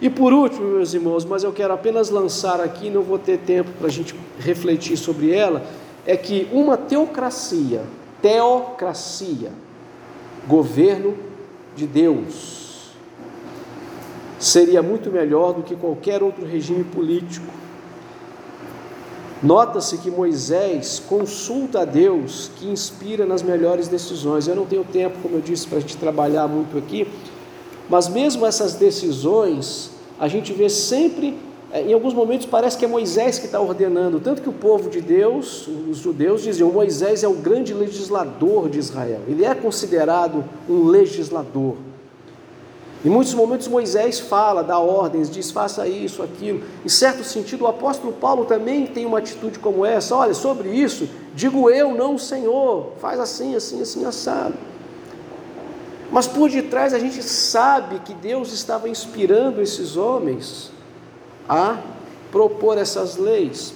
E 0.00 0.08
por 0.08 0.32
último, 0.32 0.76
meus 0.76 0.94
irmãos, 0.94 1.24
mas 1.24 1.42
eu 1.42 1.52
quero 1.52 1.72
apenas 1.72 2.08
lançar 2.08 2.60
aqui, 2.60 2.88
não 2.88 3.02
vou 3.02 3.18
ter 3.18 3.38
tempo 3.38 3.70
para 3.78 3.88
a 3.88 3.90
gente 3.90 4.14
refletir 4.38 4.96
sobre 4.96 5.32
ela 5.32 5.62
é 6.08 6.16
que 6.16 6.48
uma 6.50 6.74
teocracia, 6.74 7.82
teocracia, 8.22 9.52
governo 10.46 11.14
de 11.76 11.86
Deus, 11.86 12.92
seria 14.38 14.82
muito 14.82 15.10
melhor 15.10 15.52
do 15.52 15.62
que 15.62 15.76
qualquer 15.76 16.22
outro 16.22 16.46
regime 16.46 16.82
político. 16.82 17.52
Nota-se 19.42 19.98
que 19.98 20.10
Moisés 20.10 21.00
consulta 21.08 21.82
a 21.82 21.84
Deus 21.84 22.50
que 22.56 22.66
inspira 22.66 23.24
nas 23.24 23.42
melhores 23.42 23.86
decisões. 23.86 24.48
Eu 24.48 24.56
não 24.56 24.66
tenho 24.66 24.84
tempo, 24.84 25.18
como 25.22 25.36
eu 25.36 25.40
disse, 25.40 25.66
para 25.66 25.78
a 25.78 25.80
gente 25.80 25.96
trabalhar 25.96 26.48
muito 26.48 26.76
aqui, 26.76 27.06
mas 27.88 28.08
mesmo 28.08 28.44
essas 28.44 28.74
decisões, 28.74 29.90
a 30.18 30.26
gente 30.26 30.52
vê 30.52 30.68
sempre 30.68 31.36
é, 31.70 31.82
em 31.82 31.92
alguns 31.92 32.14
momentos 32.14 32.46
parece 32.46 32.78
que 32.78 32.84
é 32.84 32.88
Moisés 32.88 33.38
que 33.38 33.46
está 33.46 33.60
ordenando, 33.60 34.18
tanto 34.18 34.40
que 34.40 34.48
o 34.48 34.52
povo 34.52 34.88
de 34.88 35.00
Deus, 35.02 35.68
os 35.68 35.98
judeus 35.98 36.42
diziam, 36.42 36.70
Moisés 36.70 37.22
é 37.22 37.28
o 37.28 37.34
grande 37.34 37.74
legislador 37.74 38.70
de 38.70 38.78
Israel, 38.78 39.20
ele 39.28 39.44
é 39.44 39.54
considerado 39.54 40.44
um 40.68 40.84
legislador. 40.84 41.76
Em 43.04 43.08
muitos 43.08 43.32
momentos 43.32 43.68
Moisés 43.68 44.18
fala, 44.18 44.62
dá 44.62 44.78
ordens, 44.78 45.30
diz 45.30 45.52
faça 45.52 45.86
isso, 45.86 46.22
aquilo. 46.22 46.64
Em 46.84 46.88
certo 46.88 47.22
sentido, 47.22 47.62
o 47.62 47.68
apóstolo 47.68 48.12
Paulo 48.12 48.44
também 48.44 48.86
tem 48.86 49.06
uma 49.06 49.18
atitude 49.18 49.58
como 49.60 49.86
essa: 49.86 50.16
olha, 50.16 50.34
sobre 50.34 50.70
isso, 50.70 51.08
digo 51.34 51.70
eu, 51.70 51.94
não 51.94 52.16
o 52.16 52.18
Senhor, 52.18 52.92
faz 53.00 53.20
assim, 53.20 53.54
assim, 53.54 53.80
assim, 53.80 54.04
assado. 54.04 54.54
Mas 56.10 56.26
por 56.26 56.50
detrás 56.50 56.92
a 56.92 56.98
gente 56.98 57.22
sabe 57.22 58.00
que 58.00 58.14
Deus 58.14 58.52
estava 58.52 58.88
inspirando 58.88 59.60
esses 59.60 59.96
homens 59.96 60.70
a 61.48 61.78
propor 62.32 62.78
essas 62.78 63.16
leis. 63.16 63.74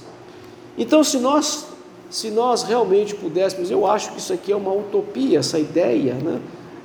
Então, 0.76 1.04
se 1.04 1.18
nós, 1.18 1.66
se 2.10 2.30
nós 2.30 2.62
realmente 2.62 3.14
pudéssemos, 3.14 3.70
eu 3.70 3.86
acho 3.86 4.12
que 4.12 4.18
isso 4.18 4.32
aqui 4.32 4.50
é 4.50 4.56
uma 4.56 4.72
utopia, 4.72 5.38
essa 5.38 5.58
ideia, 5.58 6.14
né? 6.14 6.40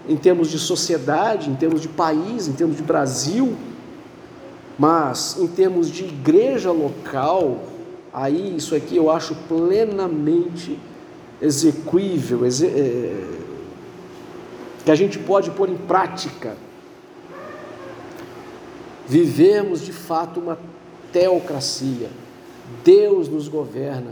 Em 0.07 0.15
termos 0.15 0.49
de 0.49 0.57
sociedade, 0.57 1.49
em 1.49 1.55
termos 1.55 1.81
de 1.81 1.87
país, 1.87 2.47
em 2.47 2.53
termos 2.53 2.77
de 2.77 2.83
Brasil, 2.83 3.55
mas 4.77 5.37
em 5.39 5.47
termos 5.47 5.89
de 5.89 6.05
igreja 6.05 6.71
local, 6.71 7.63
aí 8.13 8.55
isso 8.55 8.75
aqui 8.75 8.95
eu 8.95 9.09
acho 9.11 9.35
plenamente 9.47 10.79
execuível, 11.41 12.45
exe 12.45 12.65
é, 12.67 13.37
que 14.85 14.91
a 14.91 14.95
gente 14.95 15.19
pode 15.19 15.51
pôr 15.51 15.69
em 15.69 15.77
prática. 15.77 16.55
Vivemos 19.07 19.81
de 19.81 19.91
fato 19.91 20.39
uma 20.39 20.57
teocracia. 21.11 22.09
Deus 22.83 23.27
nos 23.29 23.47
governa, 23.47 24.11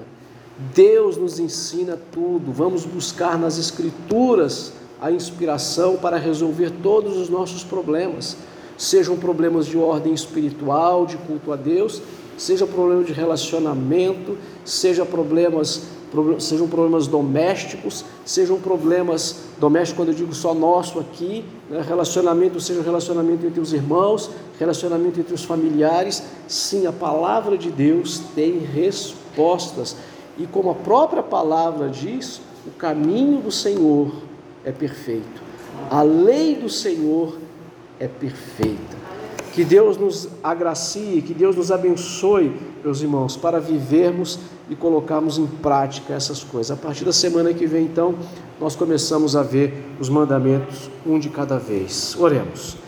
Deus 0.73 1.17
nos 1.17 1.39
ensina 1.39 1.97
tudo. 2.11 2.51
Vamos 2.51 2.85
buscar 2.85 3.37
nas 3.37 3.57
Escrituras 3.57 4.73
a 5.01 5.11
inspiração 5.11 5.97
para 5.97 6.17
resolver 6.17 6.71
todos 6.81 7.17
os 7.17 7.29
nossos 7.29 7.63
problemas, 7.63 8.37
sejam 8.77 9.17
problemas 9.17 9.65
de 9.65 9.77
ordem 9.77 10.13
espiritual, 10.13 11.05
de 11.05 11.17
culto 11.17 11.51
a 11.51 11.55
Deus, 11.55 12.01
seja 12.37 12.65
problema 12.65 13.03
de 13.03 13.13
relacionamento, 13.13 14.37
seja 14.63 15.05
problemas 15.05 15.95
sejam 16.39 16.67
problemas 16.67 17.07
domésticos, 17.07 18.05
sejam 18.23 18.57
problemas 18.59 19.37
domésticos, 19.59 19.97
quando 19.97 20.09
eu 20.09 20.15
digo 20.15 20.33
só 20.33 20.53
nosso 20.53 20.99
aqui, 20.99 21.43
né, 21.69 21.83
relacionamento, 21.85 22.59
seja 22.59 22.81
relacionamento 22.81 23.45
entre 23.45 23.59
os 23.59 23.73
irmãos, 23.73 24.29
relacionamento 24.57 25.19
entre 25.19 25.33
os 25.33 25.43
familiares, 25.43 26.23
sim, 26.47 26.87
a 26.87 26.91
palavra 26.91 27.57
de 27.57 27.69
Deus 27.69 28.21
tem 28.33 28.59
respostas. 28.59 29.97
E 30.37 30.45
como 30.47 30.69
a 30.69 30.75
própria 30.75 31.23
palavra 31.23 31.89
diz, 31.89 32.39
o 32.65 32.71
caminho 32.71 33.41
do 33.41 33.51
Senhor 33.51 34.11
é 34.65 34.71
perfeito, 34.71 35.41
a 35.89 36.01
lei 36.01 36.55
do 36.55 36.69
Senhor 36.69 37.37
é 37.99 38.07
perfeita. 38.07 39.05
Que 39.53 39.63
Deus 39.63 39.95
nos 39.95 40.27
agracie, 40.43 41.21
que 41.21 41.33
Deus 41.33 41.55
nos 41.55 41.71
abençoe, 41.71 42.51
meus 42.83 43.01
irmãos, 43.01 43.37
para 43.37 43.57
vivermos 43.57 44.37
e 44.69 44.75
colocarmos 44.75 45.37
em 45.37 45.47
prática 45.47 46.13
essas 46.13 46.43
coisas. 46.43 46.77
A 46.77 46.81
partir 46.81 47.05
da 47.05 47.13
semana 47.13 47.53
que 47.53 47.65
vem, 47.65 47.85
então, 47.85 48.15
nós 48.59 48.75
começamos 48.75 49.33
a 49.33 49.43
ver 49.43 49.85
os 49.97 50.09
mandamentos 50.09 50.89
um 51.05 51.17
de 51.17 51.29
cada 51.29 51.57
vez. 51.57 52.17
Oremos. 52.19 52.75